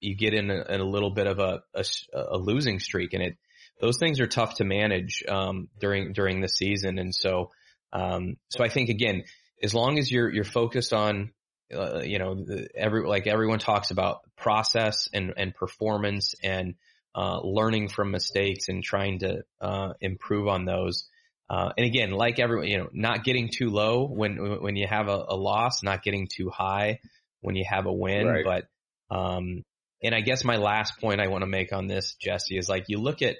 you 0.00 0.14
get 0.14 0.32
in 0.34 0.50
a, 0.50 0.62
in 0.74 0.80
a 0.80 0.84
little 0.84 1.10
bit 1.10 1.26
of 1.26 1.38
a, 1.38 1.62
a, 1.74 1.84
a 2.14 2.38
losing 2.38 2.78
streak 2.78 3.12
and 3.14 3.22
it, 3.22 3.36
those 3.80 3.98
things 3.98 4.20
are 4.20 4.26
tough 4.26 4.54
to 4.56 4.64
manage, 4.64 5.24
um, 5.28 5.68
during, 5.80 6.12
during 6.12 6.40
the 6.40 6.48
season. 6.48 6.98
And 6.98 7.14
so, 7.14 7.50
um, 7.92 8.36
so 8.50 8.62
I 8.62 8.68
think 8.68 8.90
again, 8.90 9.24
as 9.62 9.74
long 9.74 9.98
as 9.98 10.10
you're, 10.10 10.32
you're 10.32 10.44
focused 10.44 10.92
on, 10.92 11.32
uh, 11.74 12.02
you 12.02 12.18
know, 12.18 12.44
every, 12.76 13.06
like 13.06 13.26
everyone 13.26 13.58
talks 13.58 13.90
about 13.90 14.20
process 14.36 15.08
and, 15.12 15.32
and 15.36 15.54
performance 15.54 16.34
and, 16.42 16.74
uh, 17.14 17.40
learning 17.42 17.88
from 17.88 18.10
mistakes 18.10 18.68
and 18.68 18.82
trying 18.82 19.18
to, 19.20 19.42
uh, 19.60 19.92
improve 20.00 20.48
on 20.48 20.64
those. 20.64 21.08
Uh, 21.48 21.72
and 21.76 21.84
again, 21.84 22.12
like 22.12 22.38
everyone, 22.38 22.68
you 22.68 22.78
know, 22.78 22.88
not 22.92 23.24
getting 23.24 23.48
too 23.52 23.70
low 23.70 24.06
when, 24.06 24.60
when 24.62 24.76
you 24.76 24.86
have 24.88 25.08
a, 25.08 25.24
a 25.28 25.36
loss, 25.36 25.82
not 25.82 26.02
getting 26.02 26.28
too 26.28 26.48
high 26.48 27.00
when 27.40 27.56
you 27.56 27.64
have 27.68 27.86
a 27.86 27.92
win, 27.92 28.26
right. 28.26 28.44
but, 28.44 29.16
um, 29.16 29.64
and 30.02 30.14
I 30.14 30.20
guess 30.20 30.44
my 30.44 30.56
last 30.56 31.00
point 31.00 31.20
I 31.20 31.26
want 31.26 31.42
to 31.42 31.48
make 31.48 31.72
on 31.72 31.88
this, 31.88 32.14
Jesse, 32.20 32.56
is 32.56 32.68
like 32.68 32.84
you 32.86 32.98
look 32.98 33.22
at, 33.22 33.36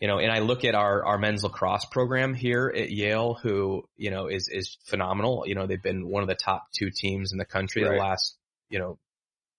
you 0.00 0.08
know, 0.08 0.18
and 0.18 0.32
I 0.32 0.38
look 0.38 0.64
at 0.64 0.74
our, 0.74 1.04
our 1.04 1.18
men's 1.18 1.42
lacrosse 1.42 1.84
program 1.84 2.32
here 2.32 2.72
at 2.74 2.90
Yale, 2.90 3.38
who, 3.42 3.84
you 3.96 4.10
know, 4.10 4.28
is, 4.28 4.48
is 4.50 4.78
phenomenal. 4.86 5.44
You 5.46 5.54
know, 5.54 5.66
they've 5.66 5.82
been 5.82 6.08
one 6.08 6.22
of 6.22 6.28
the 6.28 6.34
top 6.34 6.66
two 6.76 6.90
teams 6.90 7.32
in 7.32 7.38
the 7.38 7.44
country 7.44 7.82
right. 7.82 7.92
the 7.92 7.98
last, 7.98 8.36
you 8.70 8.78
know, 8.78 8.98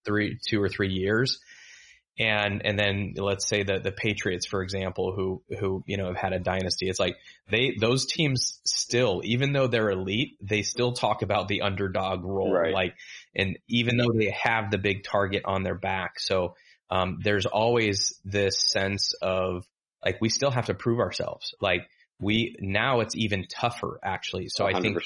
three, 0.05 0.39
two 0.49 0.61
or 0.61 0.69
three 0.69 0.93
years 0.93 1.39
and 2.19 2.65
and 2.65 2.77
then 2.77 3.13
let's 3.15 3.47
say 3.47 3.63
the 3.63 3.79
the 3.79 3.93
Patriots, 3.93 4.45
for 4.45 4.61
example, 4.61 5.13
who 5.13 5.41
who 5.57 5.83
you 5.87 5.95
know 5.95 6.07
have 6.07 6.17
had 6.17 6.33
a 6.33 6.39
dynasty. 6.39 6.89
It's 6.89 6.99
like 6.99 7.15
they 7.49 7.77
those 7.79 8.05
teams 8.05 8.59
still, 8.65 9.21
even 9.23 9.53
though 9.53 9.67
they're 9.67 9.89
elite, 9.89 10.37
they 10.41 10.61
still 10.61 10.91
talk 10.91 11.21
about 11.21 11.47
the 11.47 11.61
underdog 11.61 12.25
role. 12.25 12.51
Right. 12.51 12.73
Like, 12.73 12.95
and 13.33 13.57
even 13.69 13.95
though 13.95 14.11
they 14.13 14.35
have 14.43 14.69
the 14.69 14.77
big 14.77 15.05
target 15.05 15.43
on 15.45 15.63
their 15.63 15.75
back, 15.75 16.19
so 16.19 16.55
um, 16.89 17.19
there's 17.23 17.45
always 17.45 18.19
this 18.25 18.61
sense 18.61 19.13
of 19.21 19.65
like 20.03 20.19
we 20.19 20.27
still 20.27 20.51
have 20.51 20.65
to 20.65 20.73
prove 20.73 20.99
ourselves. 20.99 21.55
Like 21.61 21.87
we 22.19 22.57
now 22.59 22.99
it's 22.99 23.15
even 23.15 23.45
tougher 23.47 23.97
actually. 24.03 24.49
So 24.49 24.65
100%. 24.65 24.75
I 24.75 24.81
think 24.81 24.97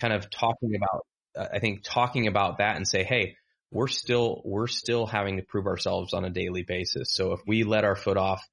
kind 0.00 0.12
of 0.12 0.30
talking 0.30 0.76
about 0.76 1.06
uh, 1.36 1.48
I 1.56 1.58
think 1.58 1.82
talking 1.82 2.28
about 2.28 2.58
that 2.58 2.76
and 2.76 2.86
say, 2.86 3.02
hey 3.02 3.34
we're 3.72 3.88
still 3.88 4.42
we're 4.44 4.66
still 4.66 5.06
having 5.06 5.38
to 5.38 5.42
prove 5.42 5.66
ourselves 5.66 6.12
on 6.12 6.24
a 6.24 6.30
daily 6.30 6.62
basis. 6.62 7.12
So 7.12 7.32
if 7.32 7.40
we 7.46 7.64
let 7.64 7.84
our 7.84 7.96
foot 7.96 8.18
off 8.18 8.46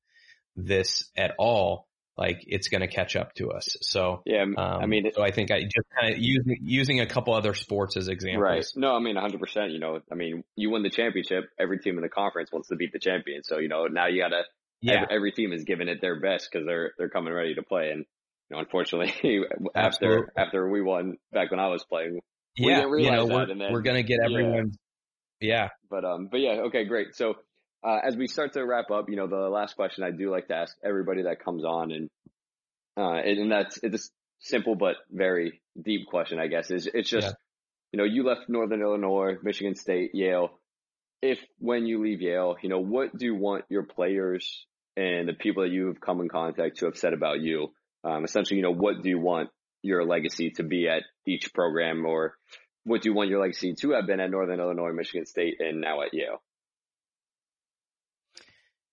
this 0.55 1.03
at 1.15 1.33
all, 1.37 1.87
like 2.17 2.43
it's 2.47 2.69
going 2.69 2.81
to 2.81 2.87
catch 2.87 3.15
up 3.15 3.33
to 3.35 3.51
us. 3.51 3.77
So 3.81 4.21
yeah, 4.25 4.43
um, 4.43 4.55
I 4.57 4.85
mean, 4.85 5.11
so 5.13 5.21
I 5.21 5.31
think 5.31 5.51
I 5.51 5.63
just 5.63 5.87
kind 5.99 6.13
of 6.13 6.19
using 6.19 6.57
using 6.61 6.99
a 7.01 7.05
couple 7.05 7.33
other 7.33 7.53
sports 7.53 7.97
as 7.97 8.07
examples. 8.07 8.41
Right. 8.41 8.65
No, 8.75 8.95
I 8.95 8.99
mean, 8.99 9.15
100. 9.15 9.39
percent 9.39 9.71
You 9.71 9.79
know, 9.79 9.99
I 10.11 10.15
mean, 10.15 10.43
you 10.55 10.71
win 10.71 10.83
the 10.83 10.89
championship. 10.89 11.45
Every 11.59 11.79
team 11.79 11.97
in 11.97 12.01
the 12.01 12.09
conference 12.09 12.49
wants 12.51 12.69
to 12.69 12.75
beat 12.75 12.93
the 12.93 12.99
champion. 12.99 13.43
So 13.43 13.59
you 13.59 13.67
know, 13.67 13.85
now 13.85 14.07
you 14.07 14.21
got 14.21 14.29
to. 14.29 14.43
Yeah. 14.81 14.93
Every, 14.93 15.15
every, 15.15 15.31
team 15.33 15.51
is 15.51 15.65
giving 15.65 15.89
it 15.89 15.99
their 15.99 16.21
best 16.21 16.49
because 16.49 16.65
they're 16.65 16.93
they're 16.97 17.09
coming 17.09 17.33
ready 17.33 17.55
to 17.55 17.63
play. 17.63 17.89
And 17.91 18.05
you 18.49 18.55
know, 18.55 18.59
unfortunately, 18.59 19.13
after 19.75 20.31
after 20.37 20.69
we 20.69 20.81
won 20.81 21.17
back 21.33 21.51
when 21.51 21.59
I 21.59 21.67
was 21.67 21.83
playing, 21.83 22.19
yeah, 22.55 22.85
you 22.85 23.11
know, 23.11 23.25
we're, 23.25 23.45
then, 23.45 23.59
we're 23.71 23.81
gonna 23.81 24.03
get 24.03 24.19
everyone. 24.23 24.67
Yeah. 24.67 24.88
But 25.89 26.05
um, 26.05 26.27
but 26.31 26.39
yeah, 26.39 26.61
okay, 26.67 26.85
great. 26.85 27.15
So 27.15 27.35
uh, 27.83 27.99
as 28.03 28.15
we 28.15 28.27
start 28.27 28.53
to 28.53 28.65
wrap 28.65 28.91
up, 28.91 29.09
you 29.09 29.15
know, 29.15 29.27
the 29.27 29.49
last 29.49 29.75
question 29.75 30.03
I 30.03 30.11
do 30.11 30.29
like 30.31 30.47
to 30.47 30.55
ask 30.55 30.75
everybody 30.83 31.23
that 31.23 31.43
comes 31.43 31.63
on, 31.63 31.91
and 31.91 32.09
uh, 32.97 33.15
and 33.15 33.51
that's 33.51 33.79
it's 33.81 34.07
a 34.07 34.09
simple 34.39 34.75
but 34.75 34.95
very 35.09 35.61
deep 35.81 36.07
question, 36.07 36.39
I 36.39 36.47
guess. 36.47 36.71
Is 36.71 36.89
it's 36.93 37.09
just, 37.09 37.27
yeah. 37.27 37.33
you 37.91 37.97
know, 37.97 38.03
you 38.03 38.23
left 38.23 38.49
Northern 38.49 38.81
Illinois, 38.81 39.35
Michigan 39.41 39.75
State, 39.75 40.11
Yale. 40.13 40.49
If 41.21 41.39
when 41.57 41.85
you 41.85 42.01
leave 42.01 42.21
Yale, 42.21 42.57
you 42.61 42.69
know, 42.69 42.79
what 42.79 43.17
do 43.17 43.25
you 43.25 43.35
want 43.35 43.65
your 43.69 43.83
players 43.83 44.65
and 44.95 45.27
the 45.27 45.33
people 45.33 45.63
that 45.63 45.69
you've 45.69 45.99
come 45.99 46.21
in 46.21 46.29
contact 46.29 46.77
to 46.77 46.85
have 46.85 46.97
said 46.97 47.13
about 47.13 47.41
you? 47.41 47.73
Um, 48.03 48.23
essentially, 48.23 48.57
you 48.57 48.63
know, 48.63 48.73
what 48.73 49.01
do 49.03 49.09
you 49.09 49.19
want 49.19 49.49
your 49.81 50.05
legacy 50.05 50.51
to 50.51 50.63
be 50.63 50.87
at 50.87 51.03
each 51.25 51.53
program 51.53 52.05
or 52.05 52.35
what 52.89 53.03
do 53.03 53.09
you 53.09 53.15
want 53.15 53.29
your 53.29 53.39
legacy 53.39 53.75
to 53.75 53.91
have 53.91 54.07
been 54.07 54.19
at 54.19 54.31
Northern 54.31 54.59
Illinois, 54.59 54.91
Michigan 54.91 55.27
State, 55.27 55.57
and 55.59 55.79
now 55.79 56.01
at 56.01 56.11
Yale? 56.11 56.41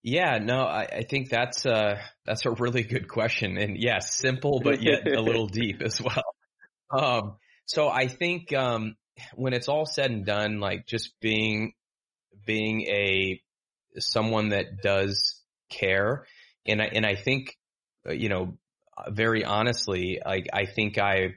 Yeah, 0.03 0.39
no, 0.39 0.61
I, 0.65 0.87
I 0.99 1.03
think 1.03 1.31
that's 1.31 1.65
a, 1.65 1.99
that's 2.27 2.45
a 2.45 2.51
really 2.51 2.83
good 2.83 3.09
question. 3.09 3.57
And 3.57 3.79
yes, 3.79 4.15
simple, 4.15 4.61
but 4.63 4.83
yet 4.83 5.11
a 5.11 5.23
little 5.23 5.47
deep 5.63 5.81
as 5.81 6.01
well. 6.01 6.35
Um, 6.91 7.37
so 7.65 7.89
I 7.89 8.09
think, 8.09 8.53
um, 8.53 8.97
when 9.35 9.55
it's 9.55 9.69
all 9.69 9.87
said 9.87 10.11
and 10.11 10.27
done, 10.27 10.61
like 10.61 10.87
just 10.87 11.19
being, 11.23 11.73
being 12.45 12.83
a, 12.83 13.41
someone 13.99 14.51
that 14.51 14.83
does 14.83 15.41
care. 15.71 16.27
And 16.67 16.83
I, 16.83 16.85
and 16.93 17.07
I 17.07 17.15
think, 17.15 17.57
uh, 18.07 18.13
you 18.13 18.29
know, 18.29 18.59
very 19.09 19.43
honestly, 19.43 20.21
like 20.25 20.49
I 20.53 20.67
think 20.67 20.99
I, 20.99 21.37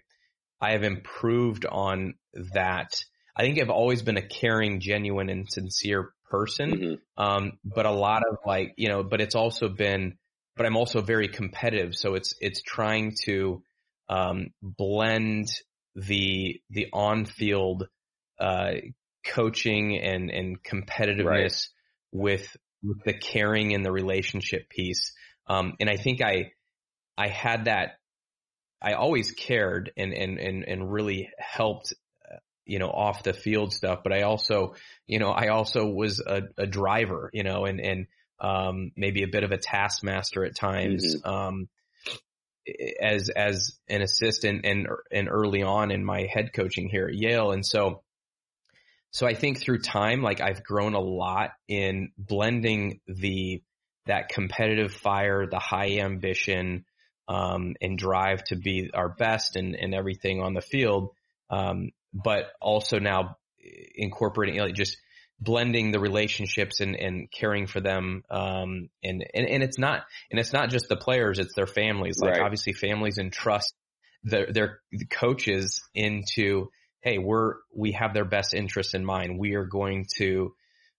I 0.61 0.71
have 0.71 0.83
improved 0.83 1.65
on 1.65 2.15
that. 2.53 2.89
I 3.35 3.43
think 3.43 3.59
I've 3.59 3.69
always 3.69 4.01
been 4.01 4.17
a 4.17 4.27
caring, 4.27 4.81
genuine, 4.81 5.29
and 5.29 5.47
sincere 5.49 6.11
person. 6.29 6.71
Mm-hmm. 6.71 7.23
Um, 7.23 7.53
but 7.63 7.85
a 7.85 7.91
lot 7.91 8.23
of 8.29 8.37
like, 8.45 8.73
you 8.77 8.89
know, 8.89 9.03
but 9.03 9.21
it's 9.21 9.35
also 9.35 9.69
been, 9.69 10.17
but 10.57 10.65
I'm 10.65 10.75
also 10.75 11.01
very 11.01 11.29
competitive. 11.29 11.95
So 11.95 12.15
it's, 12.15 12.33
it's 12.39 12.61
trying 12.61 13.15
to, 13.25 13.63
um, 14.09 14.47
blend 14.61 15.47
the, 15.95 16.59
the 16.69 16.87
on 16.91 17.25
field, 17.25 17.87
uh, 18.39 18.71
coaching 19.25 19.97
and, 19.97 20.29
and 20.29 20.61
competitiveness 20.61 21.23
right. 21.23 21.67
with, 22.11 22.57
with 22.83 23.03
the 23.05 23.13
caring 23.13 23.73
and 23.73 23.85
the 23.85 23.91
relationship 23.91 24.69
piece. 24.69 25.13
Um, 25.47 25.73
and 25.79 25.89
I 25.89 25.95
think 25.95 26.21
I, 26.21 26.51
I 27.17 27.29
had 27.29 27.65
that 27.65 27.98
I 28.81 28.93
always 28.93 29.31
cared 29.31 29.91
and, 29.97 30.13
and, 30.13 30.39
and, 30.39 30.63
and 30.63 30.91
really 30.91 31.29
helped, 31.37 31.93
you 32.65 32.79
know, 32.79 32.89
off 32.89 33.23
the 33.23 33.33
field 33.33 33.73
stuff, 33.73 33.99
but 34.03 34.13
I 34.13 34.21
also, 34.21 34.75
you 35.07 35.19
know, 35.19 35.31
I 35.31 35.47
also 35.47 35.85
was 35.87 36.19
a, 36.19 36.43
a 36.57 36.67
driver, 36.67 37.29
you 37.33 37.43
know, 37.43 37.65
and, 37.65 37.81
and, 37.81 38.07
um, 38.39 38.91
maybe 38.95 39.23
a 39.23 39.27
bit 39.27 39.43
of 39.43 39.51
a 39.51 39.57
taskmaster 39.57 40.45
at 40.45 40.55
times, 40.55 41.15
mm-hmm. 41.15 41.29
um, 41.29 41.69
as, 43.01 43.29
as 43.29 43.77
an 43.89 44.01
assistant 44.01 44.65
and, 44.65 44.87
and 45.11 45.27
early 45.29 45.63
on 45.63 45.91
in 45.91 46.05
my 46.05 46.27
head 46.31 46.51
coaching 46.53 46.87
here 46.89 47.07
at 47.07 47.15
Yale. 47.15 47.51
And 47.51 47.65
so, 47.65 48.03
so 49.11 49.27
I 49.27 49.33
think 49.33 49.59
through 49.59 49.79
time, 49.79 50.21
like 50.21 50.39
I've 50.39 50.63
grown 50.63 50.93
a 50.93 50.99
lot 50.99 51.49
in 51.67 52.11
blending 52.17 53.01
the, 53.07 53.61
that 54.05 54.29
competitive 54.29 54.93
fire, 54.93 55.47
the 55.47 55.59
high 55.59 55.97
ambition, 55.97 56.85
um, 57.29 57.75
and 57.79 57.97
drive 57.97 58.43
to 58.45 58.55
be 58.55 58.89
our 58.93 59.07
best 59.07 59.55
and, 59.55 59.75
and 59.75 59.93
everything 59.93 60.41
on 60.41 60.55
the 60.55 60.61
field. 60.61 61.11
Um, 61.49 61.91
but 62.11 62.45
also 62.59 62.97
now 62.97 63.37
incorporating 63.95 64.59
like 64.59 64.73
just 64.73 64.97
blending 65.39 65.91
the 65.91 65.99
relationships 65.99 66.81
and, 66.81 66.95
and 66.95 67.31
caring 67.31 67.67
for 67.67 67.79
them. 67.79 68.23
Um, 68.29 68.89
and, 69.03 69.23
and, 69.33 69.47
and 69.47 69.63
it's 69.63 69.77
not, 69.77 70.03
and 70.31 70.39
it's 70.39 70.51
not 70.51 70.69
just 70.69 70.89
the 70.89 70.97
players, 70.97 71.37
it's 71.39 71.53
their 71.55 71.67
families. 71.67 72.19
Like 72.19 72.33
right. 72.33 72.41
obviously 72.41 72.73
families 72.73 73.19
entrust 73.19 73.73
their, 74.23 74.51
their 74.51 74.79
coaches 75.11 75.81
into, 75.93 76.69
Hey, 77.01 77.19
we're, 77.19 77.55
we 77.73 77.93
have 77.93 78.13
their 78.13 78.25
best 78.25 78.53
interests 78.53 78.93
in 78.93 79.05
mind. 79.05 79.39
We 79.39 79.53
are 79.53 79.65
going 79.65 80.07
to, 80.17 80.53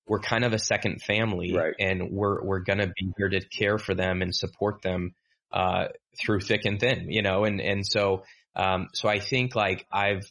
we're 0.06 0.20
kind 0.20 0.44
of 0.44 0.54
a 0.54 0.58
second 0.58 1.02
family 1.02 1.52
right. 1.54 1.74
and 1.78 2.10
we're, 2.10 2.42
we're 2.42 2.60
going 2.60 2.78
to 2.78 2.86
be 2.86 3.12
here 3.18 3.28
to 3.28 3.40
care 3.46 3.76
for 3.78 3.94
them 3.94 4.22
and 4.22 4.34
support 4.34 4.80
them 4.80 5.14
uh, 5.52 5.86
through 6.18 6.40
thick 6.40 6.64
and 6.64 6.80
thin, 6.80 7.10
you 7.10 7.22
know, 7.22 7.44
and, 7.44 7.60
and 7.60 7.86
so, 7.86 8.24
um, 8.56 8.88
so 8.94 9.08
I 9.08 9.20
think 9.20 9.54
like 9.54 9.86
I've, 9.92 10.30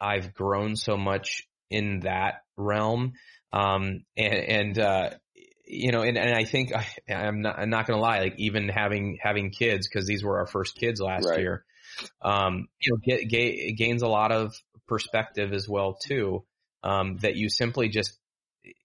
I've 0.00 0.34
grown 0.34 0.76
so 0.76 0.96
much 0.96 1.42
in 1.70 2.00
that 2.00 2.42
realm. 2.56 3.14
Um, 3.52 4.04
and, 4.16 4.34
and, 4.34 4.78
uh, 4.78 5.10
you 5.66 5.90
know, 5.90 6.02
and, 6.02 6.18
and 6.18 6.34
I 6.34 6.44
think 6.44 6.72
I, 6.76 6.86
am 7.08 7.42
not, 7.42 7.58
I'm 7.58 7.70
not 7.70 7.86
going 7.86 7.96
to 7.98 8.02
lie, 8.02 8.20
like 8.20 8.34
even 8.38 8.68
having, 8.68 9.18
having 9.20 9.50
kids, 9.50 9.88
cause 9.88 10.06
these 10.06 10.22
were 10.22 10.38
our 10.38 10.46
first 10.46 10.76
kids 10.76 11.00
last 11.00 11.26
right. 11.26 11.40
year, 11.40 11.64
um, 12.22 12.68
you 12.80 12.92
know, 12.92 12.98
get, 13.04 13.28
get, 13.28 13.76
gains 13.76 14.02
a 14.02 14.08
lot 14.08 14.32
of 14.32 14.54
perspective 14.86 15.52
as 15.52 15.68
well 15.68 15.96
too. 16.06 16.44
Um, 16.84 17.16
that 17.22 17.34
you 17.34 17.48
simply 17.48 17.88
just, 17.88 18.16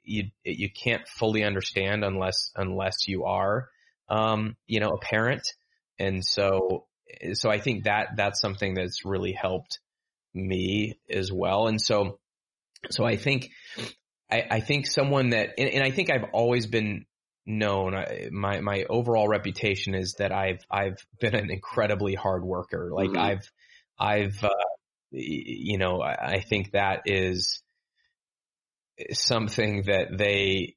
you, 0.04 0.32
you 0.44 0.70
can't 0.72 1.08
fully 1.08 1.44
understand 1.44 2.04
unless, 2.04 2.52
unless 2.56 3.08
you 3.08 3.26
are, 3.26 3.68
um, 4.10 4.56
you 4.66 4.80
know, 4.80 4.90
a 4.90 5.00
parent. 5.00 5.44
And 6.02 6.26
so, 6.26 6.88
so 7.34 7.52
I 7.52 7.60
think 7.60 7.84
that 7.84 8.16
that's 8.18 8.42
something 8.42 8.74
that's 8.74 9.06
really 9.06 9.34
helped 9.34 9.80
me 10.34 11.00
as 11.10 11.32
well. 11.32 11.68
And 11.68 11.80
so, 11.80 12.20
so 12.90 13.06
I 13.06 13.18
think, 13.18 13.50
I, 14.32 14.44
I 14.50 14.60
think 14.62 14.88
someone 14.88 15.30
that, 15.30 15.50
and, 15.58 15.70
and, 15.70 15.84
I 15.84 15.92
think 15.92 16.10
I've 16.10 16.30
always 16.34 16.66
been 16.66 17.06
known, 17.46 17.94
I, 17.94 18.30
my, 18.32 18.62
my 18.62 18.86
overall 18.90 19.28
reputation 19.28 19.94
is 19.94 20.16
that 20.18 20.32
I've, 20.32 20.62
I've 20.72 20.98
been 21.20 21.36
an 21.36 21.52
incredibly 21.52 22.16
hard 22.16 22.44
worker. 22.44 22.90
Like 22.92 23.10
mm-hmm. 23.10 23.20
I've, 23.20 23.52
I've, 24.00 24.44
uh, 24.44 24.50
you 25.12 25.78
know, 25.78 26.02
I, 26.02 26.36
I 26.36 26.40
think 26.40 26.72
that 26.72 27.02
is 27.06 27.62
something 29.12 29.84
that 29.88 30.18
they, 30.18 30.76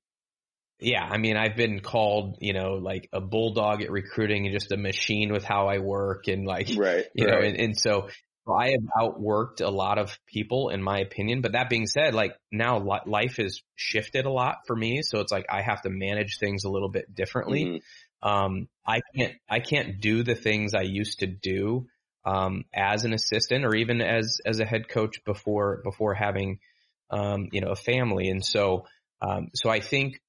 yeah, 0.81 1.03
I 1.03 1.19
mean, 1.19 1.37
I've 1.37 1.57
been 1.57 1.81
called, 1.81 2.39
you 2.41 2.53
know, 2.53 2.75
like 2.75 3.09
a 3.13 3.21
bulldog 3.21 3.83
at 3.83 3.91
recruiting 3.91 4.47
and 4.47 4.53
just 4.53 4.73
a 4.73 4.77
machine 4.77 5.33
with 5.33 5.45
how 5.45 5.69
I 5.69 5.79
work 5.79 6.27
and 6.27 6.45
like, 6.47 6.69
right, 6.77 7.07
you 7.15 7.27
right. 7.27 7.33
know, 7.33 7.47
and, 7.47 7.57
and 7.59 7.79
so 7.79 8.09
I 8.47 8.71
have 8.73 8.83
outworked 9.01 9.63
a 9.63 9.71
lot 9.71 9.99
of 9.99 10.19
people 10.27 10.71
in 10.71 10.83
my 10.83 10.99
opinion. 10.99 11.41
But 11.41 11.53
that 11.53 11.71
being 11.71 11.87
said, 11.87 12.15
like 12.15 12.37
now 12.51 12.85
life 13.07 13.37
has 13.37 13.63
shifted 13.77 14.27
a 14.27 14.31
lot 14.31 14.59
for 14.67 14.77
me. 14.77 15.01
So 15.03 15.21
it's 15.21 15.33
like 15.33 15.47
I 15.49 15.63
have 15.63 15.83
to 15.83 15.91
manage 15.91 16.39
things 16.39 16.65
a 16.65 16.71
little 16.71 16.91
bit 16.91 17.15
differently. 17.15 17.65
Mm-hmm. 17.65 18.29
Um, 18.29 18.69
I 18.87 19.01
can't, 19.17 19.35
I 19.49 19.61
can't 19.61 20.01
do 20.01 20.23
the 20.23 20.35
things 20.35 20.75
I 20.75 20.83
used 20.83 21.21
to 21.21 21.27
do, 21.27 21.87
um, 22.27 22.65
as 22.75 23.05
an 23.05 23.13
assistant 23.13 23.65
or 23.65 23.75
even 23.75 24.01
as, 24.01 24.41
as 24.45 24.61
a 24.61 24.67
head 24.67 24.89
coach 24.89 25.25
before, 25.25 25.83
before 25.85 26.15
having, 26.15 26.59
um, 27.11 27.49
you 27.53 27.61
know, 27.61 27.71
a 27.71 27.77
family. 27.77 28.29
And 28.29 28.45
so, 28.45 28.87
um, 29.23 29.49
so 29.55 29.71
I 29.71 29.81
think, 29.81 30.21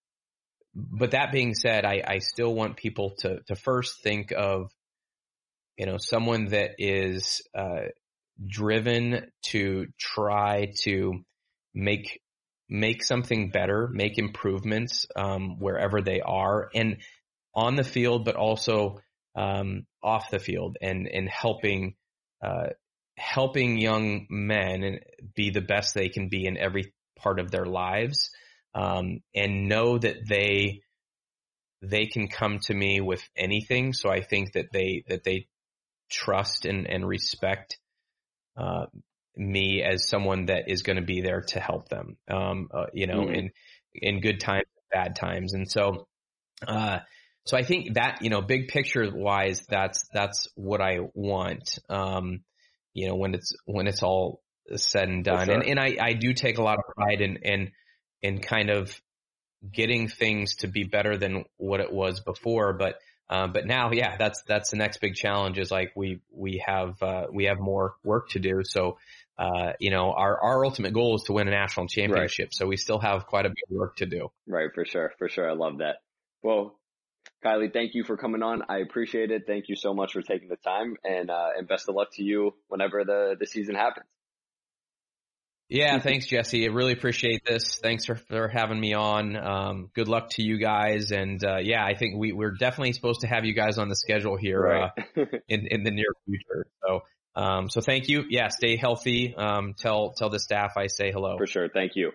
but 0.75 1.11
that 1.11 1.31
being 1.31 1.55
said, 1.55 1.85
I, 1.85 2.03
I 2.05 2.19
still 2.19 2.53
want 2.53 2.77
people 2.77 3.15
to, 3.19 3.39
to 3.47 3.55
first 3.55 4.01
think 4.03 4.31
of, 4.35 4.71
you 5.77 5.85
know, 5.85 5.97
someone 5.97 6.45
that 6.47 6.71
is, 6.77 7.41
uh, 7.57 7.87
driven 8.45 9.31
to 9.43 9.87
try 9.99 10.71
to 10.83 11.23
make 11.73 12.21
make 12.67 13.03
something 13.03 13.49
better, 13.51 13.87
make 13.91 14.17
improvements 14.17 15.05
um, 15.15 15.59
wherever 15.59 16.01
they 16.01 16.19
are, 16.21 16.69
and 16.73 16.97
on 17.53 17.75
the 17.75 17.83
field, 17.83 18.25
but 18.25 18.35
also 18.35 18.99
um, 19.35 19.85
off 20.03 20.31
the 20.31 20.39
field, 20.39 20.77
and 20.81 21.07
and 21.07 21.29
helping 21.29 21.95
uh, 22.43 22.67
helping 23.17 23.77
young 23.77 24.25
men 24.29 24.99
be 25.35 25.51
the 25.51 25.61
best 25.61 25.93
they 25.93 26.09
can 26.09 26.29
be 26.29 26.45
in 26.45 26.57
every 26.57 26.93
part 27.17 27.39
of 27.39 27.51
their 27.51 27.65
lives, 27.65 28.31
um, 28.75 29.21
and 29.33 29.67
know 29.67 29.97
that 29.97 30.27
they 30.27 30.81
they 31.81 32.05
can 32.05 32.27
come 32.27 32.59
to 32.59 32.73
me 32.73 33.01
with 33.01 33.23
anything. 33.35 33.93
So 33.93 34.09
I 34.09 34.21
think 34.21 34.53
that 34.53 34.67
they 34.71 35.03
that 35.07 35.23
they 35.23 35.47
trust 36.09 36.65
and 36.65 36.87
and 36.87 37.07
respect 37.07 37.79
uh, 38.57 38.85
me 39.37 39.83
as 39.83 40.07
someone 40.07 40.45
that 40.45 40.63
is 40.67 40.81
going 40.81 40.95
to 40.97 41.01
be 41.01 41.21
there 41.21 41.41
to 41.41 41.59
help 41.59 41.89
them, 41.89 42.17
um, 42.29 42.69
uh, 42.73 42.85
you 42.93 43.07
know, 43.07 43.21
mm-hmm. 43.21 43.33
in, 43.33 43.51
in 43.93 44.21
good 44.21 44.39
times, 44.39 44.65
bad 44.91 45.15
times. 45.15 45.53
And 45.53 45.69
so, 45.69 46.07
uh, 46.65 46.99
so 47.45 47.57
I 47.57 47.63
think 47.63 47.95
that, 47.95 48.19
you 48.21 48.29
know, 48.29 48.41
big 48.41 48.69
picture 48.69 49.11
wise, 49.13 49.61
that's, 49.69 50.07
that's 50.13 50.47
what 50.55 50.81
I 50.81 50.99
want. 51.13 51.79
Um, 51.89 52.41
you 52.93 53.07
know, 53.09 53.15
when 53.15 53.33
it's, 53.35 53.51
when 53.65 53.87
it's 53.87 54.03
all 54.03 54.41
said 54.75 55.09
and 55.09 55.23
done. 55.23 55.47
Sure. 55.47 55.55
And, 55.55 55.63
and 55.63 55.79
I, 55.79 55.97
I 55.99 56.13
do 56.13 56.33
take 56.33 56.57
a 56.57 56.63
lot 56.63 56.77
of 56.77 56.95
pride 56.95 57.21
in, 57.21 57.37
in, 57.43 57.71
in 58.25 58.39
kind 58.39 58.69
of 58.69 58.99
getting 59.71 60.07
things 60.07 60.55
to 60.57 60.67
be 60.67 60.83
better 60.83 61.17
than 61.17 61.45
what 61.57 61.79
it 61.79 61.91
was 61.91 62.19
before. 62.21 62.73
But, 62.73 62.95
um, 63.29 63.53
but 63.53 63.65
now, 63.65 63.91
yeah, 63.91 64.17
that's 64.17 64.41
that's 64.47 64.71
the 64.71 64.77
next 64.77 64.99
big 64.99 65.15
challenge. 65.15 65.57
Is 65.59 65.71
like 65.71 65.93
we 65.95 66.21
we 66.31 66.63
have 66.65 67.01
uh, 67.01 67.27
we 67.31 67.45
have 67.45 67.59
more 67.59 67.95
work 68.03 68.29
to 68.29 68.39
do. 68.39 68.61
So, 68.63 68.97
uh, 69.37 69.73
you 69.79 69.91
know, 69.91 70.11
our 70.11 70.39
our 70.41 70.65
ultimate 70.65 70.93
goal 70.93 71.15
is 71.15 71.23
to 71.23 71.33
win 71.33 71.47
a 71.47 71.51
national 71.51 71.87
championship. 71.87 72.47
Right. 72.47 72.53
So 72.53 72.67
we 72.67 72.77
still 72.77 72.99
have 72.99 73.25
quite 73.27 73.45
a 73.45 73.49
bit 73.49 73.63
of 73.69 73.75
work 73.75 73.95
to 73.97 74.05
do. 74.05 74.31
Right, 74.47 74.69
for 74.73 74.85
sure, 74.85 75.11
for 75.17 75.29
sure. 75.29 75.49
I 75.49 75.53
love 75.53 75.79
that. 75.79 75.97
Well, 76.43 76.79
Kylie, 77.43 77.73
thank 77.73 77.95
you 77.95 78.03
for 78.03 78.17
coming 78.17 78.43
on. 78.43 78.63
I 78.69 78.79
appreciate 78.79 79.31
it. 79.31 79.43
Thank 79.47 79.69
you 79.69 79.75
so 79.75 79.93
much 79.93 80.13
for 80.13 80.21
taking 80.21 80.49
the 80.49 80.57
time, 80.57 80.95
and 81.03 81.29
uh, 81.29 81.49
and 81.57 81.67
best 81.67 81.89
of 81.89 81.95
luck 81.95 82.09
to 82.13 82.23
you 82.23 82.53
whenever 82.67 83.03
the 83.03 83.35
the 83.39 83.47
season 83.47 83.75
happens. 83.75 84.05
Yeah, 85.67 85.97
thanks, 85.99 86.27
Jesse. 86.27 86.67
I 86.67 86.71
really 86.71 86.93
appreciate 86.93 87.43
this. 87.43 87.77
Thanks 87.81 88.05
for, 88.05 88.15
for 88.15 88.47
having 88.47 88.79
me 88.79 88.93
on. 88.93 89.35
Um, 89.35 89.89
good 89.95 90.07
luck 90.07 90.29
to 90.31 90.43
you 90.43 90.59
guys. 90.59 91.11
And 91.11 91.43
uh, 91.43 91.57
yeah, 91.57 91.83
I 91.83 91.95
think 91.95 92.17
we, 92.17 92.33
we're 92.33 92.51
definitely 92.51 92.93
supposed 92.93 93.21
to 93.21 93.27
have 93.27 93.45
you 93.45 93.53
guys 93.53 93.79
on 93.79 93.89
the 93.89 93.95
schedule 93.95 94.37
here 94.37 94.61
right. 94.61 94.91
uh, 95.17 95.25
in, 95.47 95.67
in 95.67 95.83
the 95.83 95.89
near 95.89 96.13
future. 96.25 96.67
So, 96.85 97.01
um, 97.35 97.69
so 97.69 97.81
thank 97.81 98.09
you. 98.09 98.25
Yeah, 98.29 98.49
stay 98.49 98.77
healthy. 98.77 99.33
Um, 99.35 99.73
tell 99.77 100.13
tell 100.13 100.29
the 100.29 100.39
staff 100.39 100.73
I 100.77 100.87
say 100.87 101.11
hello. 101.11 101.37
For 101.37 101.47
sure. 101.47 101.67
Thank 101.67 101.95
you. 101.95 102.11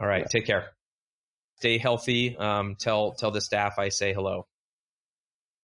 All 0.00 0.08
right. 0.08 0.22
Yeah. 0.22 0.28
Take 0.28 0.46
care. 0.46 0.70
Stay 1.56 1.78
healthy. 1.78 2.34
Um, 2.36 2.76
tell 2.80 3.12
tell 3.12 3.30
the 3.30 3.42
staff 3.42 3.74
I 3.78 3.90
say 3.90 4.14
hello. 4.14 4.46